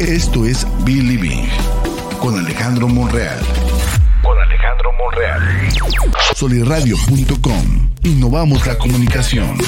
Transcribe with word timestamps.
Esto 0.00 0.46
es 0.46 0.66
Believing 0.86 1.46
con 2.20 2.38
Alejandro 2.38 2.88
Monreal. 2.88 3.38
Con 4.22 4.38
Alejandro 4.38 4.90
Monreal. 4.94 5.68
Soliradio.com. 6.34 7.90
Innovamos 8.04 8.66
la 8.66 8.78
comunicación. 8.78 9.58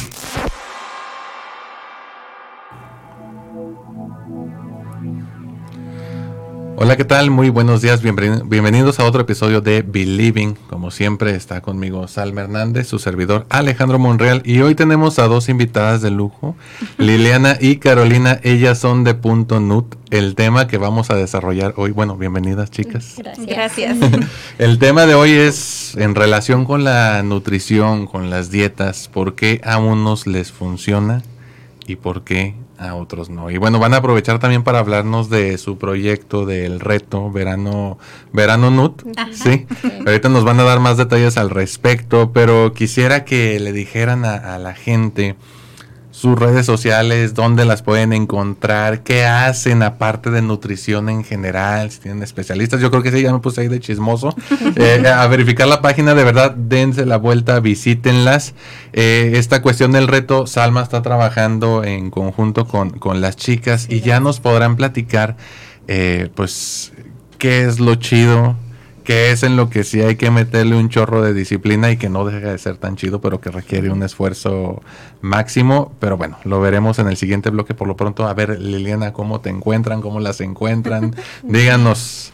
Hola, 6.82 6.96
¿qué 6.96 7.04
tal? 7.04 7.30
Muy 7.30 7.48
buenos 7.48 7.80
días, 7.80 8.02
bienvenidos 8.02 8.98
a 8.98 9.04
otro 9.04 9.20
episodio 9.20 9.60
de 9.60 9.82
Believing. 9.82 10.56
Como 10.68 10.90
siempre 10.90 11.36
está 11.36 11.60
conmigo 11.60 12.08
Salma 12.08 12.40
Hernández, 12.40 12.88
su 12.88 12.98
servidor 12.98 13.46
Alejandro 13.50 14.00
Monreal 14.00 14.42
y 14.44 14.62
hoy 14.62 14.74
tenemos 14.74 15.20
a 15.20 15.28
dos 15.28 15.48
invitadas 15.48 16.02
de 16.02 16.10
lujo, 16.10 16.56
Liliana 16.98 17.56
y 17.60 17.76
Carolina. 17.76 18.40
Ellas 18.42 18.80
son 18.80 19.04
de 19.04 19.14
Punto 19.14 19.60
Nut. 19.60 19.94
El 20.10 20.34
tema 20.34 20.66
que 20.66 20.76
vamos 20.76 21.12
a 21.12 21.14
desarrollar 21.14 21.74
hoy, 21.76 21.92
bueno, 21.92 22.16
bienvenidas 22.16 22.72
chicas. 22.72 23.14
Gracias. 23.16 23.46
Gracias. 23.46 23.98
El 24.58 24.80
tema 24.80 25.06
de 25.06 25.14
hoy 25.14 25.30
es 25.30 25.94
en 25.96 26.16
relación 26.16 26.64
con 26.64 26.82
la 26.82 27.22
nutrición, 27.22 28.08
con 28.08 28.28
las 28.28 28.50
dietas, 28.50 29.06
por 29.06 29.36
qué 29.36 29.60
a 29.62 29.78
unos 29.78 30.26
les 30.26 30.50
funciona 30.50 31.22
y 31.86 31.94
por 31.94 32.24
qué 32.24 32.56
a 32.82 32.94
otros 32.94 33.30
no. 33.30 33.50
Y 33.50 33.56
bueno, 33.56 33.78
van 33.78 33.94
a 33.94 33.98
aprovechar 33.98 34.38
también 34.38 34.62
para 34.62 34.78
hablarnos 34.78 35.30
de 35.30 35.58
su 35.58 35.78
proyecto 35.78 36.46
del 36.46 36.80
reto 36.80 37.30
Verano 37.30 37.98
Verano 38.32 38.70
Nut, 38.70 39.02
¿sí? 39.32 39.66
Ahorita 40.06 40.28
nos 40.28 40.44
van 40.44 40.60
a 40.60 40.64
dar 40.64 40.80
más 40.80 40.96
detalles 40.96 41.36
al 41.36 41.50
respecto, 41.50 42.32
pero 42.32 42.72
quisiera 42.72 43.24
que 43.24 43.58
le 43.60 43.72
dijeran 43.72 44.24
a 44.24 44.58
la 44.58 44.74
gente 44.74 45.36
sus 46.22 46.38
redes 46.38 46.64
sociales, 46.64 47.34
dónde 47.34 47.64
las 47.64 47.82
pueden 47.82 48.12
encontrar, 48.12 49.02
qué 49.02 49.24
hacen 49.24 49.82
aparte 49.82 50.30
de 50.30 50.40
nutrición 50.40 51.08
en 51.08 51.24
general, 51.24 51.90
si 51.90 51.98
tienen 51.98 52.22
especialistas. 52.22 52.80
Yo 52.80 52.92
creo 52.92 53.02
que 53.02 53.10
sí, 53.10 53.22
ya 53.22 53.32
me 53.32 53.40
puse 53.40 53.62
ahí 53.62 53.68
de 53.68 53.80
chismoso. 53.80 54.34
Eh, 54.76 55.06
a 55.06 55.26
verificar 55.26 55.66
la 55.66 55.82
página, 55.82 56.14
de 56.14 56.24
verdad, 56.24 56.52
dense 56.52 57.04
la 57.04 57.16
vuelta, 57.16 57.60
visítenlas. 57.60 58.54
Eh, 58.92 59.32
esta 59.34 59.60
cuestión 59.60 59.92
del 59.92 60.08
reto, 60.08 60.46
Salma 60.46 60.82
está 60.82 61.02
trabajando 61.02 61.84
en 61.84 62.10
conjunto 62.10 62.66
con, 62.66 62.90
con 62.90 63.20
las 63.20 63.36
chicas 63.36 63.86
y 63.90 64.00
ya 64.00 64.20
nos 64.20 64.40
podrán 64.40 64.76
platicar, 64.76 65.36
eh, 65.88 66.30
pues, 66.34 66.92
qué 67.38 67.64
es 67.64 67.80
lo 67.80 67.96
chido 67.96 68.56
que 69.04 69.30
es 69.30 69.42
en 69.42 69.56
lo 69.56 69.70
que 69.70 69.84
sí 69.84 70.00
hay 70.00 70.16
que 70.16 70.30
meterle 70.30 70.76
un 70.76 70.88
chorro 70.88 71.22
de 71.22 71.34
disciplina 71.34 71.90
y 71.90 71.96
que 71.96 72.08
no 72.08 72.24
deja 72.24 72.50
de 72.50 72.58
ser 72.58 72.76
tan 72.76 72.96
chido, 72.96 73.20
pero 73.20 73.40
que 73.40 73.50
requiere 73.50 73.90
un 73.90 74.02
esfuerzo 74.02 74.82
máximo. 75.20 75.92
Pero 75.98 76.16
bueno, 76.16 76.38
lo 76.44 76.60
veremos 76.60 76.98
en 76.98 77.08
el 77.08 77.16
siguiente 77.16 77.50
bloque. 77.50 77.74
Por 77.74 77.88
lo 77.88 77.96
pronto, 77.96 78.26
a 78.26 78.34
ver, 78.34 78.60
Liliana, 78.60 79.12
¿cómo 79.12 79.40
te 79.40 79.50
encuentran? 79.50 80.00
¿Cómo 80.00 80.20
las 80.20 80.40
encuentran? 80.40 81.14
Díganos. 81.42 82.32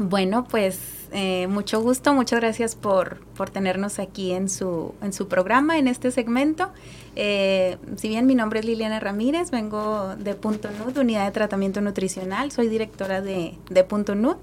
Bueno, 0.00 0.46
pues 0.48 0.78
eh, 1.12 1.46
mucho 1.46 1.80
gusto, 1.80 2.12
muchas 2.12 2.40
gracias 2.40 2.74
por, 2.74 3.18
por 3.36 3.50
tenernos 3.50 3.98
aquí 3.98 4.32
en 4.32 4.48
su, 4.48 4.94
en 5.02 5.12
su 5.12 5.28
programa, 5.28 5.78
en 5.78 5.88
este 5.88 6.10
segmento. 6.10 6.70
Eh, 7.16 7.78
si 7.96 8.08
bien 8.08 8.26
mi 8.26 8.34
nombre 8.34 8.60
es 8.60 8.66
Liliana 8.66 9.00
Ramírez, 9.00 9.50
vengo 9.50 10.14
de 10.16 10.34
Punto 10.34 10.68
Nud, 10.70 10.96
Unidad 10.98 11.24
de 11.24 11.32
Tratamiento 11.32 11.80
Nutricional, 11.80 12.52
soy 12.52 12.68
directora 12.68 13.22
de, 13.22 13.54
de 13.70 13.84
Punto 13.84 14.14
Nud. 14.14 14.36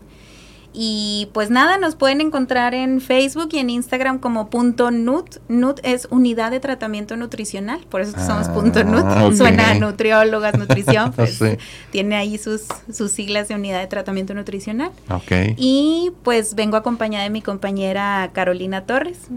Y 0.78 1.30
pues 1.32 1.50
nada, 1.50 1.78
nos 1.78 1.96
pueden 1.96 2.20
encontrar 2.20 2.74
en 2.74 3.00
Facebook 3.00 3.48
y 3.54 3.60
en 3.60 3.70
Instagram 3.70 4.20
como 4.20 4.50
punto 4.50 4.92
NUT. 4.92 5.38
NUT 5.48 5.80
es 5.84 6.06
Unidad 6.12 6.52
de 6.52 6.60
Tratamiento 6.60 7.16
Nutricional, 7.16 7.80
por 7.90 8.02
eso 8.02 8.12
somos 8.20 8.50
punto 8.50 8.84
NUT. 8.84 9.06
Ah, 9.06 9.30
Suena 9.34 9.72
a 9.72 9.74
nutriólogas, 9.76 10.56
nutrición, 10.58 11.14
pues 11.14 11.40
tiene 11.92 12.18
ahí 12.18 12.38
sus, 12.38 12.64
sus 12.92 13.12
siglas 13.12 13.48
de 13.48 13.56
Unidad 13.56 13.80
de 13.80 13.88
Tratamiento 13.88 14.34
Nutricional. 14.34 14.92
Y 15.56 16.12
pues 16.24 16.56
vengo 16.56 16.76
acompañada 16.76 17.24
de 17.24 17.30
mi 17.30 17.42
compañera 17.42 18.32
Carolina 18.34 18.86
Torres. 18.86 19.30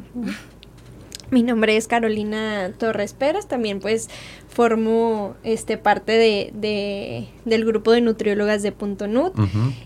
Mi 1.31 1.43
nombre 1.43 1.77
es 1.77 1.87
Carolina 1.87 2.73
Torres 2.79 3.13
Pérez, 3.13 3.47
también 3.47 3.81
pues 3.81 4.09
formo 4.59 5.37
este 5.45 5.79
parte 5.79 6.19
de, 6.19 7.29
del 7.45 7.65
grupo 7.65 7.93
de 7.93 8.01
nutriólogas 8.01 8.61
de 8.61 8.73
Punto 8.73 9.07
Nut. 9.07 9.33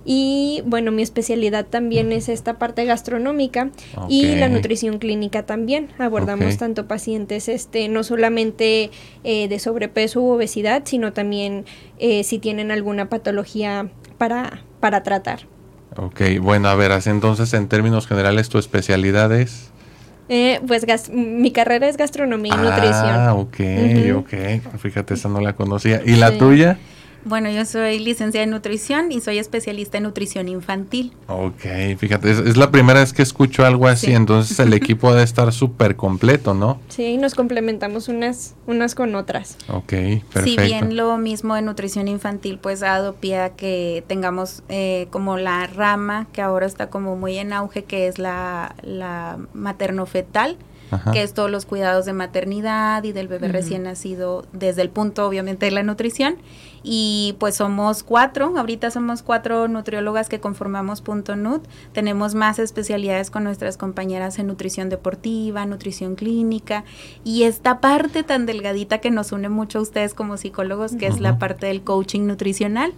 Y 0.03 0.63
bueno 0.65 0.91
mi 0.93 1.03
especialidad 1.03 1.67
también 1.67 2.11
es 2.11 2.31
esta 2.31 2.59
parte 2.59 2.87
gastronómica 2.87 3.69
y 4.09 4.35
la 4.37 4.49
nutrición 4.49 4.99
clínica 4.99 5.43
también. 5.43 5.91
Abordamos 5.99 6.57
tanto 6.57 6.89
pacientes 6.89 7.51
este 7.51 7.91
no 7.91 8.03
solamente 8.03 8.91
eh, 9.25 9.47
de 9.47 9.59
sobrepeso 9.59 10.23
u 10.23 10.31
obesidad 10.31 10.85
sino 10.87 11.13
también 11.13 11.67
eh, 11.99 12.25
si 12.25 12.39
tienen 12.39 12.71
alguna 12.71 13.11
patología 13.11 13.91
para 14.17 14.65
para 14.81 15.03
tratar. 15.03 15.41
Ok, 15.99 16.23
bueno, 16.41 16.69
a 16.69 16.75
ver, 16.75 16.93
entonces 17.05 17.53
en 17.53 17.69
términos 17.69 18.07
generales 18.07 18.49
tu 18.49 18.57
especialidad 18.57 19.31
es... 19.33 19.72
Eh, 20.29 20.61
pues 20.67 20.87
mi 21.11 21.51
carrera 21.51 21.89
es 21.89 21.97
gastronomía 21.97 22.55
y 22.55 22.59
nutrición. 22.59 22.95
Ah, 22.95 23.35
ok, 23.35 23.61
ok. 24.17 24.79
Fíjate, 24.79 25.15
esa 25.15 25.29
no 25.29 25.41
la 25.41 25.55
conocía. 25.55 26.01
¿Y 26.05 26.17
la 26.17 26.39
tuya? 26.39 26.79
Bueno, 27.25 27.51
yo 27.51 27.65
soy 27.65 27.99
licenciada 27.99 28.45
en 28.45 28.51
nutrición 28.51 29.13
y 29.13 29.21
soy 29.21 29.39
especialista 29.39 29.99
en 29.99 30.05
nutrición 30.05 30.49
infantil. 30.49 31.13
Ok, 31.29 31.63
fíjate, 31.99 32.31
es, 32.31 32.57
la 32.57 32.71
primera 32.71 33.01
vez 33.01 33.13
que 33.13 33.23
escucho 33.23 33.65
algo 33.65 33.87
así, 33.87 34.13
entonces 34.13 34.59
el 34.59 34.73
equipo 34.73 35.11
debe 35.11 35.23
estar 35.23 35.53
súper 35.53 35.97
completo, 35.97 36.55
¿no? 36.55 36.81
Sí, 36.89 37.17
nos 37.19 37.35
complementamos 37.35 38.09
unas, 38.09 38.55
unas 38.67 38.95
con 38.95 39.15
otras. 39.15 39.57
Ok, 39.69 39.93
perfecto. 40.33 40.43
Si 40.43 40.57
bien 40.57 40.97
lo 40.97 41.17
mismo 41.17 41.55
de 41.55 41.63
nutrición 41.63 42.09
infantil, 42.09 42.59
pues 42.61 42.83
ha 42.83 42.89
dado 42.89 43.15
pie 43.15 43.39
a 43.39 43.51
que 43.51 44.03
tengamos 44.07 44.63
eh, 44.69 45.07
como 45.11 45.37
la 45.37 45.67
rama 45.67 46.27
que 46.33 46.43
ahora 46.43 46.67
está 46.67 46.91
como 46.91 47.17
muy 47.17 47.39
en 47.39 47.53
auge, 47.53 47.85
que 47.85 48.09
es 48.09 48.19
la, 48.19 48.75
la 48.83 49.39
materno-fetal 49.55 50.57
que 51.13 51.23
es 51.23 51.35
todos 51.35 51.51
los 51.51 51.67
cuidados 51.67 52.05
de 52.05 52.13
maternidad 52.13 53.05
y 53.05 53.13
del 53.13 53.29
bebé 53.29 53.49
recién 53.49 53.85
nacido 53.85 54.47
desde 54.53 54.83
el 54.83 54.91
punto 54.91 55.27
obviamente 55.27 55.67
de 55.67 55.73
la 55.73 55.83
nutrición. 55.83 56.37
Y 56.85 57.37
pues 57.39 57.57
somos 57.57 58.03
cuatro, 58.03 58.55
ahorita 58.57 58.91
somos 58.91 59.23
cuatro 59.23 59.69
nutriólogas 59.69 60.29
que 60.29 60.41
conformamos 60.41 61.01
Punto 61.01 61.37
Nut. 61.37 61.65
Tenemos 61.93 62.35
más 62.35 62.59
especialidades 62.59 63.31
con 63.31 63.45
nuestras 63.45 63.77
compañeras 63.77 64.39
en 64.41 64.49
nutrición 64.49 64.89
deportiva, 64.89 65.65
nutrición 65.65 66.17
clínica. 66.17 66.85
Y 67.23 67.45
esta 67.45 67.81
parte 67.81 68.25
tan 68.25 68.47
delgadita 68.47 68.99
que 68.99 69.13
nos 69.13 69.31
une 69.31 69.49
mucho 69.49 69.79
a 69.79 69.83
ustedes 69.83 70.13
como 70.15 70.37
psicólogos, 70.37 70.97
que 70.97 71.07
es 71.07 71.21
la 71.21 71.39
parte 71.39 71.67
del 71.67 71.83
coaching 71.83 72.27
nutricional, 72.27 72.93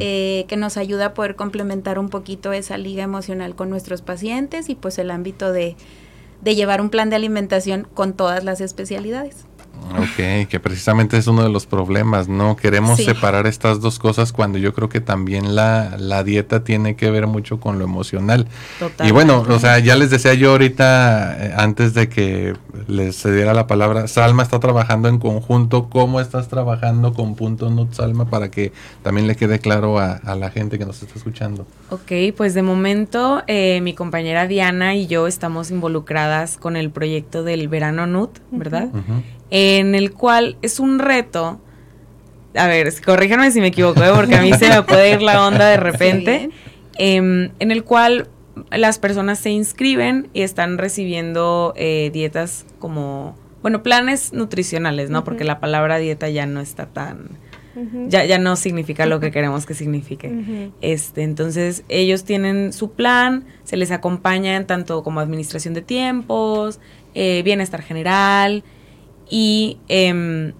eh, 0.00 0.46
que 0.48 0.56
nos 0.56 0.78
ayuda 0.78 1.06
a 1.06 1.14
poder 1.14 1.36
complementar 1.36 1.98
un 1.98 2.08
poquito 2.08 2.52
esa 2.52 2.78
liga 2.78 3.02
emocional 3.02 3.54
con 3.54 3.68
nuestros 3.68 4.00
pacientes 4.00 4.70
y 4.70 4.74
pues 4.74 4.98
el 4.98 5.10
ámbito 5.10 5.52
de 5.52 5.76
de 6.40 6.54
llevar 6.54 6.80
un 6.80 6.90
plan 6.90 7.10
de 7.10 7.16
alimentación 7.16 7.86
con 7.94 8.12
todas 8.12 8.44
las 8.44 8.60
especialidades. 8.60 9.46
Ok, 9.96 10.48
que 10.48 10.60
precisamente 10.60 11.16
es 11.16 11.26
uno 11.26 11.42
de 11.42 11.48
los 11.48 11.66
problemas, 11.66 12.28
¿no? 12.28 12.56
Queremos 12.56 12.98
separar 12.98 13.46
estas 13.46 13.80
dos 13.80 13.98
cosas 13.98 14.32
cuando 14.32 14.58
yo 14.58 14.74
creo 14.74 14.88
que 14.88 15.00
también 15.00 15.54
la, 15.54 15.96
la 15.98 16.22
dieta 16.24 16.62
tiene 16.62 16.94
que 16.94 17.10
ver 17.10 17.26
mucho 17.26 17.58
con 17.58 17.78
lo 17.78 17.84
emocional. 17.84 18.46
Y 19.04 19.10
bueno, 19.12 19.44
o 19.48 19.58
sea, 19.58 19.78
ya 19.78 19.96
les 19.96 20.10
decía 20.10 20.34
yo 20.34 20.52
ahorita, 20.52 21.46
eh, 21.46 21.54
antes 21.56 21.94
de 21.94 22.08
que 22.08 22.54
les 22.86 23.22
diera 23.24 23.54
la 23.54 23.66
palabra, 23.66 24.08
Salma 24.08 24.42
está 24.42 24.60
trabajando 24.60 25.08
en 25.08 25.18
conjunto. 25.18 25.88
¿Cómo 25.88 26.20
estás 26.20 26.48
trabajando 26.48 27.14
con 27.14 27.34
Punto 27.34 27.70
Nut, 27.70 27.92
Salma, 27.92 28.26
para 28.26 28.50
que 28.50 28.72
también 29.02 29.26
le 29.26 29.36
quede 29.36 29.58
claro 29.58 29.98
a, 29.98 30.20
la 30.38 30.50
gente 30.50 30.78
que 30.78 30.84
nos 30.84 31.02
está 31.02 31.14
escuchando? 31.16 31.66
Ok, 31.90 32.34
pues 32.36 32.54
de 32.54 32.62
momento 32.62 33.42
eh, 33.46 33.80
mi 33.80 33.94
compañera 33.94 34.46
Diana 34.46 34.94
y 34.94 35.06
yo 35.06 35.26
estamos 35.26 35.70
involucradas 35.70 36.58
con 36.58 36.76
el 36.76 36.90
proyecto 36.90 37.42
del 37.42 37.68
Verano 37.68 38.06
Nut, 38.06 38.38
¿verdad? 38.50 38.90
En 39.50 39.94
el 39.94 40.12
cual 40.12 40.56
es 40.62 40.80
un 40.80 40.98
reto. 40.98 41.60
A 42.54 42.66
ver, 42.66 42.92
corríjanme 43.04 43.50
si 43.50 43.60
me 43.60 43.68
equivoco, 43.68 44.02
¿eh? 44.02 44.10
porque 44.14 44.36
a 44.36 44.42
mí 44.42 44.52
se 44.54 44.68
me 44.68 44.82
puede 44.82 45.12
ir 45.12 45.22
la 45.22 45.46
onda 45.46 45.68
de 45.68 45.76
repente. 45.78 46.50
Em, 46.96 47.50
en 47.60 47.70
el 47.70 47.84
cual 47.84 48.28
las 48.72 48.98
personas 48.98 49.38
se 49.38 49.50
inscriben 49.50 50.28
y 50.32 50.42
están 50.42 50.78
recibiendo 50.78 51.72
eh, 51.76 52.10
dietas 52.12 52.66
como, 52.80 53.36
bueno, 53.62 53.82
planes 53.82 54.32
nutricionales, 54.32 55.08
¿no? 55.10 55.22
Porque 55.22 55.44
la 55.44 55.60
palabra 55.60 55.98
dieta 55.98 56.28
ya 56.28 56.46
no 56.46 56.60
está 56.60 56.86
tan, 56.86 57.38
ya, 58.08 58.24
ya 58.24 58.38
no 58.38 58.56
significa 58.56 59.06
lo 59.06 59.20
que 59.20 59.30
queremos 59.30 59.64
que 59.64 59.74
signifique. 59.74 60.72
Este, 60.80 61.22
entonces, 61.22 61.84
ellos 61.88 62.24
tienen 62.24 62.72
su 62.72 62.90
plan, 62.90 63.44
se 63.62 63.76
les 63.76 63.92
acompaña 63.92 64.56
en 64.56 64.66
tanto 64.66 65.04
como 65.04 65.20
administración 65.20 65.74
de 65.74 65.82
tiempos, 65.82 66.80
eh, 67.14 67.42
bienestar 67.44 67.82
general, 67.82 68.64
y 69.30 69.78
em, 69.88 70.52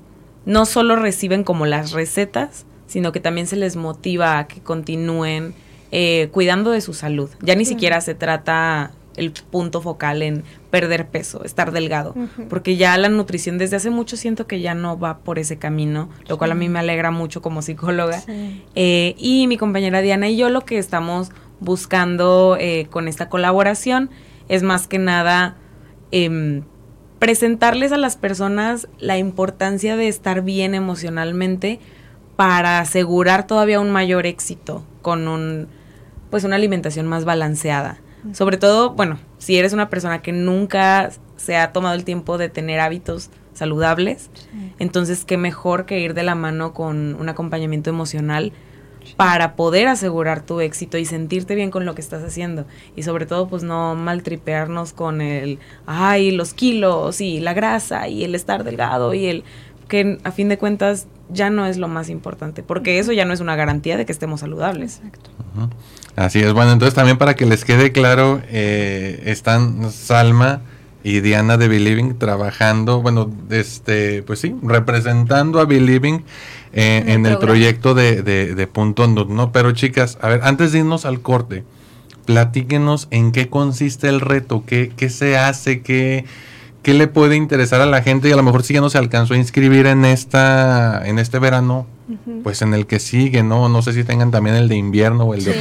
no 0.47 0.67
solo 0.67 0.97
reciben 0.97 1.45
como 1.45 1.67
las 1.67 1.93
recetas, 1.93 2.67
sino 2.87 3.13
que 3.13 3.21
también 3.21 3.47
se 3.47 3.57
les 3.57 3.77
motiva 3.77 4.39
a 4.39 4.49
que 4.49 4.61
continúen 4.61 5.55
eh, 5.91 6.29
cuidando 6.33 6.71
de 6.71 6.81
su 6.81 6.95
salud. 6.95 7.31
Ya 7.41 7.55
ni 7.55 7.65
siquiera 7.65 8.01
se 8.01 8.15
trata 8.15 8.93
el 9.17 9.33
punto 9.33 9.83
focal 9.83 10.23
en 10.23 10.45
perder 10.71 11.09
peso, 11.09 11.45
estar 11.45 11.73
delgado, 11.73 12.15
porque 12.49 12.77
ya 12.77 12.97
la 12.97 13.09
nutrición 13.09 13.59
desde 13.59 13.77
hace 13.77 13.91
mucho 13.91 14.17
siento 14.17 14.47
que 14.47 14.61
ya 14.61 14.75
no 14.75 14.99
va 14.99 15.19
por 15.19 15.39
ese 15.39 15.59
camino, 15.59 16.09
lo 16.29 16.39
cual 16.39 16.53
a 16.53 16.55
mí 16.55 16.69
me 16.69 16.79
alegra 16.79 17.11
mucho 17.11 17.43
como 17.43 17.61
psicóloga. 17.61 18.23
Eh, 18.75 19.15
y 19.19 19.47
mi 19.49 19.57
compañera 19.57 20.01
Diana 20.03 20.29
y 20.29 20.37
yo 20.37 20.51
lo 20.51 20.65
que 20.65 20.79
estamos 20.79 21.31
buscando 21.61 22.57
eh, 22.61 22.87
con 22.91 23.09
esta 23.09 23.29
colaboración 23.29 24.11
es 24.49 24.63
más 24.63 24.87
que 24.87 24.99
nada 24.99 25.57
em, 26.13 26.63
presentarles 27.19 27.93
a 27.93 27.97
las 27.97 28.17
personas 28.17 28.89
la 28.99 29.19
importancia 29.19 29.97
de 29.97 30.09
estar 30.09 30.43
bien 30.43 30.75
emocionalmente 30.75 31.81
para 32.37 32.79
asegurar 32.79 33.47
todavía 33.47 33.81
un 33.81 33.91
mayor 33.91 34.27
éxito 34.27 34.85
con 35.03 35.27
un 35.29 35.69
pues 36.31 36.45
una 36.45 36.57
alimentación 36.57 37.07
más 37.07 37.25
balanceada. 37.25 37.99
Sobre 38.33 38.59
todo, 38.59 38.91
bueno, 38.91 39.19
si 39.39 39.57
eres 39.57 39.73
una 39.73 39.89
persona 39.89 40.21
que 40.21 40.33
nunca 40.33 41.11
se 41.37 41.57
ha 41.57 41.73
tomado 41.73 41.95
el 41.95 42.05
tiempo 42.05 42.37
de 42.37 42.51
tener 42.51 42.81
hábitos 42.81 43.31
saludables, 43.55 44.31
entonces 44.79 45.25
qué 45.25 45.37
mejor 45.39 45.87
que 45.87 46.01
ir 46.01 46.15
de 46.15 46.23
la 46.23 46.35
mano 46.35 46.75
con 46.75 47.15
un 47.15 47.29
acompañamiento 47.29 47.91
emocional 47.91 48.53
para 49.17 49.57
poder 49.57 49.89
asegurar 49.89 50.43
tu 50.43 50.61
éxito 50.61 50.99
y 50.99 51.05
sentirte 51.05 51.55
bien 51.55 51.71
con 51.71 51.85
lo 51.85 51.95
que 51.95 52.01
estás 52.01 52.23
haciendo. 52.23 52.67
Y 52.97 53.03
sobre 53.03 53.27
todo, 53.27 53.49
pues 53.49 53.63
no 53.63 53.95
maltripearnos 53.95 54.93
con 54.93 55.21
el, 55.21 55.59
ay, 55.87 56.31
los 56.31 56.55
kilos 56.55 57.21
y 57.21 57.41
la 57.41 57.55
grasa 57.55 58.09
y 58.09 58.25
el 58.25 58.35
estar 58.35 58.65
delgado 58.65 59.15
y 59.15 59.27
el 59.27 59.45
que 59.89 60.19
a 60.23 60.33
fin 60.33 60.49
de 60.49 60.59
cuentas 60.59 61.07
ya 61.31 61.51
no 61.51 61.67
es 61.67 61.79
lo 61.79 61.89
más 61.89 62.09
importante, 62.11 62.63
porque 62.63 62.99
eso 62.99 63.13
ya 63.13 63.25
no 63.25 63.33
es 63.33 63.41
una 63.41 63.57
garantía 63.57 63.97
de 63.97 64.07
que 64.07 64.13
estemos 64.13 64.41
saludables. 64.41 64.99
Exacto. 64.99 65.31
Así 66.17 66.41
es, 66.41 66.53
bueno, 66.53 66.73
entonces 66.73 66.95
también 66.95 67.19
para 67.19 67.35
que 67.35 67.47
les 67.47 67.65
quede 67.65 67.93
claro, 67.93 68.41
eh, 68.49 69.23
están 69.27 69.91
Salma 69.91 70.63
y 71.03 71.21
Diana 71.21 71.57
de 71.57 71.69
Believing 71.69 72.19
trabajando, 72.19 73.01
bueno, 73.01 73.31
este, 73.51 74.23
pues 74.23 74.41
sí, 74.41 74.55
representando 74.63 75.61
a 75.61 75.65
Believing 75.65 76.25
eh, 76.73 77.05
en 77.07 77.27
el 77.27 77.39
proyecto 77.39 77.95
de, 77.95 78.23
de, 78.23 78.67
Punto 78.67 79.07
¿no? 79.07 79.53
Pero 79.53 79.73
chicas, 79.73 80.19
a 80.21 80.29
ver, 80.29 80.41
antes 80.43 80.73
de 80.73 80.81
irnos 80.81 81.05
al 81.05 81.21
corte, 81.21 81.65
platíquenos 82.25 83.09
en 83.11 83.33
qué 83.33 83.49
consiste 83.49 84.09
el 84.09 84.21
reto, 84.21 84.65
qué, 84.67 84.93
qué 84.97 85.09
se 85.09 85.39
hace, 85.39 85.81
qué, 85.81 86.25
qué 86.83 86.95
le 86.95 87.07
puede 87.07 87.37
interesar 87.37 87.81
a 87.81 87.87
la 87.87 88.03
gente 88.03 88.29
y 88.29 88.33
a 88.33 88.37
lo 88.37 88.43
mejor 88.43 88.63
si 88.63 88.75
ya 88.75 88.81
no 88.81 88.91
se 88.91 88.99
alcanzó 88.99 89.35
a 89.35 89.37
inscribir 89.39 89.87
en 89.87 90.05
esta, 90.05 91.07
en 91.07 91.19
este 91.19 91.39
verano, 91.39 91.87
pues 92.43 92.63
en 92.63 92.75
el 92.75 92.87
que 92.87 92.99
sigue, 92.99 93.43
¿no? 93.43 93.69
No 93.69 93.83
sé 93.83 93.93
si 93.93 94.05
tengan 94.05 94.31
también 94.31 94.57
el 94.57 94.69
de 94.69 94.77
invierno 94.77 95.25
o 95.25 95.35
el 95.35 95.45
de 95.45 95.53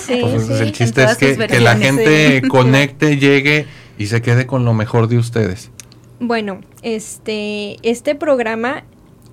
sí. 0.00 0.18
pues, 0.20 0.48
El 0.60 0.72
chiste 0.72 1.04
es 1.04 1.16
que, 1.16 1.36
que 1.36 1.60
la 1.60 1.76
gente 1.76 2.42
conecte, 2.48 3.18
llegue 3.18 3.66
y 3.98 4.06
se 4.06 4.22
quede 4.22 4.46
con 4.46 4.64
lo 4.64 4.74
mejor 4.74 5.08
de 5.08 5.18
ustedes. 5.18 5.70
Bueno, 6.20 6.60
este, 6.82 7.76
este 7.82 8.14
programa 8.14 8.84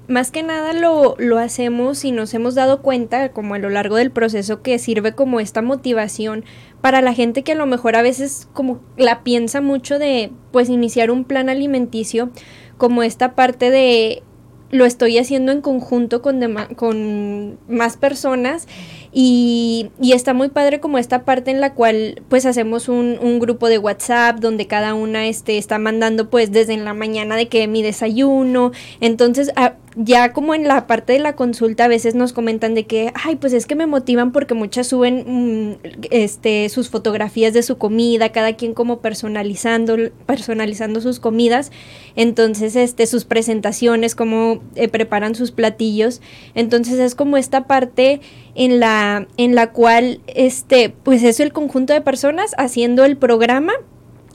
más 0.10 0.32
que 0.32 0.42
nada 0.42 0.74
lo, 0.74 1.16
lo, 1.20 1.38
hacemos 1.38 2.04
y 2.04 2.12
nos 2.12 2.34
hemos 2.34 2.56
dado 2.56 2.82
cuenta 2.82 3.32
como 3.32 3.54
a 3.54 3.60
lo 3.60 3.70
largo 3.70 3.96
del 3.96 4.10
proceso 4.10 4.64
que 4.64 4.80
sirve 4.80 5.14
como 5.14 5.40
esta 5.40 5.62
motivación 5.62 6.44
para 6.82 7.02
la 7.02 7.14
gente 7.14 7.44
que 7.44 7.52
a 7.52 7.56
lo 7.56 7.68
mejor 7.68 7.96
a 7.96 8.02
veces 8.02 8.50
como 8.52 8.82
la 8.98 9.24
piensa 9.24 9.62
mucho 9.62 10.00
de 10.00 10.32
pues 10.52 10.68
iniciar 10.68 11.12
un 11.12 11.26
plan 11.26 11.48
alimenticio 11.48 12.32
como 12.78 13.04
esta 13.04 13.36
parte 13.36 13.70
de 13.70 14.24
lo 14.72 14.86
estoy 14.86 15.18
haciendo 15.20 15.52
en 15.52 15.62
conjunto 15.62 16.22
con, 16.22 16.42
con 16.76 17.60
más 17.68 17.98
personas 17.98 18.68
y, 19.12 19.90
y, 20.00 20.14
está 20.14 20.34
muy 20.34 20.50
padre 20.50 20.80
como 20.80 20.98
esta 20.98 21.26
parte 21.26 21.50
en 21.50 21.62
la 21.62 21.74
cual 21.74 22.22
pues 22.30 22.46
hacemos 22.46 22.90
un, 22.90 23.18
un 23.22 23.40
grupo 23.40 23.68
de 23.68 23.80
WhatsApp 23.80 24.38
donde 24.40 24.68
cada 24.68 24.94
una 24.94 25.28
este, 25.28 25.58
está 25.58 25.80
mandando 25.80 26.30
pues 26.30 26.52
desde 26.52 26.74
en 26.74 26.86
la 26.86 26.94
mañana 26.94 27.36
de 27.36 27.48
que 27.48 27.68
mi 27.68 27.82
desayuno. 27.82 28.72
Entonces 29.02 29.52
ya 29.96 30.34
como 30.34 30.54
en 30.54 30.68
la 30.68 30.88
parte 30.88 31.14
de 31.14 31.20
la 31.20 31.36
consulta 31.36 31.86
a 31.86 31.88
veces 31.88 32.16
nos 32.16 32.32
comentan 32.34 32.76
de 32.76 32.86
que, 32.86 33.12
ay, 33.16 33.36
pues 33.36 33.54
es 33.54 33.66
que 33.66 33.76
me 33.76 33.88
motivan 33.88 34.32
porque 34.32 34.54
muchas 34.54 34.88
suben 34.88 35.26
mm, 35.28 35.88
este, 36.12 36.70
sus 36.70 36.90
fotografías 36.90 37.54
de 37.54 37.64
su 37.64 37.78
comida, 37.78 38.30
cada 38.30 38.54
quien 38.54 38.74
como 38.74 39.00
personalizando, 39.00 39.98
personalizando 40.26 41.02
sus 41.02 41.20
comidas. 41.20 41.72
Entonces, 42.16 42.76
este, 42.76 43.08
sus 43.08 43.26
presentaciones, 43.26 44.16
cómo 44.16 44.62
eh, 44.76 44.88
preparan 44.88 45.36
sus 45.36 45.52
platillos. 45.52 46.22
Entonces 46.56 47.00
es 47.00 47.16
como 47.16 47.38
esta 47.38 47.66
parte 47.66 48.22
en 48.56 48.80
la, 48.80 48.99
en 49.38 49.56
la 49.56 49.72
cual, 49.72 50.22
este, 50.28 50.90
pues 50.90 51.24
es 51.24 51.40
el 51.40 51.52
conjunto 51.54 51.94
de 51.94 52.02
personas 52.02 52.54
haciendo 52.58 53.06
el 53.06 53.18
programa 53.18 53.74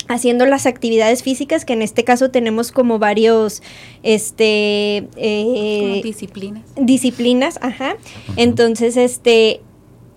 haciendo 0.09 0.45
las 0.47 0.67
actividades 0.67 1.23
físicas 1.23 1.65
que 1.65 1.73
en 1.73 1.83
este 1.83 2.05
caso 2.05 2.31
tenemos 2.31 2.73
como 2.73 2.99
varios 2.99 3.63
este 4.03 5.09
eh, 5.17 6.01
disciplinas. 6.03 6.63
disciplinas 6.77 7.59
ajá. 7.63 7.97
Entonces 8.37 8.97
este 8.97 9.63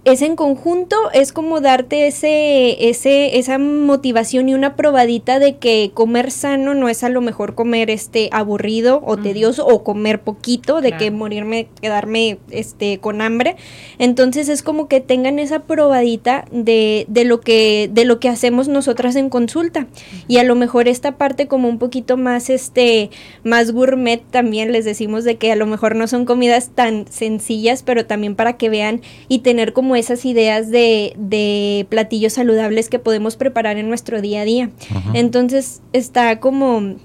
es 0.07 0.21
en 0.21 0.37
conjunto, 0.37 0.95
es 1.13 1.33
como 1.33 1.59
darte 1.59 2.07
ese, 2.07 2.89
ese, 2.89 3.37
esa 3.37 3.57
motivación 3.57 4.47
y 4.47 4.53
una 4.53 4.77
probadita 4.77 5.37
de 5.37 5.57
que 5.57 5.91
comer 5.93 6.31
sano 6.31 6.73
no 6.73 6.87
es 6.87 7.03
a 7.03 7.09
lo 7.09 7.19
mejor 7.19 7.55
comer 7.55 7.89
este 7.89 8.29
aburrido 8.31 9.01
o 9.05 9.17
tedioso 9.17 9.67
o 9.67 9.83
comer 9.83 10.21
poquito, 10.21 10.79
de 10.79 10.93
que 10.93 11.11
morirme, 11.11 11.67
quedarme 11.81 12.37
este 12.51 12.99
con 12.99 13.21
hambre. 13.21 13.57
Entonces 13.99 14.47
es 14.47 14.63
como 14.63 14.87
que 14.87 15.01
tengan 15.01 15.39
esa 15.39 15.63
probadita 15.63 16.45
de, 16.51 17.05
de 17.09 17.25
lo 17.25 17.41
que, 17.41 17.89
de 17.91 18.05
lo 18.05 18.21
que 18.21 18.29
hacemos 18.29 18.69
nosotras 18.69 19.17
en 19.17 19.29
consulta. 19.29 19.87
Y 20.29 20.37
a 20.37 20.45
lo 20.45 20.55
mejor 20.55 20.87
esta 20.87 21.17
parte 21.17 21.47
como 21.47 21.67
un 21.67 21.79
poquito 21.79 22.15
más 22.15 22.49
este, 22.49 23.09
más 23.43 23.71
gourmet 23.71 24.23
también 24.31 24.71
les 24.71 24.85
decimos 24.85 25.25
de 25.25 25.35
que 25.35 25.51
a 25.51 25.57
lo 25.57 25.65
mejor 25.65 25.97
no 25.97 26.07
son 26.07 26.23
comidas 26.23 26.69
tan 26.73 27.05
sencillas, 27.09 27.83
pero 27.83 28.05
también 28.05 28.35
para 28.35 28.55
que 28.55 28.69
vean 28.69 29.01
y 29.27 29.39
tener 29.39 29.73
como 29.73 29.96
esas 29.97 30.25
ideas 30.25 30.69
de, 30.69 31.13
de 31.17 31.85
platillos 31.89 32.33
saludables 32.33 32.89
que 32.89 32.99
podemos 32.99 33.35
preparar 33.35 33.77
en 33.77 33.87
nuestro 33.89 34.21
día 34.21 34.41
a 34.41 34.45
día. 34.45 34.69
Entonces 35.13 35.81
está 35.93 36.39
como 36.39 36.95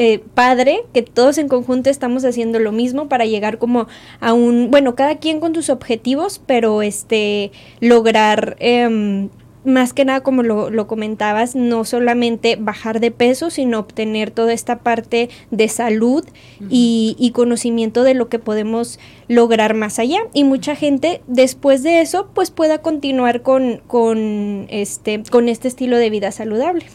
eh, 0.00 0.22
padre 0.34 0.84
que 0.94 1.02
todos 1.02 1.38
en 1.38 1.48
conjunto 1.48 1.90
estamos 1.90 2.24
haciendo 2.24 2.60
lo 2.60 2.70
mismo 2.70 3.08
para 3.08 3.26
llegar 3.26 3.58
como 3.58 3.88
a 4.20 4.32
un, 4.32 4.70
bueno, 4.70 4.94
cada 4.94 5.16
quien 5.16 5.40
con 5.40 5.56
sus 5.56 5.70
objetivos, 5.70 6.40
pero 6.46 6.82
este, 6.82 7.50
lograr 7.80 8.56
em, 8.60 9.28
más 9.64 9.92
que 9.92 10.04
nada, 10.04 10.20
como 10.20 10.42
lo, 10.42 10.86
comentabas, 10.86 11.54
no 11.54 11.84
solamente 11.84 12.56
bajar 12.56 13.00
de 13.00 13.10
peso, 13.10 13.50
sino 13.50 13.78
obtener 13.78 14.30
toda 14.30 14.52
esta 14.52 14.78
parte 14.78 15.28
de 15.50 15.68
salud 15.68 16.24
y, 16.70 17.32
conocimiento 17.34 18.02
de 18.02 18.14
lo 18.14 18.28
que 18.28 18.38
podemos 18.38 18.98
lograr 19.28 19.74
más 19.74 19.98
allá. 19.98 20.18
Y 20.32 20.44
mucha 20.44 20.74
gente 20.74 21.22
después 21.26 21.82
de 21.82 22.00
eso, 22.00 22.28
pues 22.34 22.50
pueda 22.50 22.78
continuar 22.78 23.42
con, 23.42 23.80
con, 23.86 24.66
este, 24.70 25.22
con 25.30 25.48
este 25.48 25.68
estilo 25.68 25.98
de 25.98 26.10
vida 26.10 26.32
saludable. 26.32 26.86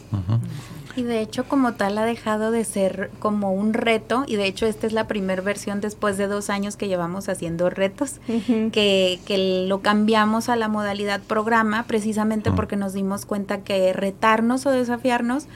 Y 0.96 1.02
de 1.02 1.20
hecho 1.20 1.44
como 1.44 1.74
tal 1.74 1.98
ha 1.98 2.04
dejado 2.04 2.50
de 2.50 2.64
ser 2.64 3.10
como 3.18 3.52
un 3.52 3.74
reto 3.74 4.24
y 4.26 4.36
de 4.36 4.46
hecho 4.46 4.66
esta 4.66 4.86
es 4.86 4.92
la 4.92 5.06
primera 5.06 5.42
versión 5.42 5.80
después 5.80 6.16
de 6.16 6.26
dos 6.26 6.50
años 6.50 6.76
que 6.76 6.88
llevamos 6.88 7.28
haciendo 7.28 7.68
retos, 7.70 8.20
que, 8.26 9.18
que, 9.26 9.66
lo 9.68 9.80
cambiamos 9.80 10.48
a 10.48 10.56
la 10.56 10.68
modalidad 10.68 11.20
programa 11.20 11.84
precisamente 11.84 12.52
porque 12.52 12.76
nos 12.76 12.92
dimos 12.92 13.26
cuenta 13.26 13.62
que 13.62 13.92
retarnos 13.92 14.66
o 14.66 14.70
desafiarnos 14.70 15.48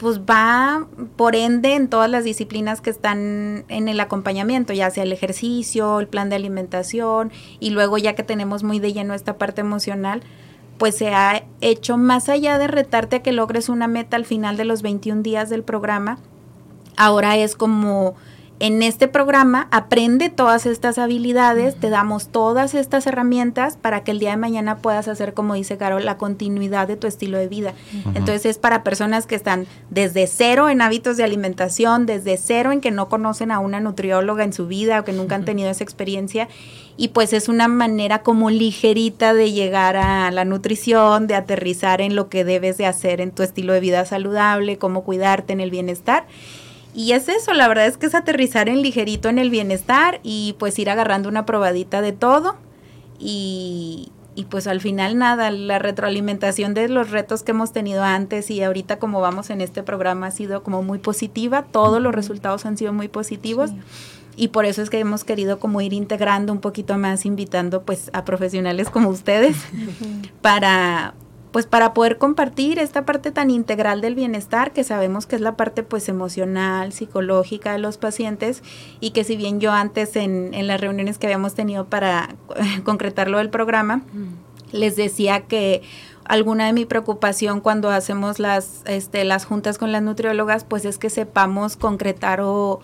pues 0.00 0.20
va 0.20 0.86
por 1.16 1.36
ende 1.36 1.74
en 1.74 1.88
todas 1.88 2.08
las 2.08 2.24
disciplinas 2.24 2.80
que 2.80 2.88
están 2.88 3.64
en 3.68 3.86
el 3.86 4.00
acompañamiento, 4.00 4.72
ya 4.72 4.90
sea 4.90 5.02
el 5.02 5.12
ejercicio, 5.12 6.00
el 6.00 6.08
plan 6.08 6.30
de 6.30 6.36
alimentación 6.36 7.30
y 7.60 7.68
luego 7.68 7.98
ya 7.98 8.14
que 8.14 8.22
tenemos 8.22 8.62
muy 8.62 8.78
de 8.78 8.94
lleno 8.94 9.12
esta 9.12 9.36
parte 9.36 9.60
emocional, 9.60 10.22
pues 10.80 10.96
se 10.96 11.14
ha 11.14 11.44
hecho 11.60 11.98
más 11.98 12.30
allá 12.30 12.56
de 12.56 12.66
retarte 12.66 13.16
a 13.16 13.22
que 13.22 13.32
logres 13.32 13.68
una 13.68 13.86
meta 13.86 14.16
al 14.16 14.24
final 14.24 14.56
de 14.56 14.64
los 14.64 14.80
21 14.80 15.20
días 15.20 15.50
del 15.50 15.62
programa, 15.62 16.18
ahora 16.96 17.36
es 17.36 17.54
como 17.54 18.14
en 18.60 18.82
este 18.82 19.08
programa 19.08 19.68
aprende 19.70 20.28
todas 20.28 20.66
estas 20.66 20.98
habilidades, 20.98 21.76
te 21.76 21.88
damos 21.88 22.28
todas 22.28 22.74
estas 22.74 23.06
herramientas 23.06 23.78
para 23.78 24.04
que 24.04 24.10
el 24.10 24.18
día 24.18 24.32
de 24.32 24.36
mañana 24.36 24.76
puedas 24.76 25.08
hacer, 25.08 25.32
como 25.32 25.54
dice 25.54 25.78
Carol, 25.78 26.04
la 26.04 26.18
continuidad 26.18 26.86
de 26.86 26.96
tu 26.96 27.06
estilo 27.06 27.38
de 27.38 27.48
vida. 27.48 27.72
Entonces 28.14 28.44
es 28.44 28.58
para 28.58 28.84
personas 28.84 29.26
que 29.26 29.34
están 29.34 29.66
desde 29.88 30.26
cero 30.26 30.68
en 30.68 30.82
hábitos 30.82 31.16
de 31.16 31.24
alimentación, 31.24 32.04
desde 32.04 32.36
cero 32.36 32.70
en 32.70 32.82
que 32.82 32.90
no 32.90 33.08
conocen 33.08 33.50
a 33.50 33.60
una 33.60 33.80
nutrióloga 33.80 34.44
en 34.44 34.52
su 34.52 34.66
vida 34.66 35.00
o 35.00 35.04
que 35.04 35.14
nunca 35.14 35.36
han 35.36 35.46
tenido 35.46 35.70
esa 35.70 35.82
experiencia. 35.82 36.46
Y 36.98 37.08
pues 37.08 37.32
es 37.32 37.48
una 37.48 37.66
manera 37.66 38.22
como 38.22 38.50
ligerita 38.50 39.32
de 39.32 39.52
llegar 39.52 39.96
a 39.96 40.30
la 40.30 40.44
nutrición, 40.44 41.26
de 41.26 41.34
aterrizar 41.34 42.02
en 42.02 42.14
lo 42.14 42.28
que 42.28 42.44
debes 42.44 42.76
de 42.76 42.84
hacer 42.84 43.22
en 43.22 43.30
tu 43.30 43.42
estilo 43.42 43.72
de 43.72 43.80
vida 43.80 44.04
saludable, 44.04 44.76
cómo 44.76 45.02
cuidarte 45.02 45.54
en 45.54 45.60
el 45.60 45.70
bienestar. 45.70 46.26
Y 46.94 47.12
es 47.12 47.28
eso, 47.28 47.52
la 47.52 47.68
verdad 47.68 47.86
es 47.86 47.96
que 47.96 48.06
es 48.06 48.14
aterrizar 48.14 48.68
en 48.68 48.82
ligerito 48.82 49.28
en 49.28 49.38
el 49.38 49.50
bienestar 49.50 50.20
y 50.22 50.56
pues 50.58 50.78
ir 50.78 50.90
agarrando 50.90 51.28
una 51.28 51.46
probadita 51.46 52.00
de 52.02 52.12
todo. 52.12 52.56
Y, 53.18 54.10
y 54.34 54.44
pues 54.44 54.66
al 54.66 54.80
final 54.80 55.18
nada, 55.18 55.50
la 55.50 55.78
retroalimentación 55.78 56.74
de 56.74 56.88
los 56.88 57.10
retos 57.10 57.42
que 57.42 57.50
hemos 57.50 57.72
tenido 57.72 58.02
antes 58.02 58.50
y 58.50 58.62
ahorita 58.62 58.98
como 58.98 59.20
vamos 59.20 59.50
en 59.50 59.60
este 59.60 59.82
programa 59.82 60.28
ha 60.28 60.30
sido 60.30 60.62
como 60.62 60.82
muy 60.82 60.98
positiva, 60.98 61.66
todos 61.70 62.00
los 62.00 62.14
resultados 62.14 62.64
han 62.66 62.76
sido 62.76 62.92
muy 62.92 63.08
positivos. 63.08 63.70
Y 64.36 64.48
por 64.48 64.64
eso 64.64 64.80
es 64.80 64.88
que 64.88 64.98
hemos 64.98 65.24
querido 65.24 65.58
como 65.58 65.80
ir 65.80 65.92
integrando 65.92 66.52
un 66.52 66.60
poquito 66.60 66.96
más, 66.96 67.26
invitando 67.26 67.82
pues 67.82 68.10
a 68.14 68.24
profesionales 68.24 68.88
como 68.88 69.10
ustedes 69.10 69.56
para 70.40 71.14
pues 71.52 71.66
para 71.66 71.94
poder 71.94 72.18
compartir 72.18 72.78
esta 72.78 73.04
parte 73.04 73.32
tan 73.32 73.50
integral 73.50 74.00
del 74.00 74.14
bienestar 74.14 74.72
que 74.72 74.84
sabemos 74.84 75.26
que 75.26 75.36
es 75.36 75.42
la 75.42 75.56
parte 75.56 75.82
pues 75.82 76.08
emocional, 76.08 76.92
psicológica 76.92 77.72
de 77.72 77.78
los 77.78 77.98
pacientes 77.98 78.62
y 79.00 79.10
que 79.10 79.24
si 79.24 79.36
bien 79.36 79.60
yo 79.60 79.72
antes 79.72 80.16
en, 80.16 80.54
en 80.54 80.66
las 80.66 80.80
reuniones 80.80 81.18
que 81.18 81.26
habíamos 81.26 81.54
tenido 81.54 81.86
para 81.86 82.36
concretar 82.84 83.28
lo 83.28 83.38
del 83.38 83.50
programa, 83.50 84.02
les 84.72 84.96
decía 84.96 85.42
que 85.42 85.82
alguna 86.24 86.66
de 86.66 86.72
mi 86.72 86.86
preocupación 86.86 87.60
cuando 87.60 87.90
hacemos 87.90 88.38
las, 88.38 88.82
este, 88.86 89.24
las 89.24 89.44
juntas 89.44 89.78
con 89.78 89.90
las 89.90 90.02
nutriólogas 90.02 90.62
pues 90.64 90.84
es 90.84 90.98
que 90.98 91.10
sepamos 91.10 91.76
concretar 91.76 92.40
o 92.40 92.80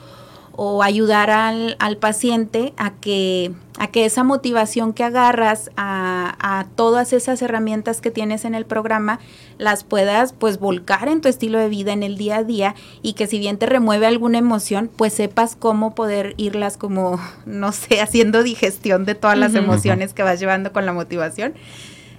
o 0.56 0.82
ayudar 0.82 1.30
al, 1.30 1.76
al, 1.78 1.98
paciente 1.98 2.72
a 2.78 2.90
que, 2.94 3.52
a 3.78 3.88
que 3.88 4.06
esa 4.06 4.24
motivación 4.24 4.94
que 4.94 5.04
agarras 5.04 5.70
a, 5.76 6.34
a, 6.40 6.64
todas 6.64 7.12
esas 7.12 7.42
herramientas 7.42 8.00
que 8.00 8.10
tienes 8.10 8.46
en 8.46 8.54
el 8.54 8.64
programa 8.64 9.20
las 9.58 9.84
puedas 9.84 10.32
pues 10.32 10.58
volcar 10.58 11.08
en 11.08 11.20
tu 11.20 11.28
estilo 11.28 11.58
de 11.58 11.68
vida 11.68 11.92
en 11.92 12.02
el 12.02 12.16
día 12.16 12.38
a 12.38 12.44
día 12.44 12.74
y 13.02 13.12
que 13.12 13.26
si 13.26 13.38
bien 13.38 13.58
te 13.58 13.66
remueve 13.66 14.06
alguna 14.06 14.38
emoción 14.38 14.90
pues 14.96 15.12
sepas 15.12 15.56
cómo 15.56 15.94
poder 15.94 16.34
irlas 16.38 16.78
como 16.78 17.20
no 17.46 17.72
sé 17.72 18.00
haciendo 18.00 18.42
digestión 18.42 19.04
de 19.04 19.14
todas 19.14 19.38
las 19.38 19.54
emociones 19.54 20.14
que 20.14 20.22
vas 20.22 20.40
llevando 20.40 20.72
con 20.72 20.86
la 20.86 20.94
motivación. 20.94 21.54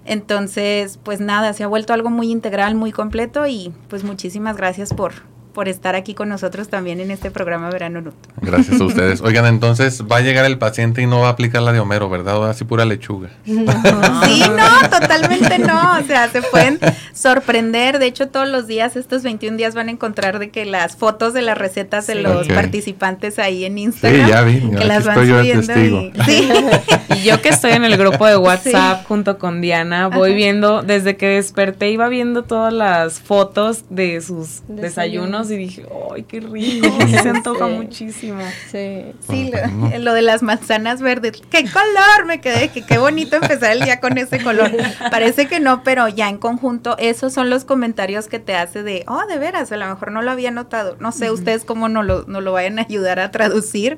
Entonces 0.06 1.00
pues 1.04 1.20
nada 1.20 1.54
se 1.54 1.64
ha 1.64 1.68
vuelto 1.68 1.92
algo 1.94 2.12
muy 2.12 2.32
integral 2.32 2.76
muy 2.76 2.92
completo 2.92 3.48
y 3.48 3.74
pues 3.90 4.04
muchísimas 4.04 4.56
gracias 4.58 4.94
por 4.94 5.37
por 5.58 5.68
estar 5.68 5.96
aquí 5.96 6.14
con 6.14 6.30
nosotros 6.30 6.68
también 6.68 7.00
en 7.00 7.10
este 7.10 7.32
programa 7.32 7.72
Verano 7.72 8.00
Nut. 8.00 8.14
Gracias 8.44 8.80
a 8.80 8.84
ustedes. 8.86 9.22
Oigan, 9.22 9.48
entonces 9.48 10.04
va 10.04 10.18
a 10.18 10.22
llegar 10.22 10.46
el 10.46 10.60
paciente 10.60 11.02
y 11.02 11.08
no 11.08 11.22
va 11.22 11.30
a 11.30 11.32
aplicar 11.32 11.64
la 11.64 11.74
de 11.74 11.80
Homero, 11.80 12.12
¿verdad? 12.12 12.48
Así 12.48 12.64
pura 12.64 12.86
lechuga. 12.86 13.30
sí, 13.44 13.56
no, 13.56 14.88
totalmente 14.88 15.58
no. 15.58 15.98
O 15.98 16.04
sea, 16.04 16.30
se 16.30 16.44
pueden 16.44 16.78
sorprender. 17.12 17.98
De 17.98 18.06
hecho, 18.06 18.28
todos 18.28 18.48
los 18.48 18.68
días, 18.68 18.96
estos 18.96 19.24
21 19.24 19.58
días, 19.58 19.74
van 19.74 19.88
a 19.88 19.92
encontrar 19.92 20.38
de 20.38 20.52
que 20.52 20.64
las 20.64 20.96
fotos 20.96 21.34
de 21.34 21.42
las 21.42 21.58
recetas 21.58 22.06
de 22.06 22.14
los 22.14 22.48
participantes 22.50 23.40
ahí 23.40 23.66
en 23.66 23.80
Instagram. 23.80 24.26
Sí, 24.26 24.32
ya 24.32 24.42
vi. 24.44 24.60
Que 24.60 24.86
las 24.86 25.06
van 25.06 25.28
estoy 25.28 25.40
subiendo. 25.40 26.02
Y, 26.02 26.14
sí. 26.24 26.50
y 27.16 27.24
yo 27.24 27.42
que 27.42 27.50
estoy 27.50 27.72
en 27.72 27.84
el 27.84 27.98
grupo 27.98 28.28
de 28.28 28.38
WhatsApp 28.38 29.08
junto 29.08 29.40
con 29.40 29.62
Diana, 29.62 30.08
voy 30.08 30.36
viendo, 30.36 30.84
desde 30.84 31.18
que 31.18 31.30
desperté, 31.30 31.90
iba 31.90 32.08
viendo 32.10 32.44
todas 32.44 32.72
las 32.72 33.20
fotos 33.20 33.86
de 33.90 34.22
sus 34.22 34.62
desayunos 34.68 35.47
y 35.52 35.58
dije, 35.58 35.86
¡ay, 36.14 36.24
qué 36.24 36.40
rico! 36.40 36.88
se 37.10 37.30
antoja 37.30 37.68
muchísimo. 37.68 38.40
Sí, 38.72 39.14
sí 39.30 39.52
lo, 40.00 40.14
de 40.14 40.22
las 40.22 40.44
manzanas 40.44 41.02
verdes. 41.02 41.42
¡Qué 41.50 41.64
color! 41.64 42.26
Me 42.26 42.42
quedé, 42.42 42.70
que 42.70 42.86
qué 42.86 42.98
bonito 42.98 43.36
empezar 43.36 43.72
el 43.72 43.82
día 43.82 44.00
con 44.00 44.18
ese 44.18 44.42
color. 44.42 44.72
Parece 45.12 45.48
que 45.48 45.60
no, 45.60 45.84
pero 45.84 46.08
ya 46.08 46.30
en 46.30 46.38
conjunto, 46.38 46.98
esos 46.98 47.34
son 47.34 47.50
los 47.50 47.66
comentarios 47.66 48.28
que 48.28 48.40
te 48.40 48.56
hace 48.56 48.84
de, 48.84 49.04
oh, 49.08 49.26
de 49.28 49.38
veras, 49.38 49.72
a 49.72 49.78
lo 49.78 49.88
mejor 49.88 50.12
no 50.12 50.22
lo 50.22 50.32
había 50.32 50.52
notado. 50.52 50.98
No 51.00 51.12
sé 51.12 51.32
ustedes 51.32 51.64
cómo 51.66 51.90
no 51.90 52.04
lo, 52.04 52.24
no 52.28 52.42
lo 52.42 52.54
vayan 52.54 52.80
a 52.80 52.84
ayudar 52.84 53.20
a 53.20 53.32
traducir, 53.32 53.98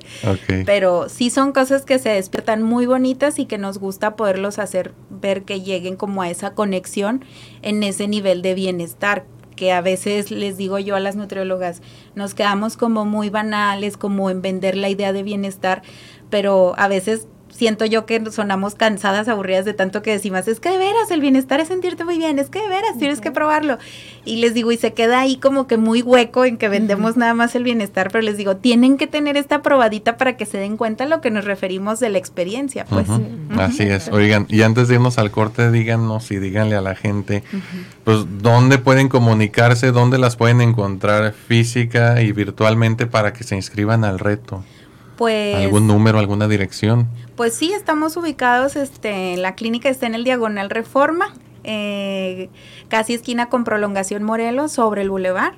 pero 0.66 1.10
sí 1.10 1.30
son 1.30 1.52
cosas 1.52 1.84
que 1.84 2.00
se 2.00 2.10
despiertan 2.10 2.64
muy 2.64 2.86
bonitas 2.86 3.40
y 3.40 3.46
que 3.46 3.58
nos 3.58 3.78
gusta 3.78 4.16
poderlos 4.16 4.60
hacer 4.60 4.94
ver 5.10 5.44
que 5.44 5.62
lleguen 5.62 5.96
como 5.96 6.22
a 6.22 6.30
esa 6.30 6.54
conexión 6.54 7.24
en 7.62 7.84
ese 7.84 8.08
nivel 8.08 8.42
de 8.42 8.54
bienestar 8.54 9.26
que 9.60 9.74
a 9.74 9.82
veces 9.82 10.32
les 10.32 10.56
digo 10.56 10.80
yo 10.80 10.96
a 10.96 11.02
las 11.02 11.18
nutriólogas, 11.18 11.82
nos 12.16 12.34
quedamos 12.34 12.78
como 12.78 13.04
muy 13.04 13.30
banales, 13.30 13.98
como 13.98 14.30
en 14.30 14.42
vender 14.42 14.78
la 14.78 14.88
idea 14.88 15.12
de 15.12 15.22
bienestar, 15.22 15.82
pero 16.30 16.76
a 16.78 16.88
veces 16.88 17.28
siento 17.52 17.86
yo 17.86 18.06
que 18.06 18.32
sonamos 18.32 18.76
cansadas, 18.76 19.28
aburridas 19.28 19.66
de 19.66 19.74
tanto 19.74 20.02
que 20.02 20.12
decimos, 20.12 20.48
es 20.48 20.60
que 20.60 20.70
de 20.70 20.78
veras, 20.78 21.12
el 21.12 21.22
bienestar 21.22 21.60
es 21.60 21.68
sentirte 21.68 22.04
muy 22.04 22.18
bien, 22.18 22.40
es 22.40 22.50
que 22.50 22.62
de 22.62 22.68
veras, 22.68 22.98
tienes 22.98 23.22
que 23.22 23.32
probarlo. 23.32 23.78
Y 24.26 24.38
les 24.38 24.54
digo, 24.54 24.72
y 24.72 24.78
se 24.78 24.94
queda 24.94 25.20
ahí 25.20 25.38
como 25.38 25.68
que 25.68 25.78
muy 25.78 26.02
hueco 26.02 26.46
en 26.46 26.58
que 26.58 26.70
vendemos 26.70 27.18
nada 27.18 27.34
más 27.34 27.56
el 27.56 27.64
bienestar, 27.64 28.10
pero 28.12 28.22
les 28.22 28.38
digo, 28.38 28.58
tienen 28.58 28.98
que 28.98 29.08
tener 29.08 29.38
esta 29.38 29.62
probadita 29.62 30.18
para 30.18 30.38
que 30.38 30.46
se 30.46 30.58
den 30.58 30.78
cuenta 30.78 31.06
lo 31.06 31.22
que 31.22 31.32
nos 31.32 31.46
referimos 31.46 32.00
de 32.00 32.10
la 32.10 32.18
experiencia, 32.18 32.86
pues. 32.86 33.08
Así 33.58 33.84
es, 33.84 34.10
oigan, 34.10 34.46
y 34.50 34.62
antes 34.62 34.88
de 34.88 34.96
irnos 34.96 35.18
al 35.18 35.32
corte, 35.32 35.72
díganos 35.72 36.32
y 36.32 36.40
díganle 36.40 36.76
a 36.76 36.82
la 36.82 36.96
gente, 36.96 37.44
pues, 38.04 38.26
dónde 38.42 38.78
pueden 38.78 39.10
comunicarse, 39.10 39.92
dónde 39.92 40.18
las 40.18 40.36
pueden 40.36 40.62
encontrar 40.62 41.34
física 41.34 42.22
y 42.22 42.32
virtualmente 42.32 43.08
para 43.08 43.34
que 43.34 43.44
se 43.44 43.56
inscriban 43.56 44.04
al 44.04 44.20
reto. 44.20 44.64
Pues, 45.20 45.58
¿Algún 45.58 45.86
número, 45.86 46.18
alguna 46.18 46.48
dirección? 46.48 47.10
Pues 47.36 47.54
sí, 47.54 47.74
estamos 47.74 48.16
ubicados, 48.16 48.78
este, 48.78 49.36
la 49.36 49.54
clínica 49.54 49.90
está 49.90 50.08
en 50.08 50.16
el 50.16 50.24
Diagonal 50.24 50.70
Reforma, 50.70 51.34
eh, 51.66 52.50
casi 52.88 53.16
esquina 53.16 53.50
con 53.50 53.66
Prolongación 53.66 54.24
Morelos, 54.24 54.72
sobre 54.72 55.02
el 55.02 55.10
Boulevard. 55.10 55.56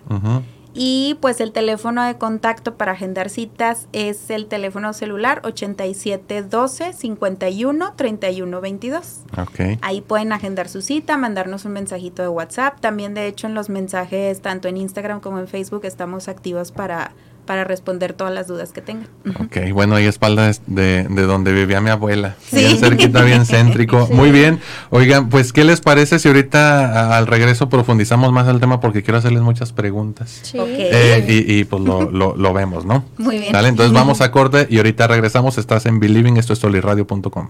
Y 0.74 1.20
pues 1.22 1.42
el 1.42 1.52
teléfono 1.52 2.04
de 2.04 2.18
contacto 2.18 2.76
para 2.76 2.94
agendar 2.94 3.30
citas 3.30 3.88
es 3.92 4.32
el 4.32 4.48
teléfono 4.48 4.94
celular 4.94 5.42
8712 5.44 6.94
51 6.94 7.94
31 7.96 8.62
22. 8.62 9.20
Okay. 9.38 9.78
Ahí 9.84 10.02
pueden 10.02 10.32
agendar 10.32 10.70
su 10.70 10.82
cita, 10.82 11.18
mandarnos 11.18 11.66
un 11.66 11.74
mensajito 11.74 12.24
de 12.24 12.30
WhatsApp. 12.30 12.80
También 12.80 13.14
de 13.14 13.28
hecho 13.28 13.46
en 13.46 13.54
los 13.54 13.70
mensajes 13.70 14.42
tanto 14.42 14.70
en 14.70 14.78
Instagram 14.78 15.20
como 15.20 15.38
en 15.38 15.48
Facebook 15.48 15.82
estamos 15.84 16.30
activos 16.30 16.72
para 16.72 17.12
para 17.46 17.64
responder 17.64 18.14
todas 18.14 18.34
las 18.34 18.48
dudas 18.48 18.72
que 18.72 18.82
tengan. 18.82 19.08
Ok, 19.40 19.72
bueno, 19.74 19.96
ahí 19.96 20.06
espaldas 20.06 20.62
de, 20.68 21.06
de 21.10 21.22
donde 21.24 21.52
vivía 21.52 21.82
mi 21.82 21.90
abuela. 21.90 22.36
Bien 22.52 22.78
cerquita, 22.78 23.24
bien 23.24 23.46
céntrico. 23.46 24.08
Muy 24.12 24.32
bien. 24.32 24.60
Oigan, 24.90 25.30
pues, 25.30 25.54
¿qué 25.54 25.64
les 25.64 25.82
parece 25.82 26.20
si 26.20 26.28
ahorita 26.28 27.18
al 27.18 27.28
regreso 27.28 27.70
profundizamos 27.70 28.32
más 28.32 28.48
al 28.48 28.60
tema? 28.60 28.80
Porque 28.80 29.04
quiero 29.04 29.18
hacerles 29.18 29.42
muchas 29.42 29.74
preguntas. 29.74 30.40
Sí. 30.44 30.58
Eh, 30.60 31.26
y, 31.28 31.60
y, 31.60 31.64
pues 31.66 31.84
lo, 31.84 32.10
lo, 32.10 32.36
lo, 32.36 32.54
vemos, 32.54 32.86
¿no? 32.86 33.06
Muy 33.18 33.40
bien. 33.40 33.54
¿Vale? 33.54 33.70
Entonces 33.70 33.94
vamos 33.94 34.22
a 34.22 34.32
corte 34.32 34.68
y 34.70 34.78
ahorita 34.78 35.08
regresamos. 35.08 35.58
Estás 35.58 35.86
en 35.86 36.00
Believing, 36.00 36.38
esto 36.38 36.54
es 36.54 36.60
solirradio.com. 36.60 37.50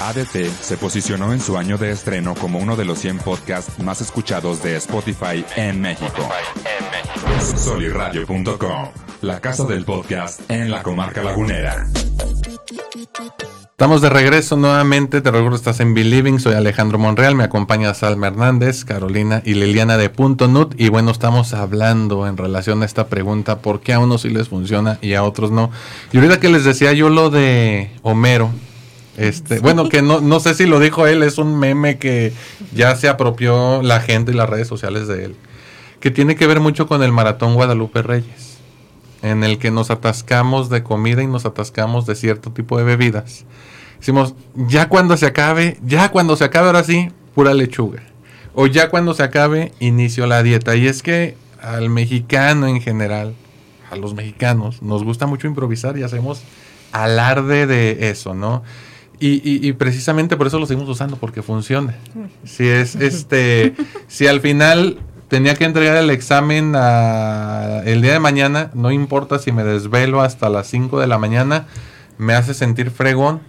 ADT 0.00 0.50
se 0.60 0.76
posicionó 0.76 1.32
en 1.32 1.40
su 1.40 1.56
año 1.56 1.78
de 1.78 1.90
estreno 1.90 2.34
como 2.34 2.58
uno 2.58 2.76
de 2.76 2.84
los 2.84 2.98
100 2.98 3.18
podcasts 3.18 3.78
más 3.78 4.00
escuchados 4.00 4.62
de 4.62 4.76
Spotify 4.76 5.44
en 5.56 5.80
México. 5.80 6.28
Soliradio.com, 7.56 8.88
la 9.22 9.40
casa 9.40 9.64
del 9.64 9.84
podcast 9.84 10.40
en 10.50 10.70
la 10.70 10.82
comarca 10.82 11.22
lagunera. 11.22 11.86
Estamos 13.70 14.00
de 14.00 14.08
regreso 14.08 14.56
nuevamente, 14.56 15.20
te 15.20 15.30
recuerdo 15.30 15.56
estás 15.56 15.80
en 15.80 15.92
Believing, 15.92 16.40
soy 16.40 16.54
Alejandro 16.54 16.98
Monreal, 16.98 17.34
me 17.34 17.44
acompaña 17.44 17.92
Salma 17.92 18.28
Hernández, 18.28 18.86
Carolina 18.86 19.42
y 19.44 19.52
Liliana 19.52 19.98
de 19.98 20.08
Punto 20.08 20.48
Nut 20.48 20.74
y 20.78 20.88
bueno, 20.88 21.10
estamos 21.10 21.52
hablando 21.52 22.26
en 22.26 22.38
relación 22.38 22.82
a 22.82 22.86
esta 22.86 23.08
pregunta, 23.08 23.58
¿por 23.58 23.80
qué 23.80 23.92
a 23.92 23.98
unos 23.98 24.22
sí 24.22 24.30
les 24.30 24.48
funciona 24.48 24.98
y 25.02 25.12
a 25.12 25.22
otros 25.22 25.50
no? 25.50 25.70
Y 26.12 26.16
ahorita 26.16 26.40
que 26.40 26.48
les 26.48 26.64
decía 26.64 26.94
yo 26.94 27.10
lo 27.10 27.28
de 27.28 27.90
Homero, 28.00 28.50
este, 29.16 29.60
Bueno, 29.60 29.88
que 29.88 30.02
no, 30.02 30.20
no 30.20 30.40
sé 30.40 30.54
si 30.54 30.66
lo 30.66 30.78
dijo 30.78 31.06
él, 31.06 31.22
es 31.22 31.38
un 31.38 31.58
meme 31.58 31.98
que 31.98 32.32
ya 32.72 32.94
se 32.96 33.08
apropió 33.08 33.82
la 33.82 34.00
gente 34.00 34.32
y 34.32 34.34
las 34.34 34.48
redes 34.48 34.68
sociales 34.68 35.08
de 35.08 35.24
él, 35.24 35.36
que 36.00 36.10
tiene 36.10 36.36
que 36.36 36.46
ver 36.46 36.60
mucho 36.60 36.86
con 36.86 37.02
el 37.02 37.12
maratón 37.12 37.54
Guadalupe 37.54 38.02
Reyes, 38.02 38.58
en 39.22 39.44
el 39.44 39.58
que 39.58 39.70
nos 39.70 39.90
atascamos 39.90 40.68
de 40.68 40.82
comida 40.82 41.22
y 41.22 41.26
nos 41.26 41.46
atascamos 41.46 42.06
de 42.06 42.14
cierto 42.14 42.50
tipo 42.50 42.78
de 42.78 42.84
bebidas. 42.84 43.44
Decimos, 43.98 44.34
ya 44.54 44.88
cuando 44.88 45.16
se 45.16 45.26
acabe, 45.26 45.78
ya 45.84 46.10
cuando 46.10 46.36
se 46.36 46.44
acabe 46.44 46.66
ahora 46.66 46.84
sí, 46.84 47.10
pura 47.34 47.54
lechuga. 47.54 48.02
O 48.54 48.66
ya 48.66 48.88
cuando 48.88 49.14
se 49.14 49.22
acabe, 49.22 49.72
inicio 49.80 50.26
la 50.26 50.42
dieta. 50.42 50.76
Y 50.76 50.86
es 50.86 51.02
que 51.02 51.36
al 51.60 51.90
mexicano 51.90 52.66
en 52.66 52.80
general, 52.80 53.34
a 53.90 53.96
los 53.96 54.14
mexicanos, 54.14 54.82
nos 54.82 55.04
gusta 55.04 55.26
mucho 55.26 55.46
improvisar 55.46 55.98
y 55.98 56.02
hacemos 56.02 56.42
alarde 56.92 57.66
de 57.66 58.10
eso, 58.10 58.34
¿no? 58.34 58.62
Y, 59.18 59.66
y, 59.66 59.72
precisamente 59.72 60.36
por 60.36 60.46
eso 60.46 60.58
lo 60.58 60.66
seguimos 60.66 60.88
usando, 60.90 61.16
porque 61.16 61.42
funciona. 61.42 61.94
Si 62.44 62.68
es 62.68 62.96
este, 62.96 63.74
si 64.08 64.26
al 64.26 64.40
final 64.40 64.98
tenía 65.28 65.54
que 65.54 65.64
entregar 65.64 65.96
el 65.96 66.10
examen 66.10 66.74
el 66.74 68.02
día 68.02 68.12
de 68.12 68.20
mañana, 68.20 68.70
no 68.74 68.92
importa 68.92 69.38
si 69.38 69.52
me 69.52 69.64
desvelo 69.64 70.20
hasta 70.20 70.48
las 70.48 70.66
5 70.66 71.00
de 71.00 71.06
la 71.06 71.18
mañana, 71.18 71.66
me 72.18 72.34
hace 72.34 72.52
sentir 72.54 72.90
fregón 72.90 73.40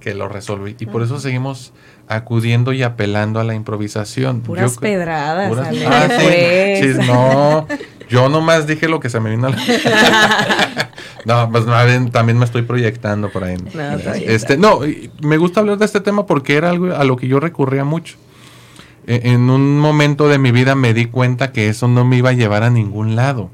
que 0.00 0.14
lo 0.14 0.28
resolví. 0.28 0.76
Y 0.78 0.86
por 0.86 1.02
eso 1.02 1.18
seguimos 1.18 1.72
acudiendo 2.08 2.72
y 2.72 2.82
apelando 2.82 3.40
a 3.40 3.44
la 3.44 3.54
improvisación. 3.54 4.40
Puras 4.40 4.78
pedradas. 4.78 5.52
Ah, 5.86 6.08
sí, 6.20 6.88
no, 7.06 7.66
yo 8.08 8.28
nomás 8.28 8.66
dije 8.66 8.88
lo 8.88 9.00
que 9.00 9.10
se 9.10 9.20
me 9.20 9.30
vino 9.30 9.48
a 9.48 9.50
la... 9.50 9.56
no, 11.24 11.50
pues 11.50 11.64
también 12.12 12.38
me 12.38 12.44
estoy 12.44 12.62
proyectando 12.62 13.30
por 13.30 13.44
ahí. 13.44 13.56
No, 13.74 14.12
este, 14.14 14.56
no, 14.56 14.80
me 15.20 15.36
gusta 15.36 15.60
hablar 15.60 15.78
de 15.78 15.84
este 15.84 16.00
tema 16.00 16.26
porque 16.26 16.56
era 16.56 16.70
algo 16.70 16.94
a 16.94 17.04
lo 17.04 17.16
que 17.16 17.28
yo 17.28 17.40
recurría 17.40 17.84
mucho. 17.84 18.16
E, 19.06 19.32
en 19.32 19.50
un 19.50 19.78
momento 19.78 20.28
de 20.28 20.38
mi 20.38 20.52
vida 20.52 20.74
me 20.74 20.94
di 20.94 21.06
cuenta 21.06 21.52
que 21.52 21.68
eso 21.68 21.88
no 21.88 22.04
me 22.04 22.16
iba 22.16 22.30
a 22.30 22.34
llevar 22.34 22.62
a 22.62 22.70
ningún 22.70 23.16
lado. 23.16 23.50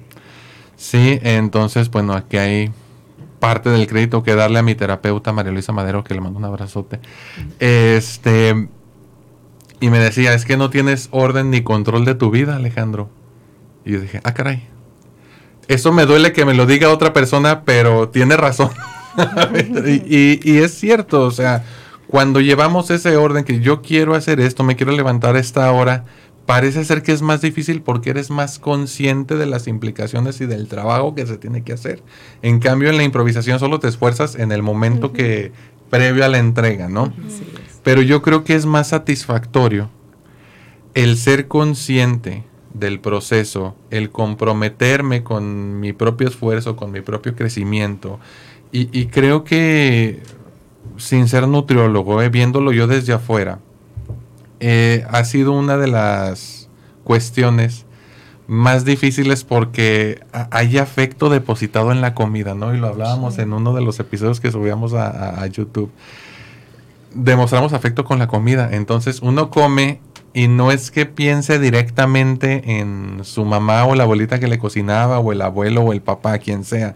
Sí, 0.76 1.18
entonces, 1.22 1.90
bueno, 1.90 2.14
aquí 2.14 2.38
hay 2.38 2.70
parte 3.38 3.70
del 3.70 3.86
crédito 3.86 4.22
que 4.22 4.34
darle 4.34 4.58
a 4.58 4.62
mi 4.62 4.74
terapeuta 4.74 5.32
María 5.32 5.52
Luisa 5.52 5.72
Madero, 5.72 6.04
que 6.04 6.14
le 6.14 6.20
mando 6.20 6.38
un 6.38 6.44
abrazote. 6.44 7.00
Este, 7.58 8.68
y 9.80 9.90
me 9.90 9.98
decía, 9.98 10.34
es 10.34 10.44
que 10.44 10.56
no 10.56 10.70
tienes 10.70 11.08
orden 11.10 11.50
ni 11.50 11.62
control 11.62 12.04
de 12.04 12.14
tu 12.14 12.30
vida, 12.30 12.56
Alejandro. 12.56 13.10
Y 13.84 13.92
yo 13.92 14.00
dije, 14.00 14.20
ah, 14.24 14.34
caray. 14.34 14.68
Eso 15.68 15.92
me 15.92 16.06
duele 16.06 16.32
que 16.32 16.44
me 16.44 16.54
lo 16.54 16.66
diga 16.66 16.90
otra 16.90 17.12
persona, 17.12 17.64
pero 17.64 18.08
tiene 18.08 18.36
razón. 18.36 18.70
y, 20.06 20.58
es 20.58 20.74
cierto, 20.74 21.22
o 21.22 21.30
sea, 21.30 21.64
cuando 22.06 22.40
llevamos 22.40 22.90
ese 22.90 23.16
orden 23.16 23.44
que 23.44 23.60
yo 23.60 23.82
quiero 23.82 24.14
hacer 24.14 24.40
esto, 24.40 24.64
me 24.64 24.76
quiero 24.76 24.92
levantar 24.92 25.36
esta 25.36 25.70
hora, 25.72 26.04
parece 26.46 26.84
ser 26.84 27.02
que 27.02 27.12
es 27.12 27.22
más 27.22 27.40
difícil 27.40 27.82
porque 27.82 28.10
eres 28.10 28.30
más 28.30 28.58
consciente 28.58 29.36
de 29.36 29.46
las 29.46 29.68
implicaciones 29.68 30.40
y 30.40 30.46
del 30.46 30.68
trabajo 30.68 31.14
que 31.14 31.26
se 31.26 31.38
tiene 31.38 31.62
que 31.62 31.72
hacer. 31.72 32.02
En 32.42 32.58
cambio, 32.58 32.90
en 32.90 32.96
la 32.96 33.04
improvisación 33.04 33.58
solo 33.58 33.78
te 33.78 33.88
esfuerzas 33.88 34.34
en 34.34 34.52
el 34.52 34.62
momento 34.62 35.12
que 35.12 35.52
previo 35.90 36.24
a 36.24 36.28
la 36.28 36.38
entrega, 36.38 36.88
¿no? 36.88 37.12
Pero 37.82 38.02
yo 38.02 38.22
creo 38.22 38.44
que 38.44 38.54
es 38.54 38.66
más 38.66 38.88
satisfactorio 38.88 39.90
el 40.94 41.16
ser 41.16 41.48
consciente 41.48 42.44
del 42.74 43.00
proceso, 43.00 43.74
el 43.90 44.10
comprometerme 44.10 45.22
con 45.22 45.80
mi 45.80 45.92
propio 45.92 46.28
esfuerzo, 46.28 46.76
con 46.76 46.90
mi 46.90 47.00
propio 47.00 47.34
crecimiento. 47.34 48.18
Y, 48.74 49.06
creo 49.08 49.44
que, 49.44 50.22
sin 50.96 51.28
ser 51.28 51.46
nutriólogo, 51.46 52.22
eh, 52.22 52.30
viéndolo 52.30 52.72
yo 52.72 52.86
desde 52.86 53.12
afuera, 53.12 53.58
eh, 54.60 55.04
ha 55.10 55.24
sido 55.24 55.52
una 55.52 55.76
de 55.76 55.88
las 55.88 56.70
cuestiones 57.04 57.84
más 58.46 58.86
difíciles 58.86 59.44
porque 59.44 60.20
hay 60.50 60.78
afecto 60.78 61.28
depositado 61.28 61.92
en 61.92 62.00
la 62.00 62.14
comida, 62.14 62.54
¿no? 62.54 62.74
Y 62.74 62.78
lo 62.78 62.88
hablábamos 62.88 63.38
en 63.38 63.52
uno 63.52 63.74
de 63.74 63.82
los 63.82 64.00
episodios 64.00 64.40
que 64.40 64.50
subíamos 64.50 64.94
a 64.94 65.46
YouTube. 65.48 65.90
Demostramos 67.14 67.74
afecto 67.74 68.04
con 68.04 68.18
la 68.18 68.26
comida. 68.26 68.70
Entonces 68.72 69.20
uno 69.20 69.50
come 69.50 70.00
y 70.34 70.48
no 70.48 70.72
es 70.72 70.90
que 70.90 71.06
piense 71.06 71.58
directamente 71.58 72.78
en 72.80 73.20
su 73.22 73.44
mamá 73.44 73.84
o 73.84 73.94
la 73.94 74.04
abuelita 74.04 74.40
que 74.40 74.48
le 74.48 74.58
cocinaba 74.58 75.18
o 75.18 75.32
el 75.32 75.42
abuelo 75.42 75.82
o 75.82 75.92
el 75.92 76.00
papá, 76.00 76.38
quien 76.38 76.64
sea. 76.64 76.94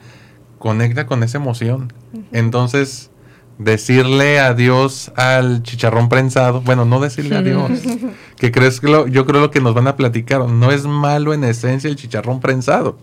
Conecta 0.59 1.07
con 1.07 1.23
esa 1.23 1.37
emoción. 1.37 1.93
Entonces, 2.33 3.11
decirle 3.59 4.39
adiós 4.39 5.13
al 5.17 5.63
chicharrón 5.63 6.09
prensado, 6.09 6.61
bueno, 6.63 6.85
no 6.85 7.01
decirle 7.01 7.37
adiós, 7.37 7.71
que 8.37 8.53
crees 8.53 8.81
que 8.81 8.89
lo, 8.89 9.07
yo 9.07 9.27
creo 9.27 9.41
lo 9.41 9.51
que 9.51 9.61
nos 9.61 9.75
van 9.75 9.89
a 9.89 9.97
platicar, 9.97 10.47
no 10.49 10.73
es 10.73 10.85
malo 10.85 11.33
en 11.33 11.45
esencia 11.45 11.89
el 11.89 11.97
chicharrón 11.97 12.41
prensado, 12.41 12.99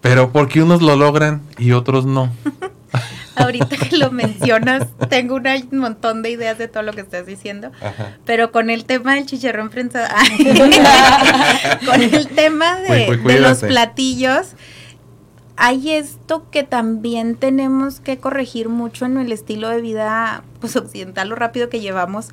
pero 0.00 0.30
porque 0.30 0.62
unos 0.62 0.82
lo 0.82 0.96
logran 0.96 1.42
y 1.58 1.72
otros 1.72 2.06
no. 2.06 2.30
ahorita 3.36 3.76
que 3.76 3.96
lo 3.96 4.10
mencionas, 4.10 4.86
tengo 5.08 5.36
un 5.36 5.78
montón 5.78 6.22
de 6.22 6.30
ideas 6.30 6.58
de 6.58 6.68
todo 6.68 6.82
lo 6.82 6.92
que 6.92 7.00
estás 7.00 7.26
diciendo, 7.26 7.70
pero 8.24 8.52
con 8.52 8.70
el 8.70 8.84
tema 8.84 9.14
del 9.14 9.26
chicharrón 9.26 9.70
prensado, 9.70 10.08
con 11.86 12.02
el 12.02 12.28
tema 12.28 12.76
de, 12.80 13.16
de 13.16 13.40
los 13.40 13.58
platillos, 13.60 14.54
hay 15.56 15.90
esto 15.90 16.50
que 16.50 16.62
también 16.62 17.36
tenemos 17.36 18.00
que 18.00 18.18
corregir 18.18 18.68
mucho 18.70 19.04
en 19.04 19.18
el 19.18 19.30
estilo 19.30 19.68
de 19.68 19.80
vida 19.80 20.42
pues 20.60 20.74
occidental, 20.76 21.28
lo 21.28 21.36
rápido 21.36 21.68
que 21.68 21.80
llevamos 21.80 22.28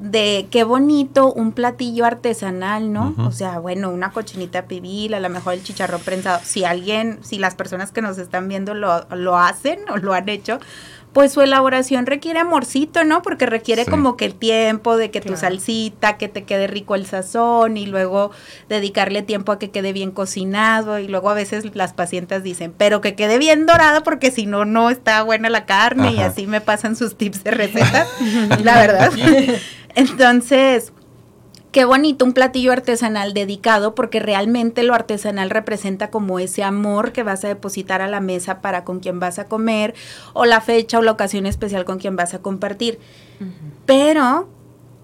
de 0.00 0.46
qué 0.50 0.62
bonito 0.62 1.32
un 1.32 1.52
platillo 1.52 2.04
artesanal, 2.04 2.92
¿no? 2.92 3.14
O 3.18 3.32
sea, 3.32 3.58
bueno, 3.58 3.90
una 3.90 4.12
cochinita 4.12 4.66
pibil, 4.66 5.12
a 5.14 5.20
lo 5.20 5.28
mejor 5.28 5.54
el 5.54 5.62
chicharrón 5.62 6.00
prensado. 6.00 6.40
Si 6.44 6.64
alguien, 6.64 7.18
si 7.22 7.38
las 7.38 7.56
personas 7.56 7.90
que 7.90 8.00
nos 8.00 8.18
están 8.18 8.48
viendo 8.48 8.74
lo, 8.74 9.06
lo 9.16 9.36
hacen 9.36 9.80
o 9.90 9.96
lo 9.96 10.14
han 10.14 10.28
hecho, 10.28 10.60
pues 11.12 11.32
su 11.32 11.40
elaboración 11.40 12.06
requiere 12.06 12.40
amorcito, 12.40 13.04
¿no? 13.04 13.22
Porque 13.22 13.46
requiere 13.46 13.86
como 13.86 14.16
que 14.16 14.24
el 14.24 14.34
tiempo 14.34 14.96
de 14.96 15.10
que 15.10 15.20
tu 15.20 15.36
salsita, 15.36 16.16
que 16.16 16.28
te 16.28 16.44
quede 16.44 16.66
rico 16.66 16.94
el 16.94 17.06
sazón 17.06 17.76
y 17.76 17.86
luego 17.86 18.30
dedicarle 18.68 19.22
tiempo 19.22 19.52
a 19.52 19.58
que 19.58 19.70
quede 19.70 19.92
bien 19.92 20.10
cocinado 20.10 20.98
y 20.98 21.08
luego 21.08 21.30
a 21.30 21.34
veces 21.34 21.74
las 21.74 21.92
pacientes 21.92 22.42
dicen, 22.42 22.74
pero 22.76 23.00
que 23.00 23.14
quede 23.14 23.38
bien 23.38 23.66
dorado 23.66 24.02
porque 24.02 24.30
si 24.30 24.46
no, 24.46 24.64
no 24.64 24.90
está 24.90 25.22
buena 25.22 25.48
la 25.48 25.64
carne 25.66 26.12
y 26.12 26.20
así 26.20 26.46
me 26.46 26.60
pasan 26.60 26.94
sus 26.94 27.16
tips 27.16 27.44
de 27.44 27.50
recetas, 27.52 28.08
la 28.62 28.76
verdad. 28.78 29.12
Entonces, 29.94 30.92
qué 31.72 31.84
bonito 31.84 32.24
un 32.24 32.32
platillo 32.32 32.72
artesanal 32.72 33.34
dedicado 33.34 33.94
porque 33.94 34.20
realmente 34.20 34.82
lo 34.82 34.94
artesanal 34.94 35.50
representa 35.50 36.10
como 36.10 36.38
ese 36.38 36.62
amor 36.62 37.12
que 37.12 37.22
vas 37.22 37.44
a 37.44 37.48
depositar 37.48 38.00
a 38.00 38.08
la 38.08 38.20
mesa 38.20 38.60
para 38.60 38.84
con 38.84 39.00
quien 39.00 39.20
vas 39.20 39.38
a 39.38 39.44
comer 39.46 39.94
o 40.32 40.44
la 40.44 40.60
fecha 40.60 40.98
o 40.98 41.02
la 41.02 41.12
ocasión 41.12 41.46
especial 41.46 41.84
con 41.84 41.98
quien 41.98 42.16
vas 42.16 42.34
a 42.34 42.38
compartir. 42.40 42.98
Pero 43.86 44.48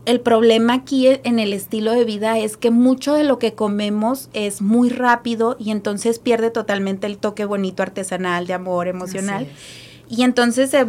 el 0.07 0.21
problema 0.21 0.75
aquí 0.75 1.09
en 1.09 1.39
el 1.39 1.53
estilo 1.53 1.93
de 1.93 2.05
vida 2.05 2.39
es 2.39 2.57
que 2.57 2.71
mucho 2.71 3.15
de 3.15 3.25
lo 3.25 3.39
que 3.39 3.55
comemos 3.55 4.29
es 4.33 4.61
muy 4.61 4.91
rápido 4.91 5.57
y 5.59 5.71
entonces 5.71 6.19
pierde 6.19 6.51
totalmente 6.51 7.07
el 7.07 7.19
toque 7.19 7.45
bonito 7.45 7.83
artesanal 7.83 8.47
de 8.47 8.55
amor 8.55 8.89
emocional. 8.89 9.47
Y 10.09 10.23
entonces 10.23 10.71
se 10.71 10.87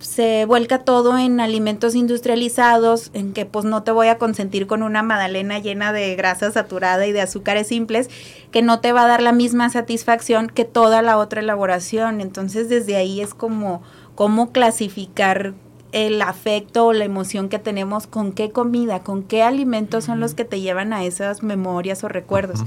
se 0.00 0.44
vuelca 0.44 0.80
todo 0.84 1.18
en 1.18 1.40
alimentos 1.40 1.94
industrializados, 1.94 3.10
en 3.14 3.32
que 3.32 3.46
pues 3.46 3.64
no 3.64 3.82
te 3.82 3.90
voy 3.90 4.08
a 4.08 4.18
consentir 4.18 4.66
con 4.66 4.82
una 4.82 5.02
magdalena 5.02 5.58
llena 5.58 5.92
de 5.92 6.14
grasa 6.14 6.50
saturada 6.50 7.06
y 7.06 7.12
de 7.12 7.20
azúcares 7.20 7.68
simples, 7.68 8.08
que 8.50 8.62
no 8.62 8.80
te 8.80 8.92
va 8.92 9.04
a 9.04 9.08
dar 9.08 9.22
la 9.22 9.32
misma 9.32 9.70
satisfacción 9.70 10.48
que 10.48 10.64
toda 10.64 11.02
la 11.02 11.18
otra 11.18 11.40
elaboración. 11.40 12.20
Entonces 12.20 12.68
desde 12.68 12.96
ahí 12.96 13.20
es 13.20 13.34
como 13.34 13.82
cómo 14.14 14.52
clasificar 14.52 15.54
el 15.92 16.20
afecto 16.22 16.86
o 16.86 16.92
la 16.92 17.04
emoción 17.04 17.48
que 17.48 17.58
tenemos 17.58 18.06
con 18.06 18.32
qué 18.32 18.50
comida, 18.50 19.00
con 19.00 19.22
qué 19.22 19.42
alimentos 19.42 20.04
son 20.04 20.20
los 20.20 20.34
que 20.34 20.44
te 20.44 20.60
llevan 20.60 20.92
a 20.92 21.04
esas 21.04 21.42
memorias 21.42 22.04
o 22.04 22.08
recuerdos. 22.08 22.60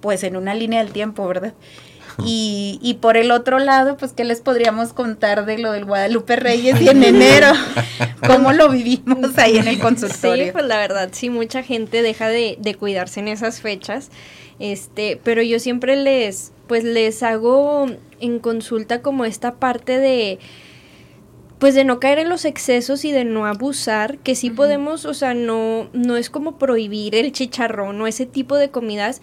Pues 0.00 0.22
en 0.24 0.36
una 0.36 0.54
línea 0.54 0.82
del 0.82 0.92
tiempo, 0.92 1.26
¿verdad? 1.26 1.54
Y, 2.24 2.78
y 2.82 2.94
por 2.94 3.16
el 3.16 3.30
otro 3.30 3.58
lado, 3.58 3.96
pues, 3.96 4.12
¿qué 4.12 4.24
les 4.24 4.40
podríamos 4.40 4.92
contar 4.92 5.44
de 5.44 5.58
lo 5.58 5.72
del 5.72 5.84
Guadalupe 5.84 6.36
Reyes 6.36 6.80
y 6.80 6.88
en 6.88 7.04
enero? 7.04 7.52
¿Cómo 8.26 8.52
lo 8.52 8.70
vivimos 8.70 9.36
ahí 9.38 9.58
en 9.58 9.68
el 9.68 9.78
consultorio? 9.78 10.46
Sí, 10.46 10.50
pues 10.52 10.64
la 10.64 10.78
verdad, 10.78 11.10
sí, 11.12 11.30
mucha 11.30 11.62
gente 11.62 12.02
deja 12.02 12.28
de, 12.28 12.56
de 12.58 12.74
cuidarse 12.74 13.20
en 13.20 13.28
esas 13.28 13.60
fechas. 13.60 14.10
Este, 14.58 15.20
pero 15.22 15.42
yo 15.42 15.58
siempre 15.58 15.96
les, 15.96 16.52
pues 16.66 16.84
les 16.84 17.22
hago 17.22 17.86
en 18.20 18.38
consulta 18.38 19.02
como 19.02 19.24
esta 19.24 19.56
parte 19.56 19.98
de, 19.98 20.38
pues 21.58 21.74
de 21.74 21.84
no 21.84 22.00
caer 22.00 22.18
en 22.18 22.28
los 22.28 22.44
excesos 22.44 23.04
y 23.04 23.12
de 23.12 23.24
no 23.24 23.46
abusar, 23.46 24.18
que 24.18 24.34
sí 24.34 24.50
podemos, 24.50 25.04
o 25.04 25.14
sea, 25.14 25.34
no, 25.34 25.88
no 25.92 26.16
es 26.16 26.30
como 26.30 26.58
prohibir 26.58 27.14
el 27.14 27.32
chicharrón 27.32 28.00
o 28.00 28.06
ese 28.06 28.26
tipo 28.26 28.56
de 28.56 28.70
comidas, 28.70 29.20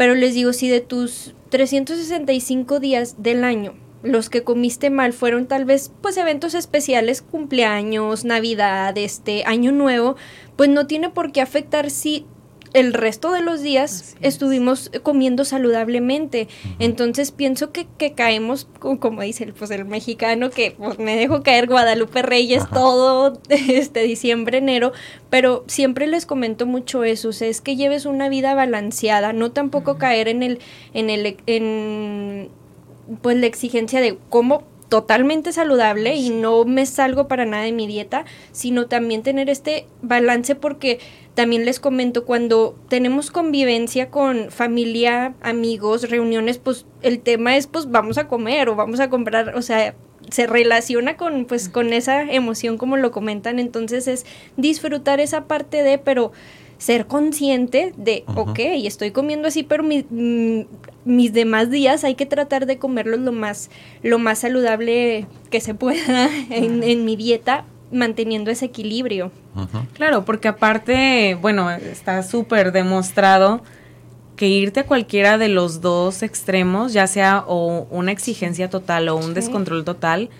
pero 0.00 0.14
les 0.14 0.32
digo, 0.32 0.54
si 0.54 0.70
de 0.70 0.80
tus 0.80 1.34
365 1.50 2.80
días 2.80 3.22
del 3.22 3.44
año 3.44 3.74
los 4.02 4.30
que 4.30 4.44
comiste 4.44 4.88
mal 4.88 5.12
fueron 5.12 5.44
tal 5.46 5.66
vez 5.66 5.92
pues 6.00 6.16
eventos 6.16 6.54
especiales, 6.54 7.20
cumpleaños, 7.20 8.24
Navidad, 8.24 8.96
este 8.96 9.44
año 9.44 9.72
nuevo, 9.72 10.16
pues 10.56 10.70
no 10.70 10.86
tiene 10.86 11.10
por 11.10 11.32
qué 11.32 11.42
afectar 11.42 11.90
si 11.90 12.24
el 12.72 12.92
resto 12.94 13.32
de 13.32 13.40
los 13.40 13.62
días 13.62 14.16
estuvimos 14.20 14.90
comiendo 15.02 15.44
saludablemente. 15.44 16.48
Entonces 16.78 17.32
pienso 17.32 17.72
que, 17.72 17.86
que 17.98 18.12
caemos, 18.12 18.68
como 18.78 19.22
dice 19.22 19.44
el, 19.44 19.52
pues, 19.52 19.70
el 19.70 19.84
mexicano, 19.84 20.50
que 20.50 20.72
pues, 20.78 20.98
me 20.98 21.16
dejo 21.16 21.42
caer 21.42 21.66
Guadalupe 21.66 22.22
Reyes 22.22 22.64
todo 22.72 23.40
este 23.48 24.02
diciembre, 24.02 24.58
enero, 24.58 24.92
pero 25.30 25.64
siempre 25.66 26.06
les 26.06 26.26
comento 26.26 26.66
mucho 26.66 27.04
eso, 27.04 27.30
o 27.30 27.32
sea, 27.32 27.48
es 27.48 27.60
que 27.60 27.76
lleves 27.76 28.06
una 28.06 28.28
vida 28.28 28.54
balanceada, 28.54 29.32
no 29.32 29.50
tampoco 29.50 29.98
caer 29.98 30.28
en 30.28 30.42
el, 30.42 30.60
en 30.94 31.10
el, 31.10 31.36
en 31.46 32.48
pues 33.22 33.36
la 33.36 33.46
exigencia 33.46 34.00
de 34.00 34.18
cómo 34.28 34.64
totalmente 34.90 35.52
saludable 35.52 36.16
y 36.16 36.28
no 36.28 36.64
me 36.66 36.84
salgo 36.84 37.28
para 37.28 37.46
nada 37.46 37.62
de 37.62 37.72
mi 37.72 37.86
dieta, 37.86 38.26
sino 38.52 38.88
también 38.88 39.22
tener 39.22 39.48
este 39.48 39.86
balance 40.02 40.56
porque 40.56 40.98
también 41.34 41.64
les 41.64 41.80
comento, 41.80 42.26
cuando 42.26 42.76
tenemos 42.88 43.30
convivencia 43.30 44.10
con 44.10 44.50
familia, 44.50 45.34
amigos, 45.40 46.10
reuniones, 46.10 46.58
pues 46.58 46.86
el 47.02 47.20
tema 47.20 47.56
es 47.56 47.68
pues 47.68 47.90
vamos 47.90 48.18
a 48.18 48.26
comer 48.26 48.68
o 48.68 48.74
vamos 48.74 48.98
a 49.00 49.08
comprar, 49.08 49.54
o 49.56 49.62
sea, 49.62 49.94
se 50.28 50.46
relaciona 50.48 51.16
con 51.16 51.46
pues 51.46 51.68
con 51.68 51.92
esa 51.92 52.22
emoción 52.22 52.76
como 52.76 52.96
lo 52.96 53.12
comentan, 53.12 53.60
entonces 53.60 54.08
es 54.08 54.26
disfrutar 54.56 55.20
esa 55.20 55.44
parte 55.44 55.84
de, 55.84 55.98
pero 55.98 56.32
ser 56.80 57.06
consciente 57.06 57.92
de, 57.98 58.24
ok, 58.34 58.58
estoy 58.58 59.10
comiendo 59.10 59.48
así, 59.48 59.62
pero 59.62 59.84
mm, 59.84 60.60
mis 61.04 61.32
demás 61.34 61.70
días 61.70 62.04
hay 62.04 62.14
que 62.14 62.24
tratar 62.24 62.64
de 62.64 62.78
comerlos 62.78 63.20
lo 63.20 63.32
más, 63.32 63.68
lo 64.02 64.18
más 64.18 64.38
saludable 64.38 65.26
que 65.50 65.60
se 65.60 65.74
pueda 65.74 66.30
en, 66.50 66.82
en 66.82 67.04
mi 67.04 67.16
dieta, 67.16 67.66
manteniendo 67.92 68.50
ese 68.50 68.64
equilibrio. 68.64 69.30
Claro, 69.92 70.24
porque 70.24 70.48
aparte, 70.48 71.36
bueno, 71.42 71.70
está 71.70 72.22
súper 72.22 72.72
demostrado 72.72 73.62
que 74.36 74.48
irte 74.48 74.80
a 74.80 74.86
cualquiera 74.86 75.36
de 75.36 75.48
los 75.48 75.82
dos 75.82 76.22
extremos, 76.22 76.94
ya 76.94 77.06
sea 77.06 77.44
o 77.46 77.86
una 77.90 78.10
exigencia 78.10 78.70
total 78.70 79.10
o 79.10 79.16
un 79.16 79.34
descontrol 79.34 79.84
total, 79.84 80.30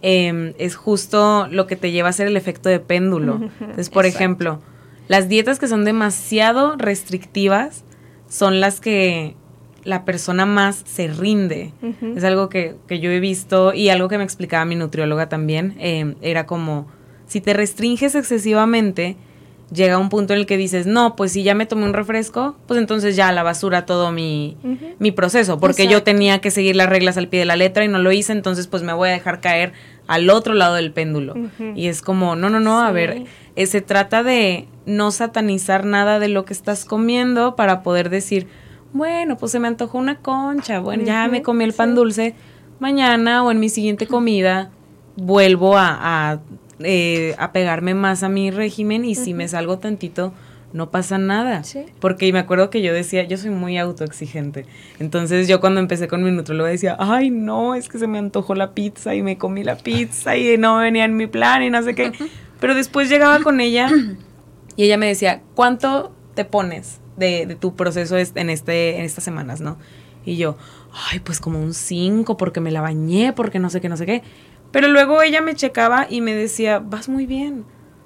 em, 0.00 0.52
es 0.58 0.76
justo 0.76 1.48
lo 1.50 1.66
que 1.66 1.74
te 1.74 1.90
lleva 1.90 2.06
a 2.06 2.10
hacer 2.10 2.28
el 2.28 2.36
efecto 2.36 2.68
de 2.68 2.78
péndulo. 2.78 3.40
Entonces, 3.60 3.90
por 3.90 4.06
ejemplo, 4.06 4.60
las 5.12 5.28
dietas 5.28 5.58
que 5.58 5.68
son 5.68 5.84
demasiado 5.84 6.74
restrictivas 6.78 7.84
son 8.30 8.60
las 8.60 8.80
que 8.80 9.36
la 9.84 10.06
persona 10.06 10.46
más 10.46 10.84
se 10.86 11.08
rinde. 11.08 11.74
Es 12.16 12.24
algo 12.24 12.48
que, 12.48 12.76
yo 12.88 13.10
he 13.10 13.20
visto 13.20 13.74
y 13.74 13.90
algo 13.90 14.08
que 14.08 14.16
me 14.16 14.24
explicaba 14.24 14.64
mi 14.64 14.74
nutrióloga 14.74 15.28
también. 15.28 15.74
Em, 15.78 16.14
era 16.22 16.46
como, 16.46 16.86
si 17.26 17.42
te 17.42 17.52
restringes 17.52 18.14
excesivamente, 18.14 19.18
llega 19.70 19.98
un 19.98 20.08
punto 20.08 20.32
en 20.32 20.38
el 20.38 20.46
que 20.46 20.56
dices, 20.56 20.86
no, 20.86 21.14
pues 21.14 21.32
si 21.32 21.42
ya 21.42 21.54
me 21.54 21.66
tomé 21.66 21.84
un 21.84 21.92
refresco, 21.92 22.56
pues 22.66 22.80
entonces 22.80 23.14
ya 23.14 23.32
la 23.32 23.42
basura 23.42 23.84
todo 23.84 24.12
mi, 24.12 24.56
proceso, 25.14 25.60
porque 25.60 25.88
yo 25.88 26.02
tenía 26.02 26.40
que 26.40 26.50
seguir 26.50 26.74
las 26.74 26.88
reglas 26.88 27.18
al 27.18 27.28
pie 27.28 27.40
de 27.40 27.46
la 27.46 27.56
letra 27.56 27.84
y 27.84 27.88
no 27.88 27.98
lo 27.98 28.12
hice, 28.12 28.32
entonces 28.32 28.66
pues 28.66 28.82
me 28.82 28.94
voy 28.94 29.10
a 29.10 29.12
dejar 29.12 29.42
caer 29.42 29.74
al 30.06 30.30
otro 30.30 30.54
lado 30.54 30.74
del 30.74 30.90
péndulo. 30.92 31.34
Y 31.74 31.88
es 31.88 32.02
como, 32.02 32.34
no, 32.34 32.48
no, 32.50 32.60
no, 32.60 32.80
a 32.80 32.92
ver, 32.92 33.24
eh, 33.56 33.66
se 33.66 33.80
trata 33.80 34.22
de 34.22 34.68
no 34.86 35.10
satanizar 35.10 35.84
nada 35.84 36.18
de 36.18 36.28
lo 36.28 36.44
que 36.44 36.52
estás 36.52 36.84
comiendo 36.84 37.56
para 37.56 37.82
poder 37.82 38.10
decir, 38.10 38.48
bueno, 38.92 39.36
pues 39.36 39.52
se 39.52 39.58
me 39.58 39.68
antojó 39.68 39.98
una 39.98 40.18
concha, 40.18 40.80
bueno, 40.80 41.04
ya 41.04 41.28
me 41.28 41.42
comí 41.42 41.64
el 41.64 41.72
pan 41.72 41.94
dulce, 41.94 42.34
mañana 42.80 43.44
o 43.44 43.50
en 43.50 43.60
mi 43.60 43.68
siguiente 43.68 44.06
comida 44.06 44.70
vuelvo 45.16 45.76
a 45.76 46.40
eh, 46.80 47.34
apegarme 47.38 47.94
más 47.94 48.22
a 48.22 48.28
mi 48.28 48.50
régimen 48.50 49.04
y 49.04 49.14
si 49.14 49.34
me 49.34 49.46
salgo 49.48 49.78
tantito, 49.78 50.32
no 50.72 50.90
pasa 50.90 51.18
nada. 51.18 51.62
Porque 52.00 52.32
me 52.32 52.38
acuerdo 52.38 52.70
que 52.70 52.82
yo 52.82 52.92
decía, 52.92 53.24
yo 53.24 53.36
soy 53.36 53.50
muy 53.50 53.76
autoexigente. 53.78 54.66
Entonces 54.98 55.48
yo 55.48 55.60
cuando 55.60 55.80
empecé 55.80 56.08
con 56.08 56.22
mi 56.24 56.30
nutrólogo 56.30 56.68
decía, 56.68 56.96
ay 56.98 57.30
no, 57.30 57.74
es 57.74 57.88
que 57.88 57.98
se 57.98 58.06
me 58.06 58.18
antojó 58.18 58.54
la 58.54 58.72
pizza 58.72 59.14
y 59.14 59.22
me 59.22 59.38
comí 59.38 59.64
la 59.64 59.76
pizza 59.76 60.36
y 60.36 60.56
no 60.56 60.78
venía 60.78 61.04
en 61.04 61.16
mi 61.16 61.26
plan 61.26 61.62
y 61.62 61.70
no 61.70 61.82
sé 61.82 61.94
qué. 61.94 62.12
Pero 62.62 62.76
después 62.76 63.08
llegaba 63.08 63.40
con 63.40 63.60
ella 63.60 63.90
y 64.76 64.84
ella 64.84 64.96
me 64.96 65.08
decía, 65.08 65.42
¿cuánto 65.56 66.14
te 66.34 66.44
pones 66.44 67.00
de, 67.16 67.44
de 67.44 67.56
tu 67.56 67.74
proceso 67.74 68.16
en, 68.16 68.50
este, 68.50 68.98
en 68.98 69.04
estas 69.04 69.24
semanas, 69.24 69.60
no? 69.60 69.78
Y 70.24 70.36
yo, 70.36 70.56
ay, 71.10 71.18
pues 71.18 71.40
como 71.40 71.58
un 71.58 71.74
5 71.74 72.36
porque 72.36 72.60
me 72.60 72.70
la 72.70 72.80
bañé, 72.80 73.32
porque 73.32 73.58
no 73.58 73.68
sé 73.68 73.80
qué, 73.80 73.88
no 73.88 73.96
sé 73.96 74.06
qué. 74.06 74.22
Pero 74.70 74.86
luego 74.86 75.22
ella 75.22 75.40
me 75.40 75.56
checaba 75.56 76.06
y 76.08 76.20
me 76.20 76.36
decía, 76.36 76.78
vas 76.78 77.08
muy 77.08 77.26
bien, 77.26 77.64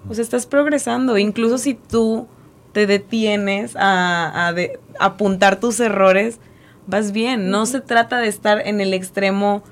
o 0.09 0.15
sea, 0.15 0.23
estás 0.23 0.47
progresando. 0.47 1.19
Incluso 1.19 1.59
si 1.59 1.75
tú 1.75 2.27
te 2.73 2.87
detienes 2.87 3.77
a, 3.77 4.55
apuntar 4.99 5.61
tus 5.61 5.81
errores, 5.81 6.41
vas 6.87 7.13
bien. 7.13 7.51
No 7.51 7.67
se 7.67 7.83
trata 7.83 8.21
de 8.21 8.29
estar 8.29 8.67
en 8.67 8.81
el 8.81 8.95
extremo, 8.95 9.63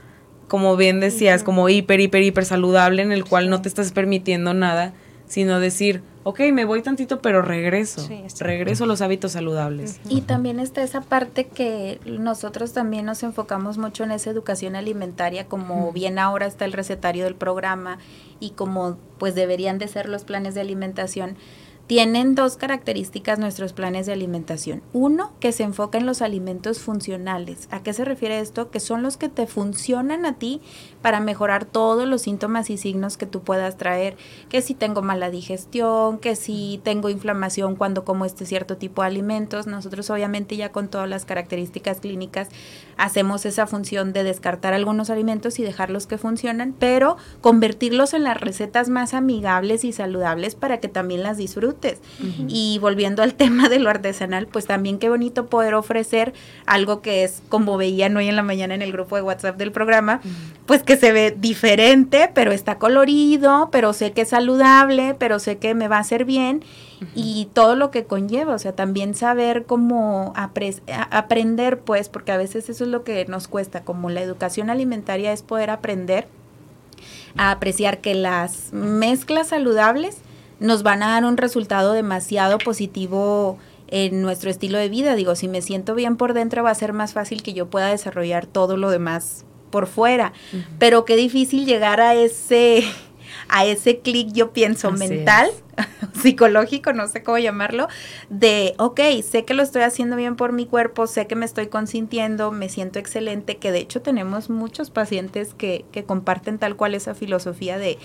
como 0.54 0.76
bien 0.76 1.00
decías, 1.00 1.42
como 1.42 1.68
hiper, 1.68 1.98
hiper, 1.98 2.22
hiper 2.22 2.44
saludable, 2.44 3.02
en 3.02 3.10
el 3.10 3.24
cual 3.24 3.50
no 3.50 3.60
te 3.60 3.68
estás 3.68 3.90
permitiendo 3.90 4.54
nada, 4.54 4.92
sino 5.26 5.58
decir, 5.58 6.00
ok, 6.22 6.42
me 6.52 6.64
voy 6.64 6.80
tantito, 6.80 7.20
pero 7.20 7.42
regreso. 7.42 8.08
regreso 8.38 8.84
a 8.84 8.86
los 8.86 9.00
hábitos 9.00 9.32
saludables. 9.32 9.98
Y 10.08 10.20
también 10.20 10.60
está 10.60 10.84
esa 10.84 11.00
parte 11.00 11.48
que 11.48 11.98
nosotros 12.06 12.72
también 12.72 13.04
nos 13.04 13.24
enfocamos 13.24 13.78
mucho 13.78 14.04
en 14.04 14.12
esa 14.12 14.30
educación 14.30 14.76
alimentaria, 14.76 15.46
como 15.46 15.90
bien 15.90 16.20
ahora 16.20 16.46
está 16.46 16.66
el 16.66 16.72
recetario 16.72 17.24
del 17.24 17.34
programa 17.34 17.98
y 18.38 18.50
como 18.50 18.96
pues 19.18 19.34
deberían 19.34 19.78
de 19.78 19.88
ser 19.88 20.08
los 20.08 20.22
planes 20.22 20.54
de 20.54 20.60
alimentación 20.60 21.36
tienen 21.86 22.34
dos 22.34 22.56
características 22.56 23.38
nuestros 23.38 23.72
planes 23.72 24.06
de 24.06 24.12
alimentación. 24.12 24.82
Uno, 24.92 25.32
que 25.40 25.52
se 25.52 25.64
enfoca 25.64 25.98
en 25.98 26.06
los 26.06 26.22
alimentos 26.22 26.80
funcionales. 26.80 27.68
¿A 27.70 27.82
qué 27.82 27.92
se 27.92 28.04
refiere 28.04 28.38
esto? 28.38 28.70
Que 28.70 28.80
son 28.80 29.02
los 29.02 29.16
que 29.16 29.28
te 29.28 29.46
funcionan 29.46 30.24
a 30.24 30.38
ti 30.38 30.60
para 31.04 31.20
mejorar 31.20 31.66
todos 31.66 32.08
los 32.08 32.22
síntomas 32.22 32.70
y 32.70 32.78
signos 32.78 33.18
que 33.18 33.26
tú 33.26 33.42
puedas 33.42 33.76
traer. 33.76 34.16
Que 34.48 34.62
si 34.62 34.72
tengo 34.72 35.02
mala 35.02 35.28
digestión, 35.28 36.16
que 36.16 36.34
si 36.34 36.80
tengo 36.82 37.10
inflamación 37.10 37.76
cuando 37.76 38.06
como 38.06 38.24
este 38.24 38.46
cierto 38.46 38.78
tipo 38.78 39.02
de 39.02 39.08
alimentos. 39.08 39.66
Nosotros 39.66 40.08
obviamente 40.08 40.56
ya 40.56 40.72
con 40.72 40.88
todas 40.88 41.06
las 41.06 41.26
características 41.26 42.00
clínicas 42.00 42.48
hacemos 42.96 43.44
esa 43.44 43.66
función 43.66 44.14
de 44.14 44.24
descartar 44.24 44.72
algunos 44.72 45.10
alimentos 45.10 45.58
y 45.58 45.62
dejarlos 45.62 46.06
que 46.06 46.16
funcionan, 46.16 46.74
pero 46.78 47.18
convertirlos 47.42 48.14
en 48.14 48.24
las 48.24 48.40
recetas 48.40 48.88
más 48.88 49.12
amigables 49.12 49.84
y 49.84 49.92
saludables 49.92 50.54
para 50.54 50.80
que 50.80 50.88
también 50.88 51.22
las 51.22 51.36
disfruten 51.36 51.98
y 52.48 52.78
volviendo 52.78 53.22
al 53.22 53.34
tema 53.44 53.68
de 53.68 53.78
lo 53.78 53.90
artesanal, 53.90 54.46
pues 54.46 54.64
también 54.64 54.98
qué 54.98 55.10
bonito 55.10 55.48
poder 55.48 55.74
ofrecer 55.74 56.32
algo 56.64 57.02
que 57.02 57.24
es, 57.24 57.42
como 57.50 57.76
veían 57.76 58.16
hoy 58.16 58.28
en 58.28 58.36
la 58.36 58.42
mañana 58.42 58.74
en 58.74 58.80
el 58.80 58.92
grupo 58.92 59.16
de 59.16 59.22
WhatsApp 59.22 59.58
del 59.58 59.70
programa, 59.70 60.22
pues 60.64 60.82
que 60.82 60.93
se 60.96 61.12
ve 61.12 61.34
diferente, 61.36 62.30
pero 62.34 62.52
está 62.52 62.78
colorido, 62.78 63.68
pero 63.70 63.92
sé 63.92 64.12
que 64.12 64.22
es 64.22 64.30
saludable, 64.30 65.14
pero 65.18 65.38
sé 65.38 65.58
que 65.58 65.74
me 65.74 65.88
va 65.88 65.96
a 65.96 66.00
hacer 66.00 66.24
bien 66.24 66.62
y 67.14 67.48
todo 67.52 67.76
lo 67.76 67.90
que 67.90 68.04
conlleva, 68.04 68.54
o 68.54 68.58
sea, 68.58 68.72
también 68.72 69.14
saber 69.14 69.64
cómo 69.66 70.32
aprender, 70.36 71.80
pues, 71.80 72.08
porque 72.08 72.32
a 72.32 72.36
veces 72.36 72.68
eso 72.70 72.84
es 72.84 72.90
lo 72.90 73.04
que 73.04 73.24
nos 73.26 73.48
cuesta, 73.48 73.82
como 73.82 74.10
la 74.10 74.22
educación 74.22 74.70
alimentaria 74.70 75.32
es 75.32 75.42
poder 75.42 75.70
aprender 75.70 76.26
a 77.36 77.50
apreciar 77.50 77.98
que 77.98 78.14
las 78.14 78.72
mezclas 78.72 79.48
saludables 79.48 80.18
nos 80.60 80.82
van 80.82 81.02
a 81.02 81.08
dar 81.08 81.24
un 81.24 81.36
resultado 81.36 81.92
demasiado 81.92 82.58
positivo 82.58 83.58
en 83.88 84.22
nuestro 84.22 84.50
estilo 84.50 84.78
de 84.78 84.88
vida. 84.88 85.14
Digo, 85.14 85.34
si 85.34 85.48
me 85.48 85.60
siento 85.60 85.94
bien 85.94 86.16
por 86.16 86.32
dentro 86.32 86.62
va 86.62 86.70
a 86.70 86.74
ser 86.74 86.92
más 86.92 87.12
fácil 87.12 87.42
que 87.42 87.52
yo 87.52 87.66
pueda 87.66 87.88
desarrollar 87.88 88.46
todo 88.46 88.76
lo 88.76 88.90
demás 88.90 89.44
por 89.74 89.88
fuera. 89.88 90.32
Pero 90.78 91.04
qué 91.04 91.16
difícil 91.16 91.66
llegar 91.66 92.00
a 92.00 92.14
ese 92.14 92.84
a 93.48 93.64
ese 93.64 93.98
clic, 93.98 94.28
yo 94.32 94.52
pienso, 94.52 94.92
mental, 94.92 95.50
psicológico, 96.22 96.92
no 96.92 97.08
sé 97.08 97.24
cómo 97.24 97.38
llamarlo, 97.38 97.88
de, 98.30 98.74
ok, 98.78 99.00
sé 99.28 99.44
que 99.44 99.52
lo 99.52 99.64
estoy 99.64 99.82
haciendo 99.82 100.14
bien 100.14 100.36
por 100.36 100.52
mi 100.52 100.64
cuerpo, 100.64 101.08
sé 101.08 101.26
que 101.26 101.34
me 101.34 101.44
estoy 101.44 101.66
consintiendo, 101.66 102.52
me 102.52 102.68
siento 102.68 103.00
excelente, 103.00 103.56
que 103.56 103.72
de 103.72 103.80
hecho 103.80 104.00
tenemos 104.00 104.48
muchos 104.48 104.90
pacientes 104.90 105.54
que, 105.54 105.84
que 105.90 106.04
comparten 106.04 106.58
tal 106.60 106.76
cual 106.76 106.94
esa 106.94 107.16
filosofía 107.16 107.76
de, 107.76 107.98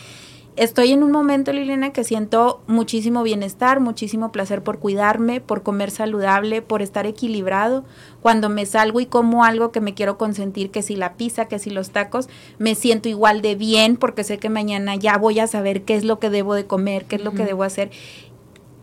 estoy 0.56 0.92
en 0.92 1.04
un 1.04 1.12
momento, 1.12 1.52
Liliana, 1.54 1.92
que 1.92 2.04
siento 2.04 2.62
muchísimo 2.68 3.24
bienestar, 3.24 3.80
muchísimo 3.80 4.32
placer 4.32 4.64
por 4.64 4.80
cuidarme, 4.80 5.42
por 5.42 5.64
comer 5.64 5.92
saludable, 5.92 6.62
por 6.62 6.82
estar 6.82 7.06
equilibrado. 7.06 7.86
Cuando 8.22 8.50
me 8.50 8.66
salgo 8.66 9.00
y 9.00 9.06
como 9.06 9.44
algo 9.44 9.72
que 9.72 9.82
me 9.82 9.94
quiero 9.94 10.18
consentir, 10.18 10.72
que 10.72 10.82
si 10.82 10.96
la 10.96 11.14
pizza, 11.14 11.46
que 11.46 11.60
si 11.60 11.70
los 11.70 11.92
tacos, 11.92 12.30
me 12.58 12.76
siento 12.76 13.10
igual 13.10 13.42
de 13.42 13.56
bien 13.56 13.98
porque 13.98 14.24
sé 14.24 14.38
que 14.38 14.50
mañana 14.50 14.96
ya 14.96 15.18
voy 15.18 15.40
a 15.40 15.48
saber 15.48 15.84
qué 15.84 15.96
es 15.96 16.04
lo 16.04 16.20
que 16.20 16.30
debo 16.30 16.54
de 16.54 16.66
comer, 16.66 17.06
qué 17.06 17.16
es 17.16 17.24
lo 17.24 17.32
que 17.32 17.46
debo 17.46 17.64
hacer. 17.64 17.92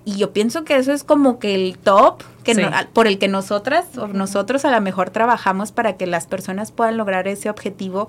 Y 0.05 0.17
yo 0.17 0.33
pienso 0.33 0.65
que 0.65 0.77
eso 0.77 0.93
es 0.93 1.03
como 1.03 1.41
que 1.41 1.57
el 1.57 1.79
top 1.79 2.23
que 2.45 2.71
por 2.93 3.09
el 3.09 3.19
que 3.19 3.27
nosotras 3.27 3.99
o 3.99 4.07
nosotros 4.07 4.65
a 4.65 4.71
lo 4.71 4.81
mejor 4.81 5.11
trabajamos 5.11 5.73
para 5.73 5.97
que 5.97 6.07
las 6.07 6.29
personas 6.29 6.71
puedan 6.71 6.97
lograr 6.97 7.27
ese 7.27 7.51
objetivo 7.51 8.09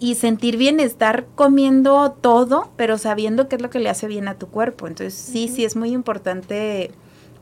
y 0.00 0.14
sentir 0.14 0.56
bienestar 0.56 1.26
comiendo 1.34 2.16
todo, 2.20 2.72
pero 2.76 2.96
sabiendo 2.98 3.48
qué 3.48 3.56
es 3.56 3.62
lo 3.62 3.70
que 3.70 3.78
le 3.78 3.90
hace 3.90 4.08
bien 4.08 4.26
a 4.26 4.34
tu 4.34 4.48
cuerpo. 4.48 4.86
Entonces, 4.86 5.14
sí, 5.14 5.46
sí 5.46 5.64
es 5.64 5.76
muy 5.76 5.92
importante 5.92 6.90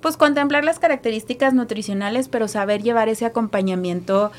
pues 0.00 0.16
contemplar 0.16 0.64
las 0.64 0.78
características 0.78 1.54
nutricionales, 1.54 2.28
pero 2.28 2.48
saber 2.48 2.82
llevar 2.82 3.08
ese 3.08 3.26
acompañamiento 3.26 4.30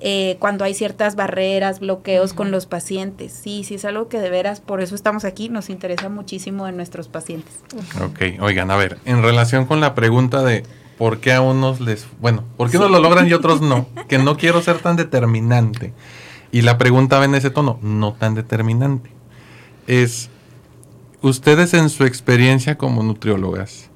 eh, 0.00 0.36
cuando 0.38 0.64
hay 0.64 0.74
ciertas 0.74 1.16
barreras, 1.16 1.80
bloqueos 1.80 2.34
con 2.34 2.50
los 2.50 2.66
pacientes. 2.66 3.32
Sí, 3.32 3.64
sí 3.64 3.76
es 3.76 3.84
algo 3.84 4.08
que 4.08 4.20
de 4.20 4.30
veras, 4.30 4.60
por 4.60 4.80
eso 4.80 4.94
estamos 4.94 5.24
aquí, 5.24 5.48
nos 5.48 5.70
interesa 5.70 6.08
muchísimo 6.08 6.68
en 6.68 6.76
nuestros 6.76 7.08
pacientes. 7.08 7.52
Ok, 8.02 8.40
oigan, 8.40 8.70
a 8.70 8.76
ver, 8.76 8.98
en 9.04 9.22
relación 9.22 9.66
con 9.66 9.80
la 9.80 9.94
pregunta 9.94 10.42
de 10.42 10.64
por 10.98 11.18
qué 11.18 11.32
a 11.32 11.40
unos 11.40 11.80
les, 11.80 12.06
bueno, 12.20 12.44
por 12.56 12.70
qué 12.70 12.76
unos 12.76 12.90
lo 12.90 13.00
logran 13.00 13.28
y 13.28 13.32
otros 13.32 13.60
no, 13.60 13.88
que 14.08 14.18
no 14.18 14.36
quiero 14.36 14.62
ser 14.62 14.78
tan 14.78 14.96
determinante. 14.96 15.92
Y 16.50 16.62
la 16.62 16.78
pregunta 16.78 17.18
va 17.18 17.24
en 17.24 17.34
ese 17.34 17.50
tono, 17.50 17.78
no 17.82 18.14
tan 18.14 18.34
determinante. 18.34 19.10
Es, 19.86 20.30
ustedes 21.20 21.74
en 21.74 21.90
su 21.90 22.04
experiencia 22.04 22.78
como 22.78 23.02
nutriólogas, 23.02 23.90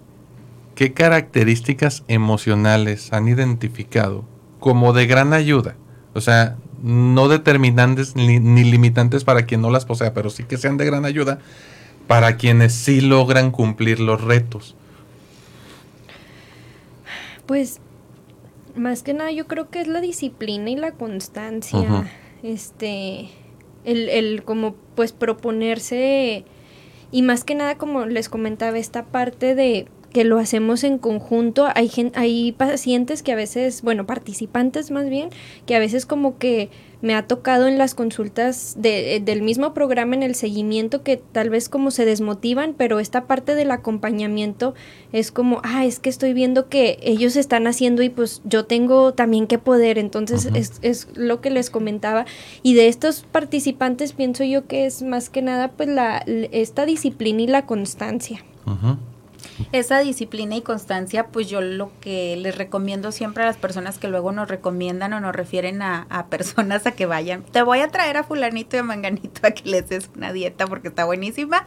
¿qué 0.75 0.93
características 0.93 2.05
emocionales 2.09 3.12
han 3.12 3.29
identificado 3.29 4.25
como 4.61 4.93
de 4.93 5.07
gran 5.07 5.33
ayuda? 5.33 5.77
O 6.15 6.21
sea, 6.21 6.57
no 6.83 7.29
determinantes 7.29 8.17
ni, 8.17 8.38
limitantes 8.38 9.25
para 9.25 9.47
quien 9.47 9.62
no 9.62 9.71
las 9.71 9.87
posea, 9.87 10.12
pero 10.12 10.31
sí 10.31 10.45
que 10.45 10.59
sean 10.59 10.77
de 10.77 10.85
gran 10.85 11.05
ayuda 11.05 11.38
para 12.07 12.37
quienes 12.37 12.75
sí 12.75 13.01
logran 13.01 13.51
cumplir 13.51 14.01
los 14.01 14.21
retos. 14.21 14.75
Pues 17.47 17.81
más 18.75 19.03
que 19.03 19.15
nada 19.15 19.31
yo 19.31 19.47
creo 19.47 19.71
que 19.71 19.81
es 19.81 19.87
la 19.87 20.01
disciplina 20.01 20.71
y 20.71 20.77
la 20.77 20.93
constancia. 20.93 22.11
Este, 22.43 23.29
el, 23.85 24.09
el 24.09 24.43
como 24.45 24.75
pues 24.95 25.13
proponerse 25.13 26.45
y 27.11 27.23
más 27.23 27.45
que 27.45 27.55
nada 27.55 27.77
como 27.77 28.07
les 28.07 28.29
comentaba 28.29 28.79
esta 28.79 29.05
parte 29.05 29.55
de 29.55 29.87
que 30.13 30.25
lo 30.25 30.39
hacemos 30.39 30.85
en 30.85 30.99
conjunto. 30.99 31.69
Hay, 31.75 31.91
hay 32.15 32.53
pacientes 32.53 33.23
que 33.23 33.33
a 33.33 33.37
veces, 33.37 33.83
bueno, 33.83 34.07
participantes 34.07 34.91
más 34.91 35.09
bien, 35.09 35.31
que 35.67 35.75
a 35.75 35.79
veces 35.79 36.07
como 36.07 36.39
que 36.39 36.71
me 37.03 37.15
ha 37.15 37.27
tocado 37.27 37.67
en 37.67 37.79
las 37.79 37.95
consultas 37.95 38.77
de, 38.79 39.21
del 39.23 39.43
mismo 39.43 39.75
programa 39.75 40.15
en 40.15 40.23
el 40.23 40.35
seguimiento 40.37 41.03
que 41.03 41.17
tal 41.17 41.51
vez 41.51 41.69
como 41.69 41.91
se 41.91 42.05
desmotivan, 42.05 42.75
pero 42.77 43.01
esta 43.01 43.27
parte 43.27 43.55
del 43.55 43.73
acompañamiento 43.73 44.75
es 45.12 45.33
como, 45.33 45.61
ah, 45.65 45.85
es 45.85 45.99
que 45.99 46.09
estoy 46.09 46.33
viendo 46.33 46.69
que 46.69 46.99
ellos 47.03 47.37
están 47.37 47.67
haciendo 47.67 48.03
y 48.03 48.09
pues 48.09 48.41
yo 48.45 48.65
tengo 48.65 49.12
también 49.15 49.49
que 49.49 49.59
poder, 49.59 49.99
entonces 49.99 50.49
es, 50.55 50.79
es, 50.83 51.09
lo 51.15 51.41
que 51.41 51.51
les 51.51 51.71
comentaba. 51.71 52.25
Y 52.62 52.75
de 52.75 52.87
estos 52.88 53.27
participantes 53.31 54.12
pienso 54.12 54.45
yo 54.45 54.67
que 54.67 54.87
es 54.87 55.03
más 55.03 55.29
que 55.29 55.43
nada 55.43 55.73
pues 55.73 55.88
la, 55.88 56.19
esta 56.27 56.87
disciplina 56.87 57.43
y 57.43 57.47
la 57.49 57.67
constancia. 57.67 58.45
Esa 59.73 60.01
disciplina 60.01 60.57
y 60.57 60.63
constancia, 60.63 61.27
pues 61.29 61.49
yo 61.49 61.61
lo 61.61 61.91
que 62.01 62.37
les 62.37 62.57
recomiendo 62.57 63.13
siempre 63.13 63.43
a 63.43 63.47
las 63.47 63.57
personas 63.57 63.99
que 63.99 64.09
luego 64.09 64.33
nos 64.33 64.49
recomiendan 64.49 65.13
o 65.13 65.21
nos 65.21 65.35
refieren 65.35 65.83
a, 65.83 66.27
personas 66.31 66.87
a 66.87 66.93
que 66.93 67.07
vayan, 67.07 67.43
te 67.43 67.63
voy 67.63 67.81
a 67.81 67.89
traer 67.89 68.17
a 68.17 68.25
fulanito 68.25 68.77
y 68.77 68.81
a 68.81 68.83
manganito 68.83 69.47
a 69.47 69.51
que 69.51 69.69
les 69.69 69.89
des 69.89 70.11
una 70.17 70.33
dieta 70.33 70.67
porque 70.67 70.89
está 70.89 71.05
buenísima 71.05 71.67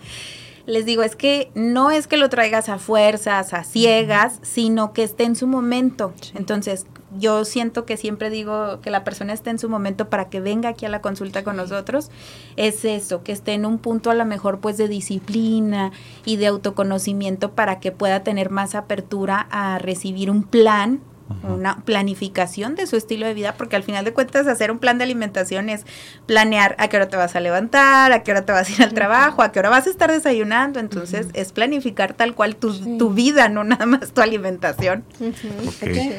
les 0.65 0.86
digo, 0.86 1.04
es 1.04 1.15
que 1.15 1.51
no 1.54 1.91
es 1.91 2.08
que 2.08 2.17
lo 2.17 2.30
traigas 2.30 2.69
a 2.69 2.80
fuerzas, 2.80 3.54
a 3.54 3.63
ciegas, 3.63 4.39
sino 4.41 4.93
que 4.93 5.04
esté 5.04 5.23
en 5.23 5.36
su 5.36 5.47
momento. 5.47 6.13
Entonces, 6.34 6.86
yo 7.17 7.45
siento 7.45 7.86
que 7.86 7.97
siempre 7.97 8.30
digo 8.30 8.82
que 8.82 8.89
la 8.89 9.04
persona 9.04 9.34
esté 9.34 9.49
en 9.49 9.60
su 9.60 9.69
momento 9.69 10.10
para 10.10 10.30
que 10.30 10.39
venga 10.39 10.69
aquí 10.69 10.86
a 10.86 10.89
la 10.89 11.01
consulta 11.01 11.43
con 11.43 11.56
nosotros, 11.56 12.10
es 12.56 12.84
eso, 12.84 13.23
que 13.23 13.32
esté 13.32 13.54
en 13.54 13.65
un 13.65 13.78
punto 13.78 14.10
a 14.10 14.15
lo 14.15 14.25
mejor 14.25 14.60
pues 14.60 14.78
de 14.78 14.88
disciplina 14.88 15.91
y 16.25 16.38
de 16.38 16.47
autoconocimiento 16.47 17.51
para 17.51 17.80
que 17.80 17.91
pueda 17.91 18.23
tener 18.23 18.49
más 18.49 18.75
apertura 18.75 19.47
a 19.51 19.78
recibir 19.78 20.30
un 20.30 20.43
plan 20.43 21.01
una 21.44 21.78
planificación 21.86 22.76
de 22.76 22.86
su 22.88 22.96
estilo 22.96 23.26
de 23.26 23.34
vida, 23.34 23.56
porque 23.58 23.76
al 23.76 23.84
final 23.84 24.06
de 24.06 24.14
cuentas 24.14 24.48
hacer 24.48 24.72
un 24.72 24.80
plan 24.80 24.98
de 24.98 25.04
alimentación 25.04 25.70
es 25.70 25.86
planear 26.26 26.76
a 26.78 26.88
qué 26.88 26.98
hora 26.98 27.08
te 27.08 27.18
vas 27.18 27.36
a 27.36 27.40
levantar, 27.40 28.12
a 28.12 28.24
qué 28.24 28.32
hora 28.32 28.46
te 28.46 28.52
vas 28.52 28.70
a 28.70 28.72
ir 28.72 28.84
al 28.84 28.94
trabajo, 28.94 29.42
a 29.42 29.52
qué 29.52 29.60
hora 29.60 29.70
vas 29.70 29.88
a 29.88 29.90
estar 29.90 30.12
desayunando, 30.12 30.80
entonces 30.80 31.28
es 31.34 31.52
planificar 31.52 32.14
tal 32.14 32.36
cual 32.36 32.56
tu, 32.56 32.98
tu, 32.98 33.10
vida, 33.12 33.50
no 33.50 33.64
nada 33.64 33.86
más 33.86 34.12
tu 34.12 34.22
alimentación. 34.22 35.04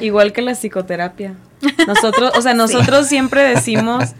Igual 0.01 0.33
que 0.33 0.41
la 0.41 0.53
psicoterapia. 0.53 1.35
Nosotros, 1.87 2.33
o 2.35 2.41
sea, 2.41 2.53
nosotros 2.55 3.07
siempre 3.07 3.43
decimos 3.43 4.13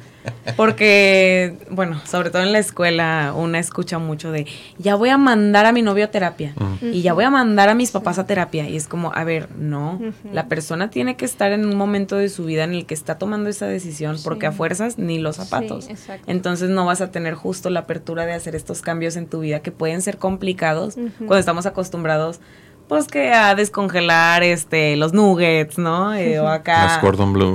porque, 0.56 1.58
bueno, 1.70 2.02
sobre 2.06 2.30
todo 2.30 2.42
en 2.44 2.52
la 2.52 2.60
escuela, 2.60 3.34
una 3.36 3.60
escucha 3.60 4.00
mucho 4.00 4.32
de, 4.32 4.48
ya 4.78 4.96
voy 4.96 5.10
a 5.10 5.18
mandar 5.18 5.66
a 5.66 5.72
mi 5.72 5.82
novio 5.82 6.06
a 6.06 6.08
terapia 6.08 6.54
y 6.82 7.02
ya 7.02 7.14
voy 7.14 7.26
a 7.26 7.30
mandar 7.30 7.70
a 7.70 7.76
mis 7.76 7.92
papás 7.92 8.20
a 8.20 8.26
terapia. 8.26 8.68
Y 8.70 8.76
es 8.76 8.88
como, 8.88 9.14
a 9.14 9.24
ver, 9.24 9.50
no, 9.58 10.00
la 10.32 10.48
persona 10.48 10.90
tiene 10.90 11.16
que 11.16 11.26
estar 11.26 11.52
en 11.52 11.66
un 11.66 11.76
momento 11.76 12.16
de 12.16 12.30
su 12.30 12.46
vida 12.46 12.64
en 12.64 12.74
el 12.74 12.86
que 12.86 12.94
está 12.94 13.18
tomando 13.18 13.50
esa 13.50 13.68
decisión 13.68 14.18
porque 14.24 14.46
a 14.46 14.52
fuerzas 14.52 14.98
ni 14.98 15.20
los 15.20 15.36
zapatos. 15.36 15.88
Entonces 16.26 16.70
no 16.70 16.86
vas 16.86 17.02
a 17.02 17.12
tener 17.12 17.34
justo 17.34 17.70
la 17.70 17.82
apertura 17.82 18.26
de 18.26 18.34
hacer 18.34 18.56
estos 18.56 18.82
cambios 18.82 19.16
en 19.16 19.28
tu 19.28 19.42
vida 19.42 19.60
que 19.62 19.72
pueden 19.72 20.02
ser 20.02 20.18
complicados 20.18 20.96
cuando 21.18 21.38
estamos 21.38 21.66
acostumbrados 21.66 22.40
pues 22.88 23.08
que 23.08 23.32
a 23.34 23.54
descongelar 23.56 24.44
este 24.44 24.96
los 24.96 25.14
nuggets, 25.14 25.78
¿no? 25.78 26.14
Eh, 26.16 26.40
o 26.40 26.48
acá 26.48 26.88
los 26.88 26.98
cordon 27.00 27.34
bleu. 27.34 27.54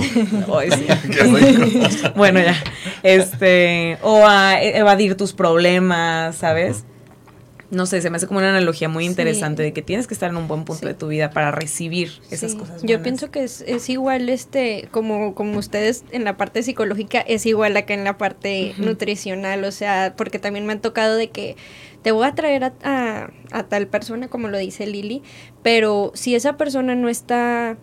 bueno, 2.16 2.40
ya. 2.40 2.55
Este, 3.03 3.99
o 4.03 4.27
a 4.27 4.62
evadir 4.62 5.16
tus 5.16 5.33
problemas, 5.33 6.37
¿sabes? 6.37 6.85
No 7.71 7.87
sé, 7.87 8.03
se 8.03 8.11
me 8.11 8.16
hace 8.16 8.27
como 8.27 8.38
una 8.38 8.51
analogía 8.51 8.90
muy 8.90 9.07
interesante 9.07 9.62
de 9.62 9.73
que 9.73 9.81
tienes 9.81 10.07
que 10.07 10.12
estar 10.12 10.29
en 10.29 10.37
un 10.37 10.47
buen 10.47 10.64
punto 10.64 10.87
de 10.87 10.92
tu 10.92 11.09
vida 11.09 11.31
para 11.31 11.51
recibir 11.53 12.21
esas 12.31 12.55
cosas. 12.55 12.83
Yo 12.83 13.03
pienso 13.03 13.31
que 13.31 13.45
es, 13.45 13.62
es, 13.66 13.88
igual 13.88 14.29
este, 14.29 14.88
como, 14.90 15.35
como 15.35 15.59
ustedes 15.59 16.05
en 16.12 16.25
la 16.25 16.37
parte 16.37 16.62
psicológica, 16.62 17.21
es 17.21 17.47
igual 17.47 17.75
acá 17.79 17.95
en 17.95 18.05
la 18.05 18.18
parte 18.18 18.75
nutricional, 18.77 19.64
o 19.64 19.73
sea, 19.73 20.12
porque 20.18 20.38
también 20.38 20.66
me 20.66 20.75
han 20.75 20.83
tocado 20.83 21.16
de 21.16 21.31
que 21.31 21.57
te 22.02 22.12
voy 22.12 22.26
a 22.26 22.34
traer 22.34 22.64
a, 22.64 23.30
a, 23.52 23.62
tal 23.64 23.86
persona, 23.86 24.28
como 24.28 24.48
lo 24.48 24.58
dice 24.58 24.86
Lili, 24.86 25.22
pero 25.62 26.12
si 26.14 26.34
esa 26.34 26.56
persona 26.56 26.94
no 26.94 27.08
está 27.08 27.76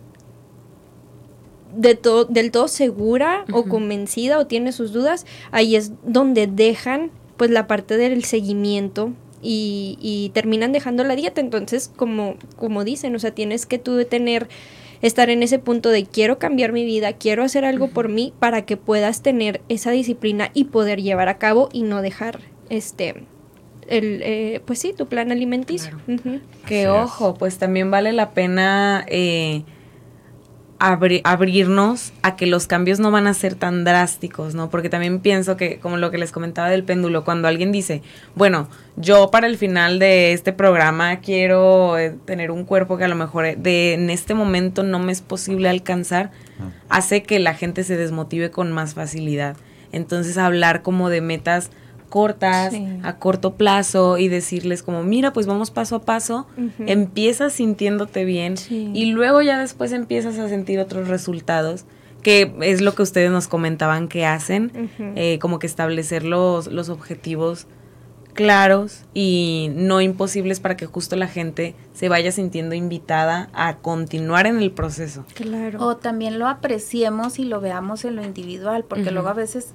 de 1.74 1.94
todo, 1.94 2.24
del 2.24 2.50
todo 2.50 2.68
segura 2.68 3.44
o 3.52 3.64
convencida 3.64 4.38
o 4.38 4.46
tiene 4.46 4.72
sus 4.72 4.92
dudas, 4.92 5.26
ahí 5.52 5.76
es 5.76 5.92
donde 6.04 6.46
dejan 6.46 7.10
pues 7.36 7.50
la 7.50 7.66
parte 7.66 7.96
del 7.96 8.24
seguimiento 8.24 9.12
y, 9.40 9.96
y 10.00 10.30
terminan 10.34 10.72
dejando 10.72 11.04
la 11.04 11.16
dieta. 11.16 11.40
Entonces, 11.40 11.90
como, 11.96 12.34
como 12.56 12.84
dicen, 12.84 13.14
o 13.14 13.18
sea, 13.18 13.30
tienes 13.30 13.64
que 13.64 13.78
tú 13.78 14.04
tener 14.04 14.48
estar 15.02 15.30
en 15.30 15.42
ese 15.42 15.58
punto 15.58 15.88
de 15.88 16.04
quiero 16.04 16.38
cambiar 16.38 16.72
mi 16.72 16.84
vida, 16.84 17.14
quiero 17.14 17.42
hacer 17.42 17.64
algo 17.64 17.88
por 17.88 18.08
mí 18.08 18.34
para 18.38 18.66
que 18.66 18.76
puedas 18.76 19.22
tener 19.22 19.62
esa 19.68 19.90
disciplina 19.90 20.50
y 20.52 20.64
poder 20.64 21.00
llevar 21.00 21.28
a 21.28 21.38
cabo 21.38 21.68
y 21.72 21.82
no 21.82 22.02
dejar 22.02 22.40
este 22.68 23.24
el, 23.90 24.22
eh, 24.22 24.62
pues 24.64 24.78
sí, 24.78 24.94
tu 24.96 25.06
plan 25.06 25.30
alimenticio. 25.30 25.98
Que 26.66 26.88
ojo, 26.88 27.34
pues 27.34 27.58
también 27.58 27.90
vale 27.90 28.12
la 28.12 28.30
pena 28.30 29.04
eh, 29.08 29.64
abrirnos 30.78 32.14
a 32.22 32.36
que 32.36 32.46
los 32.46 32.66
cambios 32.66 33.00
no 33.00 33.10
van 33.10 33.26
a 33.26 33.34
ser 33.34 33.54
tan 33.54 33.84
drásticos, 33.84 34.54
¿no? 34.54 34.70
Porque 34.70 34.88
también 34.88 35.20
pienso 35.20 35.58
que, 35.58 35.78
como 35.78 35.98
lo 35.98 36.10
que 36.10 36.16
les 36.16 36.32
comentaba 36.32 36.70
del 36.70 36.84
péndulo, 36.84 37.22
cuando 37.22 37.48
alguien 37.48 37.70
dice, 37.70 38.00
bueno, 38.34 38.68
yo 38.96 39.30
para 39.30 39.46
el 39.46 39.58
final 39.58 39.98
de 39.98 40.32
este 40.32 40.54
programa 40.54 41.20
quiero 41.20 41.98
eh, 41.98 42.16
tener 42.24 42.50
un 42.50 42.64
cuerpo 42.64 42.96
que 42.96 43.04
a 43.04 43.08
lo 43.08 43.16
mejor 43.16 43.56
de, 43.58 43.92
en 43.92 44.08
este 44.08 44.32
momento 44.32 44.82
no 44.82 44.98
me 44.98 45.12
es 45.12 45.20
posible 45.20 45.68
alcanzar, 45.68 46.30
hace 46.88 47.22
que 47.24 47.38
la 47.40 47.54
gente 47.54 47.84
se 47.84 47.96
desmotive 47.98 48.50
con 48.50 48.72
más 48.72 48.94
facilidad. 48.94 49.56
Entonces 49.92 50.38
hablar 50.38 50.80
como 50.80 51.10
de 51.10 51.20
metas 51.20 51.70
cortas, 52.10 52.74
a 53.02 53.16
corto 53.16 53.54
plazo 53.54 54.18
y 54.18 54.28
decirles 54.28 54.82
como, 54.82 55.02
mira, 55.02 55.32
pues 55.32 55.46
vamos 55.46 55.70
paso 55.70 55.96
a 55.96 56.02
paso, 56.02 56.46
empiezas 56.80 57.54
sintiéndote 57.54 58.26
bien 58.26 58.56
y 58.68 59.06
luego 59.06 59.40
ya 59.40 59.58
después 59.58 59.92
empiezas 59.92 60.38
a 60.38 60.48
sentir 60.50 60.78
otros 60.78 61.08
resultados 61.08 61.86
que 62.22 62.54
es 62.60 62.82
lo 62.82 62.94
que 62.94 63.00
ustedes 63.00 63.30
nos 63.30 63.48
comentaban 63.48 64.06
que 64.08 64.26
hacen, 64.26 64.90
eh, 65.16 65.38
como 65.38 65.58
que 65.58 65.66
establecer 65.66 66.22
los, 66.24 66.66
los 66.66 66.90
objetivos 66.90 67.66
claros 68.34 69.04
y 69.12 69.70
no 69.74 70.00
imposibles 70.00 70.60
para 70.60 70.76
que 70.76 70.86
justo 70.86 71.16
la 71.16 71.26
gente 71.26 71.74
se 71.92 72.08
vaya 72.08 72.32
sintiendo 72.32 72.74
invitada 72.74 73.50
a 73.52 73.78
continuar 73.78 74.46
en 74.46 74.58
el 74.58 74.72
proceso. 74.72 75.24
Claro. 75.34 75.84
O 75.84 75.96
también 75.96 76.38
lo 76.38 76.46
apreciemos 76.46 77.38
y 77.38 77.44
lo 77.44 77.60
veamos 77.60 78.04
en 78.04 78.16
lo 78.16 78.24
individual, 78.24 78.84
porque 78.84 79.10
luego 79.10 79.28
a 79.28 79.34
veces 79.34 79.74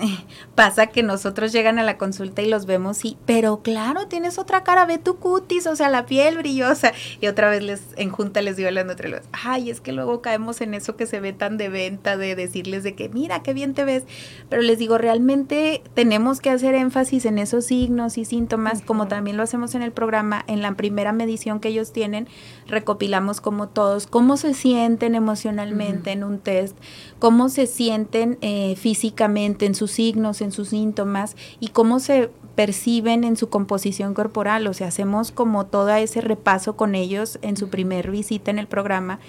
pasa 0.54 0.88
que 0.88 1.02
nosotros 1.02 1.52
llegan 1.52 1.78
a 1.78 1.82
la 1.82 1.98
consulta 1.98 2.42
y 2.42 2.48
los 2.48 2.66
vemos 2.66 3.04
y, 3.04 3.16
pero 3.26 3.62
claro, 3.62 4.06
tienes 4.06 4.38
otra 4.38 4.64
cara, 4.64 4.86
ve 4.86 4.98
tu 4.98 5.16
cutis, 5.16 5.66
o 5.66 5.76
sea, 5.76 5.88
la 5.88 6.06
piel 6.06 6.38
brillosa. 6.38 6.92
Y 7.20 7.26
otra 7.26 7.50
vez 7.50 7.62
les, 7.62 7.82
en 7.96 8.10
junta 8.10 8.42
les 8.42 8.56
digo 8.56 8.68
a 8.68 8.72
las 8.72 8.86
nutriólogas, 8.86 9.26
ay, 9.32 9.70
es 9.70 9.80
que 9.80 9.92
luego 9.92 10.22
caemos 10.22 10.60
en 10.60 10.74
eso 10.74 10.96
que 10.96 11.06
se 11.06 11.20
ve 11.20 11.32
tan 11.32 11.56
de 11.56 11.68
venta, 11.68 12.16
de 12.16 12.34
decirles 12.34 12.82
de 12.82 12.94
que, 12.94 13.08
mira, 13.08 13.42
qué 13.42 13.54
bien 13.54 13.74
te 13.74 13.84
ves. 13.84 14.04
Pero 14.48 14.62
les 14.62 14.78
digo, 14.78 14.98
realmente 14.98 15.82
tenemos 15.94 16.40
que 16.40 16.50
hacer 16.50 16.74
énfasis 16.74 17.24
en 17.24 17.38
esos 17.38 17.66
signos 17.66 18.18
y 18.18 18.24
síntomas, 18.24 18.82
como 18.82 19.08
también 19.08 19.36
lo 19.36 19.42
hacemos 19.42 19.74
en 19.74 19.82
el 19.82 19.92
programa, 19.92 20.44
en 20.46 20.62
la 20.62 20.74
primera 20.74 21.12
medición 21.12 21.60
que 21.60 21.68
ellos 21.68 21.92
tienen, 21.92 22.28
recopilamos 22.68 23.40
como 23.40 23.68
todos, 23.68 24.06
cómo 24.06 24.36
se 24.36 24.54
sienten 24.54 25.14
emocionalmente 25.14 26.12
en 26.12 26.24
un 26.24 26.38
test, 26.38 26.76
cómo 27.18 27.48
se 27.48 27.66
sienten 27.66 28.38
eh, 28.40 28.76
físicamente 28.76 29.66
en 29.66 29.74
sus 29.74 29.92
signos, 29.92 30.40
en 30.40 30.52
sus 30.52 30.68
síntomas 30.70 31.36
y 31.60 31.68
cómo 31.68 32.00
se 32.00 32.30
perciben 32.54 33.24
en 33.24 33.36
su 33.36 33.48
composición 33.48 34.14
corporal. 34.14 34.66
O 34.66 34.74
sea, 34.74 34.88
hacemos 34.88 35.30
como 35.30 35.66
todo 35.66 35.90
ese 35.90 36.20
repaso 36.20 36.76
con 36.76 36.94
ellos 36.94 37.38
en 37.42 37.56
su 37.56 37.68
primer 37.68 38.10
visita 38.10 38.50
en 38.50 38.58
el 38.58 38.66
programa. 38.66 39.20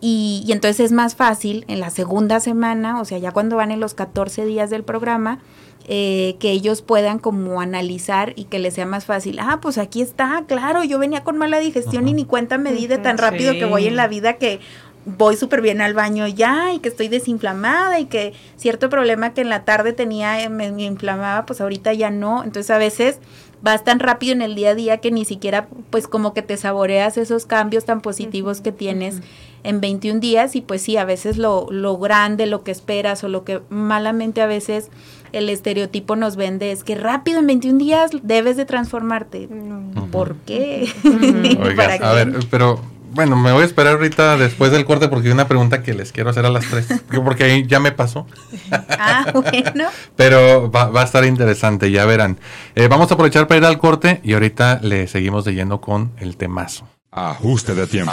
Y, 0.00 0.42
y, 0.46 0.52
entonces 0.52 0.80
es 0.86 0.92
más 0.92 1.14
fácil 1.14 1.64
en 1.68 1.80
la 1.80 1.90
segunda 1.90 2.40
semana, 2.40 3.00
o 3.00 3.04
sea, 3.04 3.18
ya 3.18 3.32
cuando 3.32 3.56
van 3.56 3.70
en 3.70 3.80
los 3.80 3.94
14 3.94 4.46
días 4.46 4.70
del 4.70 4.82
programa, 4.82 5.40
eh, 5.92 6.36
que 6.38 6.52
ellos 6.52 6.82
puedan 6.82 7.18
como 7.18 7.60
analizar 7.60 8.34
y 8.36 8.44
que 8.44 8.58
les 8.58 8.74
sea 8.74 8.86
más 8.86 9.06
fácil. 9.06 9.38
Ah, 9.40 9.58
pues 9.60 9.76
aquí 9.76 10.02
está, 10.02 10.44
claro, 10.46 10.84
yo 10.84 10.98
venía 10.98 11.24
con 11.24 11.36
mala 11.38 11.58
digestión 11.58 12.06
y 12.06 12.12
ni 12.12 12.24
cuenta 12.24 12.58
me 12.58 12.72
di 12.72 12.86
de 12.86 12.98
tan 12.98 13.18
rápido 13.18 13.54
que 13.54 13.64
voy 13.64 13.86
en 13.86 13.96
la 13.96 14.06
vida 14.06 14.34
que 14.34 14.60
voy 15.04 15.36
súper 15.36 15.62
bien 15.62 15.80
al 15.80 15.94
baño 15.94 16.28
ya 16.28 16.72
y 16.72 16.78
que 16.78 16.90
estoy 16.90 17.08
desinflamada 17.08 17.98
y 17.98 18.04
que 18.04 18.34
cierto 18.56 18.90
problema 18.90 19.32
que 19.32 19.40
en 19.40 19.48
la 19.48 19.64
tarde 19.64 19.92
tenía, 19.92 20.42
eh, 20.42 20.48
me, 20.48 20.70
me 20.70 20.84
inflamaba, 20.84 21.46
pues 21.46 21.60
ahorita 21.60 21.92
ya 21.94 22.10
no. 22.10 22.44
Entonces 22.44 22.70
a 22.70 22.78
veces 22.78 23.18
vas 23.62 23.82
tan 23.82 23.98
rápido 23.98 24.34
en 24.34 24.42
el 24.42 24.54
día 24.54 24.70
a 24.70 24.74
día 24.74 24.98
que 24.98 25.10
ni 25.10 25.24
siquiera 25.24 25.66
pues 25.90 26.06
como 26.06 26.34
que 26.34 26.42
te 26.42 26.56
saboreas 26.56 27.16
esos 27.16 27.46
cambios 27.46 27.84
tan 27.84 28.00
positivos 28.00 28.60
que 28.60 28.70
tienes 28.70 29.22
en 29.64 29.80
21 29.80 30.20
días 30.20 30.56
y 30.56 30.60
pues 30.60 30.82
sí, 30.82 30.96
a 30.96 31.04
veces 31.04 31.36
lo, 31.36 31.66
lo 31.70 31.98
grande, 31.98 32.46
lo 32.46 32.64
que 32.64 32.70
esperas 32.70 33.24
o 33.24 33.28
lo 33.28 33.44
que 33.44 33.60
malamente 33.68 34.40
a 34.40 34.46
veces 34.46 34.90
el 35.32 35.48
estereotipo 35.48 36.16
nos 36.16 36.36
vende 36.36 36.72
es 36.72 36.84
que 36.84 36.94
rápido 36.94 37.38
en 37.38 37.46
21 37.46 37.78
días 37.78 38.10
debes 38.22 38.56
de 38.56 38.64
transformarte. 38.64 39.48
¿Por 40.10 40.36
qué? 40.46 40.92
a 42.02 42.12
ver, 42.12 42.34
pero 42.50 42.80
bueno, 43.12 43.36
me 43.36 43.52
voy 43.52 43.62
a 43.62 43.66
esperar 43.66 43.94
ahorita 43.94 44.36
después 44.36 44.70
del 44.70 44.84
corte 44.84 45.08
porque 45.08 45.28
hay 45.28 45.32
una 45.32 45.48
pregunta 45.48 45.82
que 45.82 45.94
les 45.94 46.12
quiero 46.12 46.30
hacer 46.30 46.46
a 46.46 46.50
las 46.50 46.66
tres. 46.66 46.86
Porque 47.24 47.44
ahí 47.44 47.66
ya 47.66 47.80
me 47.80 47.92
pasó. 47.92 48.26
Ah, 49.02 49.32
bueno. 49.32 49.88
Pero 50.14 50.70
va, 50.70 50.90
a 50.94 51.04
estar 51.04 51.24
interesante, 51.24 51.90
ya 51.90 52.04
verán. 52.04 52.38
Eh, 52.74 52.86
vamos 52.86 53.10
a 53.10 53.14
aprovechar 53.14 53.46
para 53.46 53.58
ir 53.58 53.64
al 53.64 53.78
corte 53.78 54.20
y 54.22 54.34
ahorita 54.34 54.80
le 54.82 55.06
seguimos 55.06 55.46
leyendo 55.46 55.80
con 55.80 56.12
el 56.18 56.36
temazo. 56.36 56.86
Ajuste 57.10 57.74
de 57.74 57.86
tiempo. 57.86 58.12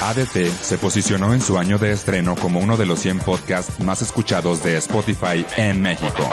ADT 0.00 0.48
se 0.62 0.78
posicionó 0.78 1.34
en 1.34 1.40
su 1.40 1.58
año 1.58 1.78
de 1.78 1.92
estreno 1.92 2.36
como 2.36 2.60
uno 2.60 2.76
de 2.76 2.86
los 2.86 3.00
100 3.00 3.20
podcasts 3.20 3.80
más 3.80 4.02
escuchados 4.02 4.62
de 4.62 4.76
Spotify 4.76 5.44
en 5.56 5.82
México. 5.82 6.28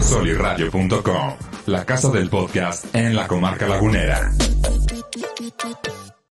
Soliradio.com, 0.00 1.34
la 1.66 1.84
casa 1.84 2.08
del 2.10 2.28
podcast 2.28 2.94
en 2.94 3.14
la 3.14 3.26
comarca 3.26 3.66
lagunera. 3.66 4.32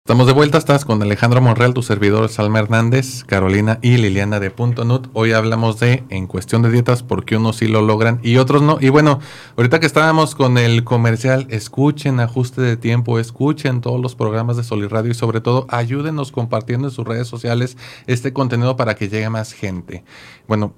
Estamos 0.03 0.25
de 0.25 0.33
vuelta, 0.33 0.57
estás 0.57 0.83
con 0.83 0.99
Alejandro 1.03 1.41
Monreal, 1.41 1.75
tu 1.75 1.83
servidor 1.83 2.27
Salma 2.27 2.57
Hernández, 2.57 3.23
Carolina 3.23 3.77
y 3.83 3.97
Liliana 3.97 4.39
de 4.39 4.49
Punto 4.49 4.83
Nut. 4.83 5.09
Hoy 5.13 5.31
hablamos 5.31 5.79
de, 5.79 6.03
en 6.09 6.25
cuestión 6.25 6.63
de 6.63 6.71
dietas, 6.71 7.03
por 7.03 7.23
qué 7.23 7.37
unos 7.37 7.57
sí 7.57 7.67
lo 7.67 7.83
logran 7.83 8.19
y 8.23 8.37
otros 8.37 8.63
no. 8.63 8.79
Y 8.81 8.89
bueno, 8.89 9.19
ahorita 9.57 9.79
que 9.79 9.85
estábamos 9.85 10.33
con 10.33 10.57
el 10.57 10.83
comercial, 10.83 11.45
escuchen 11.51 12.19
Ajuste 12.19 12.61
de 12.61 12.77
Tiempo, 12.77 13.19
escuchen 13.19 13.79
todos 13.79 14.01
los 14.01 14.15
programas 14.15 14.57
de 14.57 14.63
Soliradio 14.63 15.11
y 15.11 15.13
sobre 15.13 15.39
todo 15.39 15.67
ayúdenos 15.69 16.31
compartiendo 16.31 16.87
en 16.87 16.91
sus 16.91 17.07
redes 17.07 17.27
sociales 17.27 17.77
este 18.07 18.33
contenido 18.33 18.75
para 18.75 18.95
que 18.95 19.07
llegue 19.07 19.29
más 19.29 19.53
gente. 19.53 20.03
Bueno, 20.47 20.73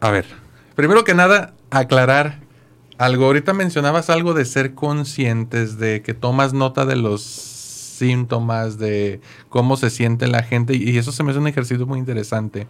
a 0.00 0.10
ver, 0.10 0.24
primero 0.74 1.04
que 1.04 1.12
nada, 1.12 1.52
aclarar 1.70 2.40
algo. 2.96 3.26
Ahorita 3.26 3.52
mencionabas 3.52 4.08
algo 4.08 4.32
de 4.32 4.46
ser 4.46 4.74
conscientes, 4.74 5.76
de 5.76 6.00
que 6.00 6.14
tomas 6.14 6.54
nota 6.54 6.86
de 6.86 6.96
los 6.96 7.51
síntomas, 8.02 8.78
de 8.78 9.20
cómo 9.48 9.76
se 9.76 9.90
siente 9.90 10.26
la 10.26 10.42
gente. 10.42 10.74
Y 10.74 10.98
eso 10.98 11.12
se 11.12 11.22
me 11.22 11.30
hace 11.30 11.38
un 11.38 11.46
ejercicio 11.46 11.86
muy 11.86 11.98
interesante. 11.98 12.66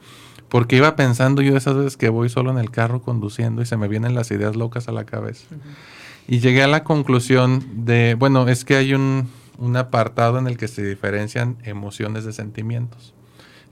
Porque 0.48 0.76
iba 0.76 0.96
pensando 0.96 1.40
yo 1.40 1.56
esas 1.56 1.74
veces 1.74 1.96
que 1.96 2.10
voy 2.10 2.28
solo 2.28 2.50
en 2.50 2.58
el 2.58 2.70
carro 2.70 3.00
conduciendo 3.00 3.62
y 3.62 3.66
se 3.66 3.78
me 3.78 3.88
vienen 3.88 4.14
las 4.14 4.30
ideas 4.30 4.54
locas 4.54 4.86
a 4.88 4.92
la 4.92 5.04
cabeza. 5.04 5.46
Y 6.28 6.40
llegué 6.40 6.62
a 6.62 6.66
la 6.66 6.84
conclusión 6.84 7.64
de, 7.86 8.14
bueno, 8.18 8.46
es 8.46 8.66
que 8.66 8.76
hay 8.76 8.92
un, 8.92 9.30
un 9.58 9.76
apartado 9.78 10.38
en 10.38 10.46
el 10.46 10.58
que 10.58 10.68
se 10.68 10.84
diferencian 10.84 11.56
emociones 11.64 12.24
de 12.24 12.34
sentimientos. 12.34 13.14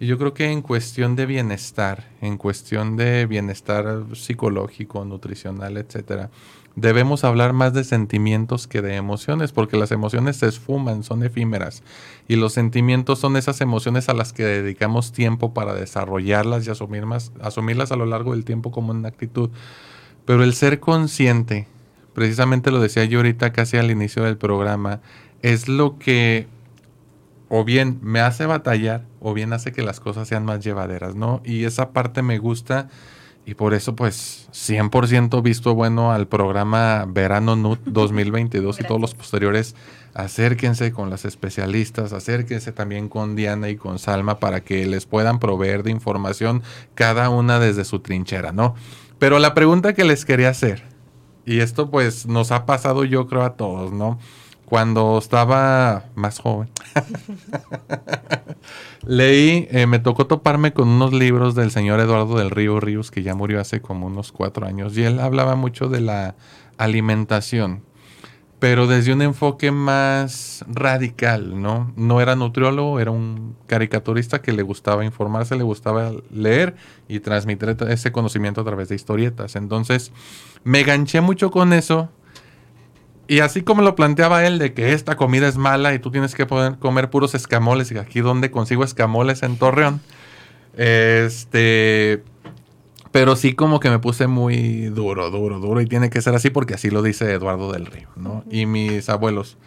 Y 0.01 0.07
yo 0.07 0.17
creo 0.17 0.33
que 0.33 0.51
en 0.51 0.63
cuestión 0.63 1.15
de 1.15 1.27
bienestar, 1.27 2.09
en 2.23 2.39
cuestión 2.39 2.97
de 2.97 3.27
bienestar 3.27 4.07
psicológico, 4.15 5.05
nutricional, 5.05 5.77
etcétera, 5.77 6.31
debemos 6.77 7.25
hablar 7.25 7.53
más 7.53 7.73
de 7.75 7.85
sentimientos 7.85 8.67
que 8.67 8.83
de 8.83 8.97
emociones, 8.97 9.53
porque 9.53 9.77
las 9.77 9.91
emociones 9.91 10.37
se 10.37 10.47
esfuman, 10.47 11.03
son 11.03 11.23
efímeras, 11.23 11.83
y 12.29 12.37
los 12.37 12.53
sentimientos 12.53 13.19
son 13.19 13.37
esas 13.37 13.61
emociones 13.61 14.09
a 14.09 14.15
las 14.15 14.33
que 14.33 14.45
dedicamos 14.45 15.13
tiempo 15.13 15.53
para 15.53 15.75
desarrollarlas 15.75 16.67
y 16.67 16.71
asumir 16.71 17.07
más, 17.07 17.33
asumirlas 17.41 17.93
a 17.93 17.97
lo 17.97 18.07
largo 18.07 18.33
del 18.33 18.45
tiempo 18.45 18.71
como 18.71 18.93
una 18.93 19.09
actitud. 19.09 19.51
Pero 20.25 20.45
el 20.45 20.55
ser 20.55 20.81
consciente, 20.81 21.67
precisamente 22.15 22.71
lo 22.71 22.81
decía 22.81 23.05
yo 23.05 23.19
ahorita 23.19 23.53
casi 23.53 23.77
al 23.77 23.91
inicio 23.91 24.25
del 24.25 24.37
programa, 24.37 25.01
es 25.43 25.69
lo 25.69 25.99
que 25.99 26.47
o 27.49 27.65
bien 27.65 27.99
me 28.01 28.21
hace 28.21 28.47
batallar 28.47 29.05
o 29.19 29.35
bien 29.35 29.53
hace 29.53 29.73
que 29.73 29.83
las 29.83 29.99
cosas 29.99 30.29
sean 30.29 30.45
más 30.45 30.65
llevaderas, 30.65 31.17
¿no? 31.17 31.43
Y 31.45 31.65
esa 31.65 31.91
parte 31.91 32.23
me 32.23 32.39
gusta 32.39 32.89
y 33.47 33.55
por 33.55 33.75
eso, 33.75 33.97
pues, 33.97 34.49
100% 34.53 35.43
visto 35.43 35.75
bueno 35.75 36.13
al 36.13 36.29
programa 36.29 37.07
Verano 37.09 37.57
NUT 37.57 37.81
2022 37.85 38.81
y 38.81 38.85
todos 38.85 39.01
los 39.01 39.15
posteriores. 39.15 39.75
Acérquense 40.13 40.93
con 40.93 41.09
las 41.09 41.25
especialistas, 41.25 42.13
acérquense 42.13 42.73
también 42.73 43.09
con 43.09 43.37
Diana 43.37 43.69
y 43.69 43.77
con 43.77 43.99
Salma 43.99 44.41
para 44.41 44.61
que 44.61 44.85
les 44.87 45.07
puedan 45.07 45.39
proveer 45.39 45.83
de 45.85 45.93
información 45.93 46.63
cada 46.95 47.31
una 47.31 47.61
desde 47.61 47.85
su 47.85 48.01
trinchera, 48.01 48.53
¿no? 48.53 48.75
Pero 49.19 49.39
la 49.39 49.55
pregunta 49.55 49.93
que 49.93 50.05
les 50.05 50.25
quería 50.25 50.49
hacer, 50.49 50.83
y 51.45 51.61
esto 51.61 51.91
pues 51.91 52.27
nos 52.27 52.51
ha 52.51 52.67
pasado 52.67 53.05
yo 53.05 53.27
creo 53.27 53.43
a 53.43 53.55
todos, 53.55 53.93
¿no? 53.93 54.19
Cuando 54.71 55.19
estaba 55.19 56.05
más 56.15 56.39
joven, 56.39 56.71
leí, 59.05 59.67
eh, 59.73 59.89
me 59.89 59.99
tocó 59.99 60.29
toparme 60.29 60.73
con 60.73 60.89
unos 60.89 61.13
libros 61.13 61.57
del 61.57 61.73
señor 61.73 61.99
Eduardo 61.99 62.39
del 62.39 62.51
Río 62.51 62.79
Ríos, 62.79 63.11
que 63.11 63.25
ya 63.25 63.35
murió 63.35 63.61
hace 63.61 63.83
como 63.83 64.07
unos 64.07 64.31
cuatro 64.31 64.69
años, 64.69 64.97
y 64.97 65.03
él 65.03 65.19
hablaba 65.19 65.57
mucho 65.57 65.89
de 65.89 66.01
la 66.01 66.37
alimentación, 66.79 67.83
pero 68.61 68.87
desde 68.87 69.13
un 69.13 69.23
enfoque 69.23 69.73
más 69.73 70.65
radical, 70.69 71.61
¿no? 71.61 71.93
No 71.97 72.21
era 72.21 72.37
nutriólogo, 72.37 73.01
era 73.01 73.11
un 73.11 73.57
caricaturista 73.67 74.41
que 74.41 74.53
le 74.53 74.63
gustaba 74.63 75.05
informarse, 75.05 75.57
le 75.57 75.65
gustaba 75.65 76.13
leer 76.33 76.77
y 77.09 77.19
transmitir 77.19 77.77
ese 77.89 78.13
conocimiento 78.13 78.61
a 78.61 78.65
través 78.65 78.89
de 78.89 78.95
historietas. 78.95 79.57
Entonces, 79.57 80.13
me 80.63 80.85
ganché 80.85 81.21
mucho 81.21 81.51
con 81.51 81.73
eso 81.73 82.09
y 83.31 83.39
así 83.39 83.63
como 83.63 83.83
lo 83.83 83.95
planteaba 83.95 84.45
él 84.45 84.59
de 84.59 84.75
que 84.75 84.93
esta 84.93 85.17
comida 85.17 85.47
es 85.47 85.57
mala 85.57 85.95
y 85.95 86.01
tú 86.01 86.11
tienes 86.11 86.35
que 86.35 86.47
poder 86.47 86.79
comer 86.81 87.11
puros 87.11 87.37
escamoles 87.37 87.93
y 87.93 87.97
aquí 87.97 88.23
donde 88.23 88.51
consigo 88.51 88.83
escamoles 88.83 89.45
en 89.45 89.57
Torreón. 89.57 90.01
Este, 90.77 92.25
pero 93.13 93.37
sí 93.37 93.55
como 93.55 93.79
que 93.79 93.89
me 93.89 94.01
puse 94.01 94.27
muy 94.27 94.87
duro, 94.87 95.31
duro, 95.31 95.61
duro 95.61 95.81
y 95.81 95.87
tiene 95.87 96.11
que 96.11 96.21
ser 96.23 96.35
así 96.35 96.51
porque 96.51 96.75
así 96.75 96.91
lo 96.91 97.03
dice 97.03 97.33
Eduardo 97.33 97.71
del 97.71 97.87
Río, 97.87 98.09
¿no? 98.17 98.43
Y 98.51 98.67
mis 98.67 99.09
abuelos, 99.09 99.59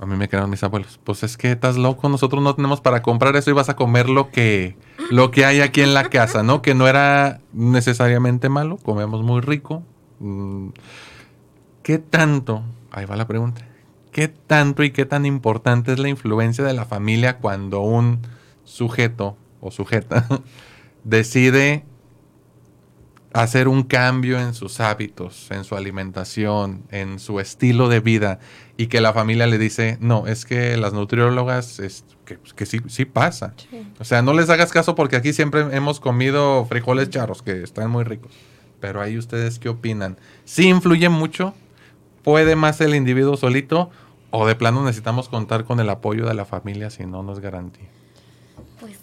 a 0.00 0.06
mí 0.06 0.16
me 0.16 0.26
quedaron 0.26 0.48
mis 0.48 0.64
abuelos, 0.64 0.98
pues 1.04 1.24
es 1.24 1.36
que 1.36 1.52
estás 1.52 1.76
loco, 1.76 2.08
nosotros 2.08 2.42
no 2.42 2.54
tenemos 2.54 2.80
para 2.80 3.02
comprar 3.02 3.36
eso 3.36 3.50
y 3.50 3.52
vas 3.52 3.68
a 3.68 3.76
comer 3.76 4.08
lo 4.08 4.30
que, 4.30 4.78
lo 5.10 5.30
que 5.30 5.44
hay 5.44 5.60
aquí 5.60 5.82
en 5.82 5.92
la 5.92 6.08
casa, 6.08 6.42
¿no? 6.42 6.62
Que 6.62 6.74
no 6.74 6.88
era 6.88 7.42
necesariamente 7.52 8.48
malo, 8.48 8.78
comemos 8.78 9.22
muy 9.22 9.42
rico. 9.42 9.82
Mm, 10.20 10.68
¿Qué 11.86 11.98
tanto, 11.98 12.64
ahí 12.90 13.04
va 13.04 13.14
la 13.14 13.28
pregunta, 13.28 13.64
qué 14.10 14.26
tanto 14.26 14.82
y 14.82 14.90
qué 14.90 15.04
tan 15.04 15.24
importante 15.24 15.92
es 15.92 16.00
la 16.00 16.08
influencia 16.08 16.64
de 16.64 16.72
la 16.72 16.84
familia 16.84 17.36
cuando 17.36 17.80
un 17.82 18.22
sujeto 18.64 19.36
o 19.60 19.70
sujeta 19.70 20.26
decide 21.04 21.84
hacer 23.32 23.68
un 23.68 23.84
cambio 23.84 24.40
en 24.40 24.52
sus 24.52 24.80
hábitos, 24.80 25.48
en 25.52 25.62
su 25.62 25.76
alimentación, 25.76 26.82
en 26.90 27.20
su 27.20 27.38
estilo 27.38 27.88
de 27.88 28.00
vida 28.00 28.40
y 28.76 28.88
que 28.88 29.00
la 29.00 29.12
familia 29.12 29.46
le 29.46 29.56
dice, 29.56 29.96
no, 30.00 30.26
es 30.26 30.44
que 30.44 30.76
las 30.76 30.92
nutriólogas, 30.92 31.78
es, 31.78 32.04
que, 32.24 32.36
que 32.56 32.66
sí, 32.66 32.80
sí 32.88 33.04
pasa. 33.04 33.54
O 34.00 34.04
sea, 34.04 34.22
no 34.22 34.32
les 34.32 34.50
hagas 34.50 34.72
caso 34.72 34.96
porque 34.96 35.14
aquí 35.14 35.32
siempre 35.32 35.60
hemos 35.70 36.00
comido 36.00 36.64
frijoles 36.64 37.10
charros 37.10 37.42
que 37.42 37.62
están 37.62 37.92
muy 37.92 38.02
ricos. 38.02 38.32
Pero 38.80 39.00
ahí 39.00 39.16
ustedes 39.16 39.60
qué 39.60 39.68
opinan. 39.68 40.18
¿Sí 40.44 40.66
influye 40.68 41.08
mucho 41.08 41.54
puede 42.26 42.56
más 42.56 42.80
el 42.80 42.96
individuo 42.96 43.36
solito 43.36 43.88
o 44.32 44.48
de 44.48 44.56
plano 44.56 44.82
necesitamos 44.82 45.28
contar 45.28 45.64
con 45.64 45.78
el 45.78 45.88
apoyo 45.88 46.26
de 46.26 46.34
la 46.34 46.44
familia 46.44 46.90
si 46.90 47.06
no, 47.06 47.22
no 47.22 47.32
es 47.32 47.38
garantía? 47.38 47.86
Pues 48.80 48.98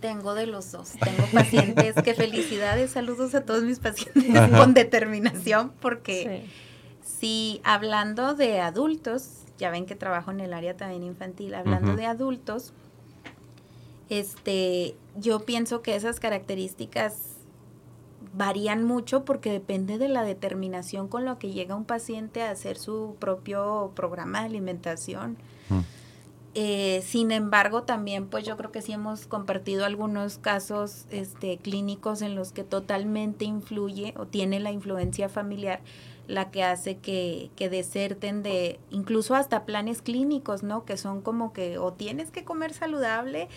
Tengo 0.00 0.34
de 0.34 0.46
los 0.46 0.70
dos. 0.70 0.92
Tengo 0.92 1.26
pacientes 1.32 1.96
que 1.96 2.14
felicidades, 2.14 2.92
saludos 2.92 3.34
a 3.34 3.44
todos 3.44 3.64
mis 3.64 3.80
pacientes 3.80 4.56
con 4.56 4.72
determinación, 4.72 5.72
porque 5.80 6.46
si 7.02 7.60
hablando 7.64 8.36
de 8.36 8.60
adultos, 8.60 9.40
ya 9.58 9.70
ven 9.70 9.84
que 9.84 9.96
trabajo 9.96 10.30
en 10.30 10.38
el 10.38 10.52
área 10.52 10.76
también 10.76 11.02
infantil, 11.02 11.54
hablando 11.54 11.96
de 11.96 12.06
adultos, 12.06 12.72
este, 14.10 14.94
yo 15.16 15.40
pienso 15.40 15.82
que 15.82 15.96
esas 15.96 16.20
características 16.20 17.29
varían 18.34 18.84
mucho 18.84 19.24
porque 19.24 19.50
depende 19.50 19.98
de 19.98 20.08
la 20.08 20.22
determinación 20.22 21.08
con 21.08 21.24
lo 21.24 21.38
que 21.38 21.52
llega 21.52 21.74
un 21.74 21.84
paciente 21.84 22.42
a 22.42 22.50
hacer 22.50 22.76
su 22.76 23.16
propio 23.18 23.92
programa 23.94 24.40
de 24.40 24.46
alimentación. 24.46 25.36
Eh, 26.54 27.02
sin 27.06 27.30
embargo, 27.30 27.84
también 27.84 28.26
pues 28.26 28.44
yo 28.44 28.56
creo 28.56 28.72
que 28.72 28.82
sí 28.82 28.92
hemos 28.92 29.26
compartido 29.26 29.84
algunos 29.84 30.38
casos 30.38 31.06
este, 31.10 31.58
clínicos 31.58 32.22
en 32.22 32.34
los 32.34 32.50
que 32.50 32.64
totalmente 32.64 33.44
influye 33.44 34.14
o 34.16 34.26
tiene 34.26 34.58
la 34.58 34.72
influencia 34.72 35.28
familiar 35.28 35.80
la 36.26 36.50
que 36.50 36.62
hace 36.62 36.98
que, 36.98 37.50
que 37.56 37.68
deserten 37.68 38.42
de 38.42 38.78
incluso 38.90 39.34
hasta 39.34 39.64
planes 39.64 40.02
clínicos, 40.02 40.62
¿no? 40.62 40.84
Que 40.84 40.96
son 40.96 41.20
como 41.20 41.52
que 41.52 41.78
o 41.78 41.92
tienes 41.92 42.30
que 42.30 42.44
comer 42.44 42.72
saludable 42.72 43.48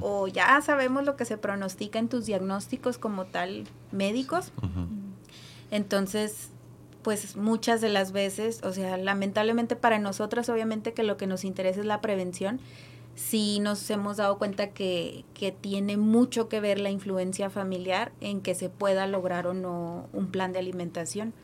o 0.00 0.28
ya 0.28 0.60
sabemos 0.62 1.04
lo 1.04 1.16
que 1.16 1.24
se 1.24 1.38
pronostica 1.38 1.98
en 1.98 2.08
tus 2.08 2.26
diagnósticos 2.26 2.98
como 2.98 3.26
tal 3.26 3.64
médicos. 3.90 4.52
Entonces, 5.70 6.50
pues 7.02 7.36
muchas 7.36 7.80
de 7.80 7.88
las 7.88 8.12
veces, 8.12 8.60
o 8.62 8.72
sea, 8.72 8.96
lamentablemente 8.96 9.76
para 9.76 9.98
nosotras 9.98 10.48
obviamente 10.48 10.94
que 10.94 11.02
lo 11.02 11.16
que 11.16 11.26
nos 11.26 11.44
interesa 11.44 11.80
es 11.80 11.86
la 11.86 12.00
prevención, 12.00 12.60
sí 13.14 13.60
nos 13.60 13.88
hemos 13.90 14.16
dado 14.16 14.38
cuenta 14.38 14.68
que, 14.68 15.24
que, 15.34 15.52
tiene 15.52 15.96
mucho 15.96 16.48
que 16.48 16.60
ver 16.60 16.80
la 16.80 16.90
influencia 16.90 17.50
familiar 17.50 18.12
en 18.20 18.40
que 18.40 18.54
se 18.54 18.68
pueda 18.70 19.06
lograr 19.06 19.46
o 19.46 19.54
no 19.54 20.08
un 20.12 20.30
plan 20.30 20.52
de 20.52 20.58
alimentación. 20.58 21.34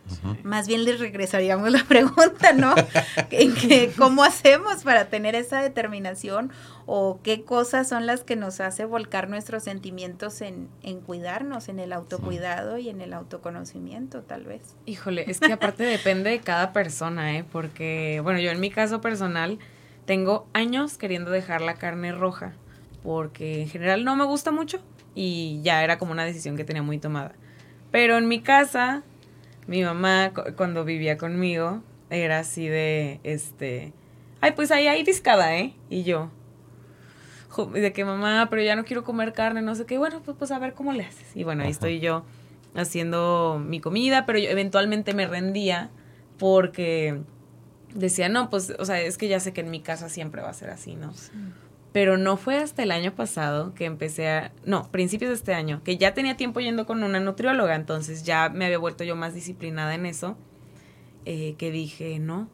Más 0.43 0.67
bien 0.67 0.85
les 0.85 0.99
regresaríamos 0.99 1.71
la 1.71 1.85
pregunta, 1.89 2.53
¿no? 2.55 2.75
en 3.31 3.55
que, 3.55 3.93
¿Cómo 3.97 4.25
hacemos 4.25 4.83
para 4.83 5.09
tener 5.11 5.35
esa 5.35 5.61
determinación 5.61 6.51
o 6.87 7.21
qué 7.23 7.45
cosas 7.45 7.89
son 7.89 8.07
las 8.07 8.25
que 8.25 8.35
nos 8.35 8.61
hace 8.61 8.87
volcar 8.87 9.29
nuestros 9.29 9.65
sentimientos 9.65 10.41
en, 10.41 10.69
en 10.83 11.01
cuidarnos, 11.01 11.69
en 11.69 11.81
el 11.81 11.93
autocuidado 11.93 12.79
y 12.79 12.89
en 12.89 13.03
el 13.03 13.13
autoconocimiento, 13.13 14.23
tal 14.23 14.45
vez? 14.45 14.63
Híjole, 14.87 15.31
es 15.31 15.39
que 15.39 15.53
aparte 15.53 15.85
depende 15.85 16.31
de 16.31 16.41
cada 16.41 16.73
persona, 16.73 17.37
¿eh? 17.37 17.45
Porque, 17.53 18.21
bueno, 18.23 18.41
yo 18.41 18.51
en 18.51 18.61
mi 18.61 18.71
caso 18.71 19.03
personal 19.03 19.59
tengo 20.09 20.49
años 20.55 20.97
queriendo 20.97 21.31
dejar 21.31 21.61
la 21.61 21.75
carne 21.75 22.13
roja 22.13 22.55
porque 23.03 23.61
en 23.61 23.69
general 23.69 24.05
no 24.05 24.17
me 24.17 24.25
gusta 24.25 24.51
mucho 24.51 24.81
y 25.15 25.61
ya 25.63 25.85
era 25.85 25.99
como 25.99 26.13
una 26.13 26.25
decisión 26.25 26.57
que 26.57 26.65
tenía 26.65 26.83
muy 26.83 26.97
tomada. 26.97 27.35
Pero 27.91 28.17
en 28.17 28.27
mi 28.27 28.41
casa, 28.41 29.03
mi 29.67 29.83
mamá 29.83 30.33
cuando 30.57 30.87
vivía 30.87 31.19
conmigo 31.19 31.83
era 32.09 32.39
así 32.39 32.69
de, 32.69 33.21
este, 33.23 33.93
ay, 34.41 34.53
pues 34.53 34.71
ahí 34.71 34.87
hay 34.87 35.03
discada, 35.03 35.55
¿eh? 35.59 35.75
Y 35.91 36.05
yo, 36.05 36.31
de 37.75 37.93
que 37.93 38.07
mamá, 38.07 38.47
pero 38.49 38.63
ya 38.63 38.77
no 38.77 38.87
quiero 38.87 39.05
comer 39.05 39.35
carne, 39.35 39.61
no 39.61 39.75
sé 39.75 39.85
qué, 39.85 39.99
bueno, 39.99 40.23
pues, 40.25 40.39
pues 40.39 40.51
a 40.53 40.59
ver 40.59 40.73
cómo 40.73 40.95
le 40.95 41.05
haces. 41.05 41.37
Y 41.37 41.45
bueno, 41.45 41.65
ahí 41.65 41.71
estoy 41.71 42.01
yo 42.01 42.25
haciendo 42.75 43.63
mi 43.63 43.81
comida, 43.81 44.25
pero 44.25 44.39
yo 44.39 44.49
eventualmente 44.49 45.13
me 45.13 45.27
rendía 45.27 45.91
porque 46.39 47.21
decía, 47.95 48.29
no, 48.29 48.51
pues, 48.51 48.75
o 48.79 48.85
sea, 48.85 49.01
es 49.01 49.19
que 49.19 49.29
ya 49.29 49.41
sé 49.41 49.53
que 49.53 49.61
en 49.61 49.71
mi 49.71 49.81
casa 49.81 50.09
siempre 50.09 50.43
va 50.43 50.51
a 50.51 50.55
ser 50.55 50.71
así, 50.71 50.95
¿no? 50.95 51.13
Pero 51.93 52.19
no 52.19 52.37
fue 52.37 52.59
hasta 52.59 52.83
el 52.83 52.91
año 52.91 53.15
pasado 53.15 53.75
que 53.75 53.87
empecé 53.87 54.29
a, 54.29 54.53
no, 54.65 54.91
principios 54.91 55.31
de 55.31 55.35
este 55.37 55.55
año, 55.55 55.83
que 55.85 55.97
ya 55.97 56.15
tenía 56.15 56.37
tiempo 56.37 56.61
yendo 56.61 56.87
con 56.87 57.03
una 57.03 57.21
nutrióloga, 57.21 57.75
entonces 57.75 58.25
ya 58.25 58.51
me 58.51 58.67
había 58.67 58.79
vuelto 58.79 59.05
yo 59.05 59.17
más 59.17 59.35
disciplinada 59.35 59.95
en 59.95 60.07
eso, 60.07 60.37
eh, 61.25 61.55
que 61.59 61.71
dije, 61.71 62.19
no, 62.19 62.49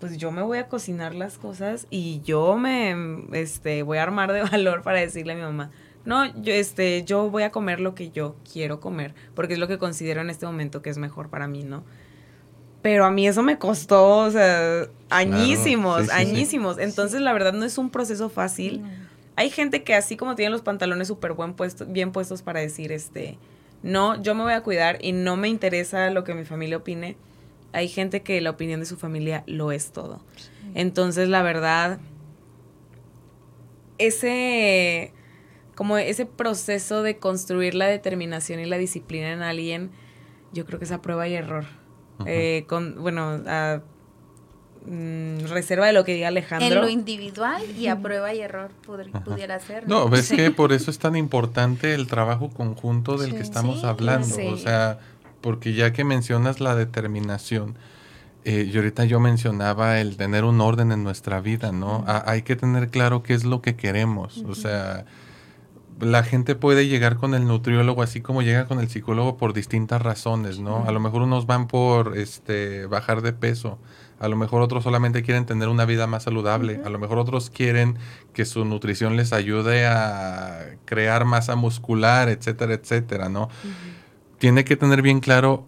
pues 0.00 0.16
yo 0.16 0.32
me 0.32 0.42
voy 0.42 0.58
a 0.58 0.68
cocinar 0.68 1.14
las 1.14 1.38
cosas 1.38 1.86
y 1.90 2.20
yo 2.22 2.56
me, 2.56 2.94
este, 3.32 3.82
voy 3.82 3.98
a 3.98 4.02
armar 4.02 4.32
de 4.32 4.42
valor 4.50 4.82
para 4.82 5.00
decirle 5.00 5.34
a 5.34 5.36
mi 5.36 5.42
mamá, 5.42 5.70
no, 6.04 6.24
yo, 6.40 6.54
este, 6.54 7.04
yo 7.04 7.28
voy 7.30 7.42
a 7.42 7.50
comer 7.50 7.80
lo 7.80 7.94
que 7.94 8.10
yo 8.10 8.36
quiero 8.50 8.80
comer, 8.80 9.14
porque 9.34 9.54
es 9.54 9.58
lo 9.58 9.68
que 9.68 9.78
considero 9.78 10.22
en 10.22 10.30
este 10.30 10.46
momento 10.46 10.80
que 10.80 10.88
es 10.88 10.96
mejor 10.96 11.28
para 11.28 11.48
mí, 11.48 11.64
¿no? 11.64 11.84
Pero 12.82 13.04
a 13.04 13.10
mí 13.10 13.26
eso 13.26 13.42
me 13.42 13.58
costó, 13.58 14.18
o 14.18 14.30
sea, 14.30 14.86
añísimos, 15.10 16.10
añísimos. 16.10 16.78
Entonces, 16.78 17.20
la 17.20 17.32
verdad 17.32 17.52
no 17.52 17.64
es 17.64 17.76
un 17.76 17.90
proceso 17.90 18.28
fácil. 18.28 18.84
Hay 19.36 19.50
gente 19.50 19.82
que 19.82 19.94
así 19.94 20.16
como 20.16 20.34
tiene 20.34 20.50
los 20.50 20.62
pantalones 20.62 21.08
súper 21.08 21.32
buen 21.32 21.54
puesto, 21.54 21.86
bien 21.86 22.12
puestos 22.12 22.42
para 22.42 22.60
decir, 22.60 22.92
este, 22.92 23.38
no, 23.82 24.20
yo 24.22 24.34
me 24.34 24.42
voy 24.42 24.52
a 24.52 24.62
cuidar 24.62 24.98
y 25.00 25.12
no 25.12 25.36
me 25.36 25.48
interesa 25.48 26.10
lo 26.10 26.24
que 26.24 26.34
mi 26.34 26.44
familia 26.44 26.76
opine. 26.76 27.16
Hay 27.72 27.88
gente 27.88 28.22
que 28.22 28.40
la 28.40 28.50
opinión 28.50 28.80
de 28.80 28.86
su 28.86 28.96
familia 28.96 29.42
lo 29.46 29.72
es 29.72 29.92
todo. 29.92 30.24
Entonces, 30.74 31.28
la 31.28 31.42
verdad, 31.42 31.98
ese, 33.98 35.12
como 35.74 35.98
ese 35.98 36.26
proceso 36.26 37.02
de 37.02 37.18
construir 37.18 37.74
la 37.74 37.86
determinación 37.86 38.60
y 38.60 38.66
la 38.66 38.78
disciplina 38.78 39.32
en 39.32 39.42
alguien, 39.42 39.90
yo 40.52 40.64
creo 40.64 40.78
que 40.78 40.84
es 40.84 40.92
a 40.92 41.02
prueba 41.02 41.28
y 41.28 41.34
error 41.34 41.77
eh, 42.26 42.64
con, 42.66 43.00
bueno, 43.00 43.40
a 43.46 43.80
mm, 44.86 45.46
reserva 45.46 45.86
de 45.86 45.92
lo 45.92 46.04
que 46.04 46.14
diga 46.14 46.28
Alejandro. 46.28 46.66
En 46.66 46.74
lo 46.74 46.88
individual 46.88 47.62
y 47.76 47.86
a 47.86 48.00
prueba 48.00 48.34
y 48.34 48.40
error 48.40 48.70
pudiera 49.24 49.58
ser. 49.60 49.88
No, 49.88 50.08
ves 50.08 50.30
que 50.30 50.50
por 50.50 50.72
eso 50.72 50.90
es 50.90 50.98
tan 50.98 51.16
importante 51.16 51.94
el 51.94 52.06
trabajo 52.06 52.50
conjunto 52.50 53.16
del 53.16 53.34
que 53.34 53.42
estamos 53.42 53.84
hablando. 53.84 54.34
O 54.52 54.56
sea, 54.56 54.98
porque 55.40 55.74
ya 55.74 55.92
que 55.92 56.04
mencionas 56.04 56.60
la 56.60 56.74
determinación, 56.74 57.76
eh, 58.44 58.68
y 58.72 58.76
ahorita 58.76 59.04
yo 59.04 59.20
mencionaba 59.20 60.00
el 60.00 60.16
tener 60.16 60.44
un 60.44 60.60
orden 60.60 60.92
en 60.92 61.04
nuestra 61.04 61.40
vida, 61.40 61.72
¿no? 61.72 62.04
hay 62.06 62.42
que 62.42 62.56
tener 62.56 62.88
claro 62.88 63.22
qué 63.22 63.34
es 63.34 63.44
lo 63.44 63.60
que 63.60 63.76
queremos. 63.76 64.38
O 64.48 64.54
sea, 64.54 65.04
la 66.00 66.22
gente 66.22 66.54
puede 66.54 66.86
llegar 66.86 67.16
con 67.16 67.34
el 67.34 67.46
nutriólogo 67.46 68.02
así 68.02 68.20
como 68.20 68.42
llega 68.42 68.66
con 68.66 68.80
el 68.80 68.88
psicólogo 68.88 69.36
por 69.36 69.52
distintas 69.52 70.00
razones, 70.02 70.60
¿no? 70.60 70.84
A 70.86 70.92
lo 70.92 71.00
mejor 71.00 71.22
unos 71.22 71.46
van 71.46 71.66
por 71.66 72.16
este 72.16 72.86
bajar 72.86 73.22
de 73.22 73.32
peso, 73.32 73.78
a 74.20 74.28
lo 74.28 74.36
mejor 74.36 74.62
otros 74.62 74.84
solamente 74.84 75.22
quieren 75.22 75.46
tener 75.46 75.68
una 75.68 75.84
vida 75.84 76.06
más 76.06 76.24
saludable, 76.24 76.80
a 76.84 76.88
lo 76.88 76.98
mejor 76.98 77.18
otros 77.18 77.50
quieren 77.50 77.96
que 78.32 78.44
su 78.44 78.64
nutrición 78.64 79.16
les 79.16 79.32
ayude 79.32 79.86
a 79.86 80.76
crear 80.84 81.24
masa 81.24 81.56
muscular, 81.56 82.28
etcétera, 82.28 82.74
etcétera, 82.74 83.28
¿no? 83.28 83.48
Tiene 84.38 84.64
que 84.64 84.76
tener 84.76 85.02
bien 85.02 85.20
claro 85.20 85.66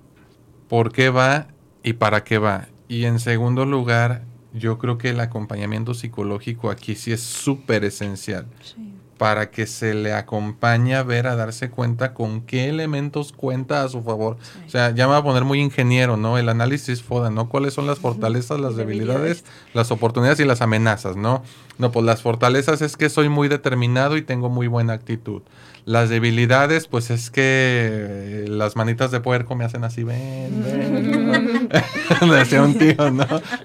por 0.69 0.93
qué 0.93 1.11
va 1.11 1.49
y 1.83 1.95
para 1.95 2.23
qué 2.23 2.39
va. 2.39 2.69
Y 2.89 3.05
en 3.05 3.19
segundo 3.19 3.67
lugar, 3.67 4.23
yo 4.53 4.79
creo 4.79 4.99
que 4.99 5.11
el 5.11 5.21
acompañamiento 5.21 5.95
psicológico 5.95 6.71
aquí 6.71 6.95
sí 6.95 7.13
es 7.13 7.21
súper 7.21 7.85
esencial. 7.85 8.47
Sí 8.63 9.00
para 9.21 9.51
que 9.51 9.67
se 9.67 9.93
le 9.93 10.15
acompañe 10.15 10.97
a 10.97 11.03
ver, 11.03 11.27
a 11.27 11.37
darse 11.37 11.69
cuenta 11.69 12.15
con 12.15 12.41
qué 12.41 12.71
elementos 12.71 13.33
cuenta 13.33 13.85
a 13.85 13.89
su 13.91 14.03
favor. 14.03 14.39
O 14.67 14.71
sea, 14.71 14.95
ya 14.95 15.07
me 15.07 15.13
va 15.13 15.19
a 15.19 15.23
poner 15.23 15.45
muy 15.45 15.61
ingeniero, 15.61 16.17
¿no? 16.17 16.39
El 16.39 16.49
análisis 16.49 17.03
FODA, 17.03 17.29
¿no? 17.29 17.51
¿Cuáles 17.51 17.75
son 17.75 17.87
las 17.87 17.99
fortalezas, 17.99 18.59
las 18.59 18.77
debilidades, 18.77 19.45
las 19.75 19.91
oportunidades 19.91 20.41
y 20.41 20.47
las 20.47 20.63
amenazas, 20.63 21.17
¿no? 21.17 21.43
No, 21.77 21.93
pues 21.93 22.07
las 22.07 22.23
fortalezas 22.23 22.81
es 22.81 22.97
que 22.97 23.11
soy 23.11 23.29
muy 23.29 23.49
determinado 23.49 24.17
y 24.17 24.23
tengo 24.23 24.49
muy 24.49 24.69
buena 24.69 24.95
actitud. 24.95 25.43
Las 25.85 26.09
debilidades, 26.09 26.87
pues 26.87 27.11
es 27.11 27.31
que 27.31 28.45
las 28.49 28.77
manitas 28.77 29.11
de 29.11 29.21
puerco 29.21 29.55
me 29.57 29.65
hacen 29.65 29.85
así, 29.85 30.05
ven, 30.05 30.63
ven. 30.63 31.69
Decía 32.31 32.63
un 32.63 32.75
tío, 32.77 33.11
¿no? 33.11 33.25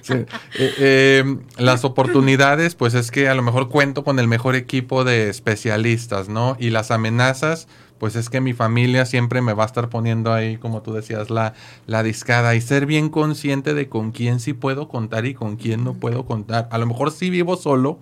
Eh, 0.10 0.26
eh, 0.58 1.38
las 1.58 1.84
oportunidades, 1.84 2.76
pues 2.76 2.94
es 2.94 3.12
que 3.12 3.28
a 3.30 3.36
lo 3.36 3.42
mejor 3.42 3.70
cuento 3.70 4.04
con 4.04 4.20
el 4.20 4.28
mejor 4.28 4.56
equipo 4.56 5.04
de 5.04 5.30
especialistas, 5.30 6.30
¿no? 6.30 6.56
Y 6.60 6.70
las 6.70 6.92
amenazas, 6.92 7.68
pues 7.98 8.16
es 8.16 8.30
que 8.30 8.42
mi 8.42 8.54
familia 8.54 9.06
siempre 9.06 9.42
me 9.42 9.54
va 9.54 9.64
a 9.64 9.68
estar 9.68 9.90
poniendo 9.90 10.34
ahí, 10.34 10.58
como 10.58 10.82
tú 10.82 10.94
decías, 10.94 11.30
la, 11.30 11.54
la 11.88 12.04
discada 12.04 12.56
y 12.56 12.62
ser 12.62 12.86
bien 12.86 13.10
consciente 13.10 13.74
de 13.74 13.90
con 13.90 14.12
quién 14.12 14.40
sí 14.40 14.54
puedo 14.54 14.88
contar 14.88 15.26
y 15.26 15.34
con 15.34 15.56
quién 15.56 15.84
no 15.84 15.96
puedo 15.96 16.26
contar. 16.26 16.68
A 16.72 16.78
lo 16.78 16.86
mejor 16.86 17.12
sí 17.12 17.30
vivo 17.30 17.58
solo, 17.58 18.00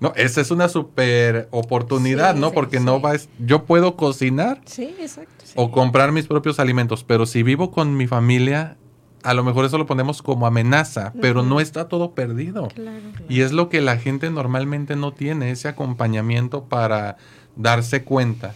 no, 0.00 0.12
esa 0.16 0.40
es 0.40 0.50
una 0.50 0.68
super 0.68 1.48
oportunidad, 1.50 2.34
¿no? 2.34 2.52
Porque 2.52 2.80
no 2.80 3.00
va, 3.00 3.14
yo 3.38 3.64
puedo 3.64 3.96
cocinar. 3.96 4.60
Sí, 4.64 4.94
exacto. 5.00 5.44
O 5.56 5.70
comprar 5.70 6.12
mis 6.12 6.26
propios 6.26 6.58
alimentos, 6.58 7.04
pero 7.04 7.26
si 7.26 7.42
vivo 7.42 7.70
con 7.70 7.96
mi 7.96 8.06
familia, 8.06 8.76
a 9.22 9.34
lo 9.34 9.44
mejor 9.44 9.64
eso 9.64 9.78
lo 9.78 9.86
ponemos 9.86 10.20
como 10.20 10.46
amenaza, 10.46 11.12
pero 11.20 11.42
no 11.42 11.60
está 11.60 11.88
todo 11.88 12.12
perdido. 12.12 12.68
Claro, 12.68 13.00
Y 13.28 13.40
es 13.40 13.52
lo 13.52 13.68
que 13.68 13.80
la 13.80 13.96
gente 13.96 14.30
normalmente 14.30 14.96
no 14.96 15.12
tiene, 15.12 15.50
ese 15.50 15.68
acompañamiento 15.68 16.64
para 16.64 17.16
darse 17.56 18.04
cuenta 18.04 18.54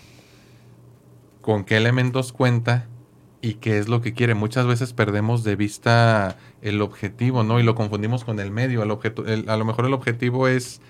con 1.41 1.64
qué 1.64 1.76
elementos 1.76 2.32
cuenta 2.32 2.86
y 3.41 3.55
qué 3.55 3.78
es 3.78 3.89
lo 3.89 4.03
que 4.03 4.12
quiere. 4.12 4.34
Muchas 4.34 4.66
veces 4.66 4.93
perdemos 4.93 5.45
de 5.45 5.57
vista 5.57 6.36
el 6.61 6.82
objetivo, 6.82 7.45
¿no? 7.45 7.61
Y 7.61 7.62
lo 7.62 7.74
confundimos 7.74 8.24
con 8.24 8.41
el 8.41 8.51
medio. 8.51 8.82
El 8.82 9.49
a 9.49 9.57
lo 9.57 9.64
mejor 9.64 9.86
el 9.86 9.95
objetivo 9.95 10.49
es 10.49 10.80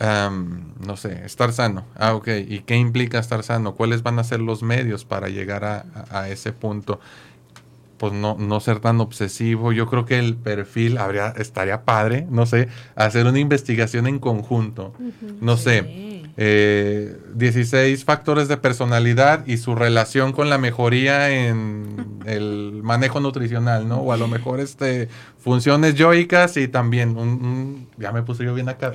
no 0.00 0.96
sé, 0.96 1.24
estar 1.24 1.52
sano. 1.52 1.84
Ah, 1.96 2.14
ok. 2.14 2.28
¿Y 2.48 2.60
qué 2.60 2.76
implica 2.76 3.18
estar 3.18 3.42
sano? 3.42 3.74
¿Cuáles 3.74 4.02
van 4.02 4.18
a 4.18 4.24
ser 4.24 4.40
los 4.40 4.62
medios 4.62 5.04
para 5.04 5.28
llegar 5.28 5.64
a, 5.64 6.28
ese 6.28 6.52
punto? 6.52 7.00
Pues 7.98 8.12
no, 8.12 8.36
no 8.38 8.60
ser 8.60 8.80
tan 8.80 9.00
obsesivo. 9.00 9.72
Yo 9.72 9.86
creo 9.86 10.04
que 10.04 10.18
el 10.18 10.36
perfil 10.36 10.98
habría, 10.98 11.34
estaría 11.36 11.84
padre, 11.84 12.26
no 12.30 12.46
sé, 12.46 12.68
hacer 12.94 13.26
una 13.26 13.38
investigación 13.38 14.06
en 14.06 14.18
conjunto. 14.18 14.94
No 15.40 15.56
sé 15.56 16.08
eh, 16.40 17.16
16 17.34 18.04
factores 18.04 18.46
de 18.46 18.56
personalidad 18.56 19.44
y 19.44 19.56
su 19.56 19.74
relación 19.74 20.30
con 20.30 20.48
la 20.48 20.56
mejoría 20.56 21.30
en 21.30 22.20
el 22.26 22.80
manejo 22.84 23.18
nutricional, 23.18 23.88
¿no? 23.88 23.96
O 23.96 24.12
a 24.12 24.16
lo 24.16 24.28
mejor 24.28 24.60
este 24.60 25.08
funciones 25.42 25.94
yoicas 25.94 26.56
y 26.56 26.68
también 26.68 27.16
un, 27.16 27.88
ya 27.96 28.12
me 28.12 28.22
puse 28.22 28.44
yo 28.44 28.54
bien 28.54 28.68
acá. 28.68 28.92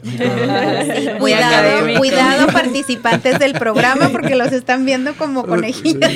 cuidado, 1.20 1.97
cuidado 1.97 2.47
participantes 2.47 3.39
del 3.39 3.54
programa 3.54 4.10
porque 4.10 4.36
los 4.36 4.51
están 4.51 4.86
viendo 4.86 5.14
como 5.16 5.45
conejillos. 5.45 6.12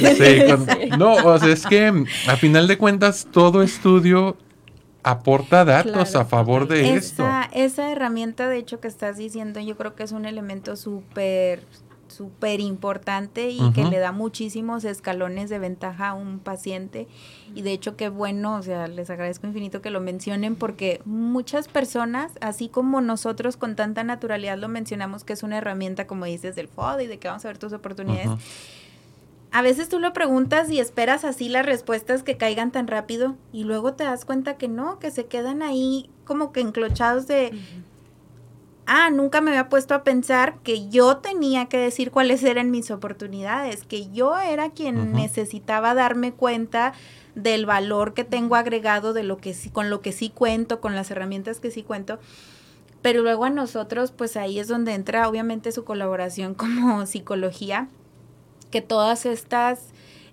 no, 0.98 1.16
o 1.16 1.40
sea, 1.40 1.50
es 1.50 1.66
que 1.66 1.92
a 2.28 2.38
final 2.38 2.68
de 2.68 2.77
cuentas 2.78 3.28
todo 3.32 3.62
estudio 3.62 4.38
aporta 5.04 5.64
datos 5.66 6.16
a 6.16 6.26
favor 6.26 6.68
de 6.68 6.96
esto. 6.96 7.26
Esa 7.54 7.92
herramienta, 7.92 8.50
de 8.50 8.58
hecho, 8.58 8.80
que 8.80 8.88
estás 8.88 9.18
diciendo, 9.18 9.60
yo 9.60 9.78
creo 9.78 9.96
que 9.96 10.04
es 10.04 10.12
un 10.12 10.26
elemento 10.26 10.76
súper 10.76 11.64
súper 12.08 12.60
importante 12.60 13.50
y 13.50 13.72
que 13.74 13.84
le 13.84 14.00
da 14.00 14.12
muchísimos 14.12 14.86
escalones 14.86 15.50
de 15.50 15.60
ventaja 15.60 16.10
a 16.10 16.14
un 16.14 16.40
paciente. 16.40 17.08
Y 17.54 17.62
de 17.62 17.74
hecho 17.74 17.96
qué 17.96 18.10
bueno, 18.10 18.56
o 18.56 18.64
sea, 18.64 18.88
les 18.88 19.10
agradezco 19.10 19.48
infinito 19.48 19.82
que 19.82 19.90
lo 19.90 20.02
mencionen 20.02 20.56
porque 20.56 21.02
muchas 21.06 21.68
personas, 21.68 22.32
así 22.42 22.70
como 22.70 23.02
nosotros 23.02 23.58
con 23.58 23.76
tanta 23.76 24.04
naturalidad 24.04 24.58
lo 24.58 24.68
mencionamos 24.68 25.24
que 25.24 25.34
es 25.34 25.44
una 25.44 25.58
herramienta 25.58 26.08
como 26.08 26.26
dices 26.26 26.56
del 26.56 26.68
FOD 26.68 27.02
y 27.02 27.08
de 27.08 27.20
que 27.20 27.28
vamos 27.28 27.46
a 27.46 27.50
ver 27.50 27.58
tus 27.58 27.74
oportunidades, 27.74 28.30
a 29.52 29.62
veces 29.62 29.90
tú 29.90 30.00
lo 30.00 30.14
preguntas 30.14 30.70
y 30.70 30.80
esperas 30.80 31.24
así 31.24 31.50
las 31.50 31.66
respuestas 31.66 32.24
que 32.24 32.38
caigan 32.38 32.72
tan 32.72 32.88
rápido 32.88 33.36
y 33.54 33.64
luego 33.64 33.94
te 33.94 34.04
das 34.04 34.26
cuenta 34.26 34.58
que 34.58 34.68
no, 34.68 35.00
que 35.00 35.12
se 35.12 35.26
quedan 35.26 35.62
ahí 35.62 36.10
como 36.26 36.52
que 36.52 36.60
enclochados 36.60 37.28
de, 37.28 37.58
ah, 38.86 39.10
nunca 39.10 39.40
me 39.40 39.52
había 39.52 39.70
puesto 39.70 39.94
a 39.94 40.04
pensar 40.04 40.58
que 40.64 40.90
yo 40.90 41.18
tenía 41.18 41.68
que 41.68 41.78
decir 41.78 42.12
cuáles 42.12 42.44
eran 42.44 42.72
mis 42.72 42.92
oportunidades, 42.92 43.84
que 43.84 44.12
yo 44.12 44.38
era 44.38 44.70
quien 44.72 45.14
necesitaba 45.14 45.94
darme 45.94 46.34
cuenta 46.34 46.94
del 47.36 47.66
valor 47.66 48.14
que 48.14 48.26
tengo 48.26 48.56
agregado, 48.56 49.14
de 49.14 49.24
lo 49.24 49.38
que 49.38 49.54
sí, 49.54 49.70
con 49.70 49.90
lo 49.90 50.02
que 50.02 50.12
sí 50.12 50.30
cuento, 50.30 50.82
con 50.82 50.96
las 50.96 51.10
herramientas 51.12 51.60
que 51.60 51.72
sí 51.72 51.84
cuento. 51.84 52.20
Pero 53.02 53.22
luego 53.22 53.46
a 53.46 53.50
nosotros, 53.50 54.12
pues 54.12 54.36
ahí 54.36 54.60
es 54.60 54.68
donde 54.68 54.94
entra 54.94 55.30
obviamente 55.30 55.72
su 55.72 55.86
colaboración 55.86 56.54
como 56.56 57.06
psicología 57.06 57.88
que 58.72 58.82
todas 58.82 59.26
estas 59.26 59.80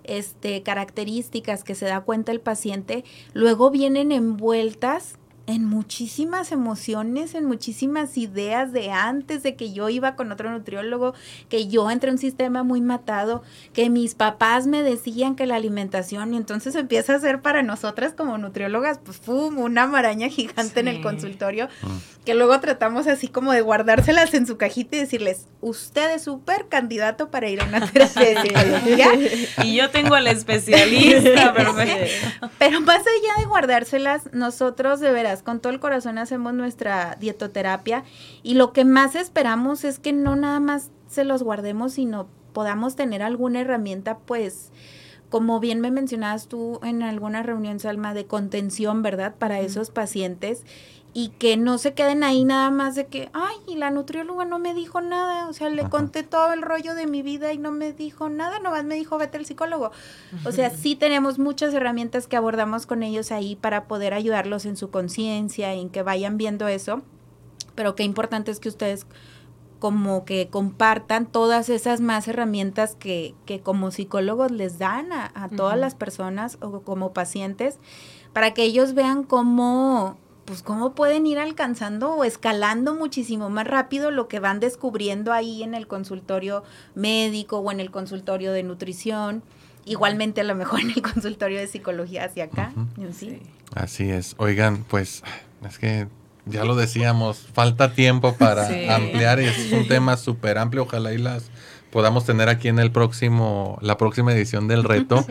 este, 0.03 0.63
características 0.63 1.63
que 1.63 1.75
se 1.75 1.85
da 1.85 2.01
cuenta 2.01 2.31
el 2.31 2.39
paciente 2.39 3.03
luego 3.33 3.71
vienen 3.71 4.11
envueltas 4.11 5.17
en 5.47 5.65
muchísimas 5.65 6.51
emociones, 6.51 7.35
en 7.35 7.45
muchísimas 7.45 8.17
ideas 8.17 8.73
de 8.73 8.91
antes 8.91 9.43
de 9.43 9.55
que 9.55 9.71
yo 9.71 9.89
iba 9.89 10.15
con 10.15 10.31
otro 10.31 10.49
nutriólogo, 10.49 11.13
que 11.49 11.67
yo 11.67 11.89
entré 11.91 12.09
en 12.09 12.15
un 12.15 12.19
sistema 12.19 12.63
muy 12.63 12.81
matado, 12.81 13.43
que 13.73 13.89
mis 13.89 14.15
papás 14.15 14.65
me 14.65 14.81
decían 14.81 15.35
que 15.35 15.45
la 15.45 15.55
alimentación, 15.55 16.33
y 16.33 16.37
entonces 16.37 16.75
empieza 16.75 17.15
a 17.15 17.19
ser 17.19 17.41
para 17.41 17.61
nosotras 17.61 18.13
como 18.13 18.37
nutriólogas, 18.37 18.99
pues 19.03 19.19
¡pum! 19.19 19.59
una 19.59 19.85
maraña 19.87 20.29
gigante 20.29 20.79
en 20.79 20.87
el 20.87 21.01
consultorio, 21.01 21.67
mm. 21.81 22.23
que 22.25 22.33
luego 22.33 22.59
tratamos 22.59 23.07
así 23.07 23.27
como 23.27 23.51
de 23.51 23.61
guardárselas 23.61 24.33
en 24.33 24.47
su 24.47 24.57
cajita 24.57 24.97
y 24.97 24.99
decirles, 25.01 25.47
usted 25.61 26.15
es 26.15 26.23
súper 26.23 26.67
candidato 26.69 27.29
para 27.29 27.49
ir 27.49 27.61
a 27.61 27.65
una 27.65 27.85
terapia 27.85 29.11
y 29.63 29.75
yo 29.75 29.89
tengo 29.91 30.15
al 30.15 30.27
especialista, 30.27 31.53
pero 32.57 32.81
más 32.81 32.99
allá 32.99 33.39
de 33.39 33.45
guardárselas, 33.45 34.29
nosotros 34.33 34.99
de 34.99 35.11
veras 35.11 35.34
con 35.43 35.59
todo 35.59 35.73
el 35.73 35.79
corazón 35.79 36.17
hacemos 36.17 36.53
nuestra 36.53 37.17
dietoterapia 37.19 38.03
y 38.43 38.55
lo 38.55 38.73
que 38.73 38.85
más 38.85 39.15
esperamos 39.15 39.83
es 39.83 39.99
que 39.99 40.13
no 40.13 40.35
nada 40.35 40.59
más 40.59 40.91
se 41.07 41.23
los 41.23 41.43
guardemos, 41.43 41.93
sino 41.93 42.27
podamos 42.53 42.95
tener 42.95 43.21
alguna 43.21 43.61
herramienta, 43.61 44.17
pues, 44.19 44.71
como 45.29 45.59
bien 45.59 45.81
me 45.81 45.91
mencionabas 45.91 46.47
tú 46.47 46.79
en 46.83 47.03
alguna 47.03 47.43
reunión, 47.43 47.79
Salma, 47.79 48.13
de 48.13 48.25
contención, 48.25 49.01
¿verdad? 49.01 49.35
Para 49.37 49.59
esos 49.59 49.89
pacientes 49.89 50.63
y 51.17 51.29
que 51.29 51.55
no 51.55 51.77
se 51.77 51.93
queden 51.93 52.25
ahí 52.25 52.43
nada 52.43 52.69
más 52.71 52.93
de 52.93 53.07
que, 53.07 53.29
ay, 53.31 53.55
y 53.67 53.75
la 53.75 53.89
nutrióloga 53.89 54.43
no 54.43 54.59
me 54.59 54.73
dijo 54.73 54.99
nada, 54.99 55.47
o 55.47 55.53
sea, 55.53 55.69
le 55.69 55.87
conté 55.89 56.23
todo 56.23 56.51
el 56.51 56.61
rollo 56.61 56.93
de 56.93 57.07
mi 57.07 57.21
vida 57.21 57.53
y 57.53 57.57
no 57.57 57.71
me 57.71 57.93
dijo 57.93 58.27
nada, 58.27 58.59
nomás 58.59 58.83
me 58.83 58.95
dijo, 58.95 59.17
vete 59.17 59.37
al 59.37 59.45
psicólogo. 59.45 59.91
O 60.43 60.51
sea, 60.51 60.69
sí 60.75 60.97
tenemos 60.97 61.39
muchas 61.39 61.73
herramientas 61.73 62.27
que 62.27 62.35
abordamos 62.35 62.85
con 62.85 63.01
ellos 63.01 63.31
ahí 63.31 63.55
para 63.55 63.85
poder 63.85 64.13
ayudarlos 64.13 64.65
en 64.65 64.75
su 64.75 64.91
conciencia, 64.91 65.71
en 65.71 65.89
que 65.89 66.03
vayan 66.03 66.35
viendo 66.35 66.67
eso, 66.67 67.01
pero 67.75 67.95
qué 67.95 68.03
importante 68.03 68.51
es 68.51 68.59
que 68.59 68.67
ustedes 68.67 69.07
como 69.79 70.25
que 70.25 70.49
compartan 70.49 71.27
todas 71.27 71.69
esas 71.69 72.01
más 72.01 72.27
herramientas 72.27 72.95
que, 72.95 73.35
que 73.45 73.61
como 73.61 73.91
psicólogos 73.91 74.51
les 74.51 74.79
dan 74.79 75.13
a, 75.13 75.49
todas 75.55 75.77
las 75.77 75.95
personas 75.95 76.57
o 76.59 76.81
como 76.81 77.13
pacientes, 77.13 77.79
para 78.33 78.53
que 78.53 78.63
ellos 78.63 78.93
vean 78.95 79.23
cómo 79.23 80.17
pues 80.45 80.61
cómo 80.61 80.93
pueden 80.93 81.25
ir 81.25 81.39
alcanzando 81.39 82.13
o 82.13 82.23
escalando 82.23 82.93
muchísimo 82.93 83.49
más 83.49 83.67
rápido 83.67 84.11
lo 84.11 84.27
que 84.27 84.39
van 84.39 84.59
descubriendo 84.59 85.33
ahí 85.33 85.63
en 85.63 85.73
el 85.73 85.87
consultorio 85.87 86.63
médico 86.93 87.59
o 87.59 87.71
en 87.71 87.79
el 87.79 87.91
consultorio 87.91 88.51
de 88.51 88.63
nutrición. 88.63 89.43
Igualmente 89.85 90.41
a 90.41 90.43
lo 90.43 90.55
mejor 90.55 90.79
en 90.81 90.91
el 90.91 91.01
consultorio 91.01 91.59
de 91.59 91.67
psicología 91.67 92.25
hacia 92.25 92.45
acá. 92.45 92.73
sí. 93.11 93.41
Así 93.73 94.09
es. 94.09 94.35
Oigan, 94.37 94.85
pues 94.87 95.23
es 95.67 95.79
que 95.79 96.07
ya 96.45 96.63
lo 96.63 96.75
decíamos, 96.75 97.39
falta 97.53 97.93
tiempo 97.93 98.35
para 98.35 98.67
ampliar. 98.95 99.39
Es 99.39 99.71
un 99.71 99.87
tema 99.87 100.15
súper 100.17 100.57
amplio. 100.59 100.83
Ojalá 100.83 101.11
y 101.13 101.17
las 101.17 101.49
podamos 101.91 102.25
tener 102.25 102.49
aquí 102.49 102.67
en 102.67 102.79
el 102.79 102.91
próximo, 102.91 103.79
la 103.81 103.97
próxima 103.97 104.33
edición 104.33 104.67
del 104.67 104.83
reto. 104.83 105.25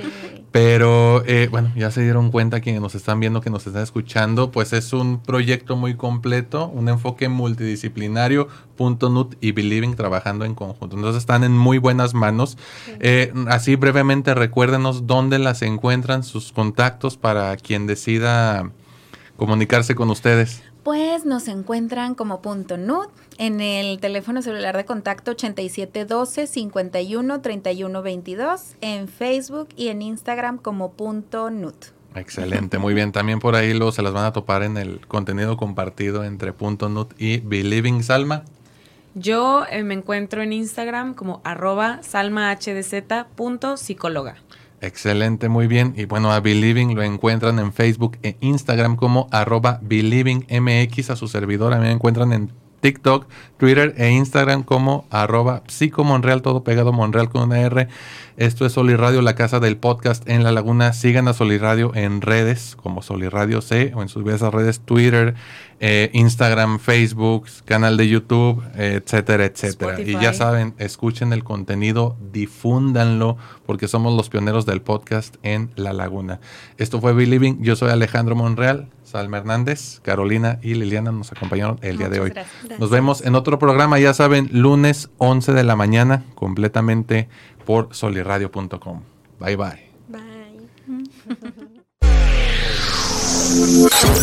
Pero 0.55 1.25
eh, 1.27 1.49
bueno, 1.51 1.73
ya 1.75 1.91
se 1.91 2.01
dieron 2.01 2.31
cuenta 2.31 2.61
quienes 2.61 2.81
nos 2.81 2.95
están 2.95 3.19
viendo, 3.19 3.41
que 3.41 3.51
nos 3.51 3.67
están 3.67 3.83
escuchando, 3.83 4.53
pues 4.53 4.73
es 4.73 4.93
un 4.93 5.19
proyecto 5.19 5.75
muy 5.75 5.97
completo, 5.97 6.69
un 6.69 6.89
enfoque 6.89 7.29
multidisciplinario, 7.29 8.47
punto 8.77 9.11
.NUT 9.11 9.35
y 9.41 9.51
Believing 9.51 9.97
trabajando 9.97 10.45
en 10.45 10.55
conjunto. 10.55 10.95
Entonces 10.95 11.19
están 11.19 11.43
en 11.43 11.59
muy 11.59 11.79
buenas 11.79 12.15
manos. 12.15 12.57
Eh, 13.01 13.33
así 13.49 13.75
brevemente 13.75 14.33
recuérdenos 14.33 15.09
dónde 15.09 15.41
las 15.41 15.61
encuentran, 15.63 16.23
sus 16.23 16.53
contactos 16.53 17.17
para 17.17 17.57
quien 17.57 17.89
decida 17.89 18.71
comunicarse 19.37 19.97
con 19.97 20.09
ustedes. 20.09 20.63
Pues 20.85 21.24
nos 21.24 21.49
encuentran 21.49 22.14
como 22.14 22.41
punto 22.43 22.76
.NUT 22.76 23.09
en 23.39 23.62
el 23.62 23.99
teléfono 24.01 24.43
celular 24.43 24.76
de 24.76 24.85
contacto 24.85 25.30
8712 25.30 26.47
51 26.47 27.41
31 27.41 28.03
22, 28.03 28.76
en 28.82 29.09
Facebook 29.09 29.70
y 29.76 29.89
en 29.89 30.03
Instagram 30.03 30.59
como 30.59 30.93
punto 30.93 31.49
.NUT. 31.49 31.87
Excelente, 32.14 32.76
muy 32.76 32.93
bien. 32.93 33.12
También 33.12 33.39
por 33.39 33.55
ahí 33.55 33.72
lo, 33.72 33.93
se 33.93 34.03
las 34.03 34.12
van 34.12 34.26
a 34.26 34.35
topar 34.35 34.62
en 34.62 34.76
el 34.76 35.07
contenido 35.07 35.57
compartido 35.57 36.22
entre 36.22 36.53
punto 36.53 36.91
.NUT 36.91 37.14
y 37.18 37.39
Believing 37.39 38.03
Salma. 38.03 38.45
Yo 39.14 39.64
eh, 39.70 39.82
me 39.85 39.95
encuentro 39.95 40.43
en 40.43 40.53
Instagram 40.53 41.14
como 41.14 41.41
arroba 41.45 42.01
salmahdz.psicóloga. 42.03 44.37
Excelente, 44.85 45.49
muy 45.49 45.66
bien. 45.66 45.95
Y 45.97 46.05
bueno, 46.05 46.30
a 46.30 46.41
Believing 46.41 46.95
lo 46.95 47.03
encuentran 47.03 47.59
en 47.59 47.72
Facebook 47.72 48.18
e 48.22 48.37
Instagram 48.41 48.97
como 48.97 49.28
arroba 49.30 49.80
BelievingMX. 49.82 51.09
A 51.09 51.16
su 51.16 51.26
servidor 51.26 51.72
a 51.72 51.78
mí 51.78 51.87
me 51.87 51.93
encuentran 51.93 52.35
en 52.35 52.53
TikTok, 52.85 53.26
Twitter 53.57 53.95
e 53.97 54.11
Instagram 54.11 54.62
como 54.62 55.07
arroba 55.09 55.62
psicomonreal, 55.68 56.43
todo 56.43 56.64
pegado 56.64 56.93
Monreal 56.93 57.30
con 57.30 57.45
una 57.45 57.62
R. 57.62 57.89
Esto 58.37 58.66
es 58.66 58.72
Soliradio, 58.72 59.22
la 59.22 59.35
casa 59.35 59.59
del 59.59 59.78
podcast 59.78 60.28
en 60.28 60.45
La 60.45 60.53
Laguna. 60.53 60.93
Sigan 60.93 61.26
a 61.26 61.32
Soliradio 61.32 61.95
en 61.95 62.20
redes 62.20 62.76
como 62.76 63.01
Soliradio 63.01 63.62
C 63.62 63.93
o 63.95 64.03
en 64.03 64.11
sus 64.11 64.22
diversas 64.22 64.53
redes 64.53 64.80
Twitter, 64.80 65.35
eh, 65.80 66.11
Instagram, 66.12 66.78
Facebook, 66.78 67.47
canal 67.64 67.97
de 67.97 68.07
YouTube, 68.07 68.62
etcétera, 68.74 69.47
etcétera. 69.47 69.99
Y 70.03 70.12
ya 70.20 70.35
saben, 70.35 70.74
escuchen 70.76 71.32
el 71.32 71.43
contenido, 71.43 72.18
difúndanlo, 72.35 73.39
porque 73.64 73.89
somos 73.89 74.14
los 74.14 74.28
pioneros 74.28 74.66
del 74.66 74.82
podcast 74.82 75.37
en 75.43 75.70
La 75.74 75.95
Laguna. 75.95 76.39
Esto 76.76 77.01
fue 77.01 77.14
Believing. 77.14 77.62
Yo 77.62 77.76
soy 77.76 77.89
Alejandro 77.89 78.37
Monreal. 78.37 78.91
Salma 79.15 79.37
Hernández, 79.37 80.01
Carolina 80.01 80.59
y 80.61 80.75
Liliana 80.75 81.12
nos 81.12 81.31
acompañaron 81.31 81.79
el 81.83 81.99
día 81.99 82.09
de 82.09 82.19
hoy. 82.19 82.33
Nos 82.81 82.91
vemos 82.91 83.25
en 83.25 83.37
otro 83.37 83.61
programa, 83.61 84.01
ya 84.01 84.12
saben, 84.12 84.49
lunes 84.51 85.09
11 85.19 85.53
de 85.53 85.62
la 85.62 85.77
mañana, 85.77 86.25
completamente 86.35 87.29
por 87.65 87.91
soliradio.com. 87.93 89.03
Bye 89.39 89.55
bye. 89.55 89.89
Bye. 90.09 90.25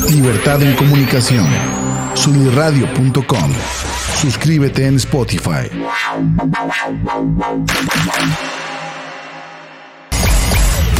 Libertad 0.13 0.61
en 0.61 0.75
comunicación. 0.75 1.47
soliradio.com. 2.13 3.51
Suscríbete 4.17 4.87
en 4.87 4.97
Spotify. 4.97 5.69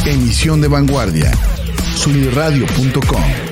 Emisión 0.06 0.62
de 0.62 0.68
vanguardia. 0.68 1.30
Sunirradio.com. 1.94 3.51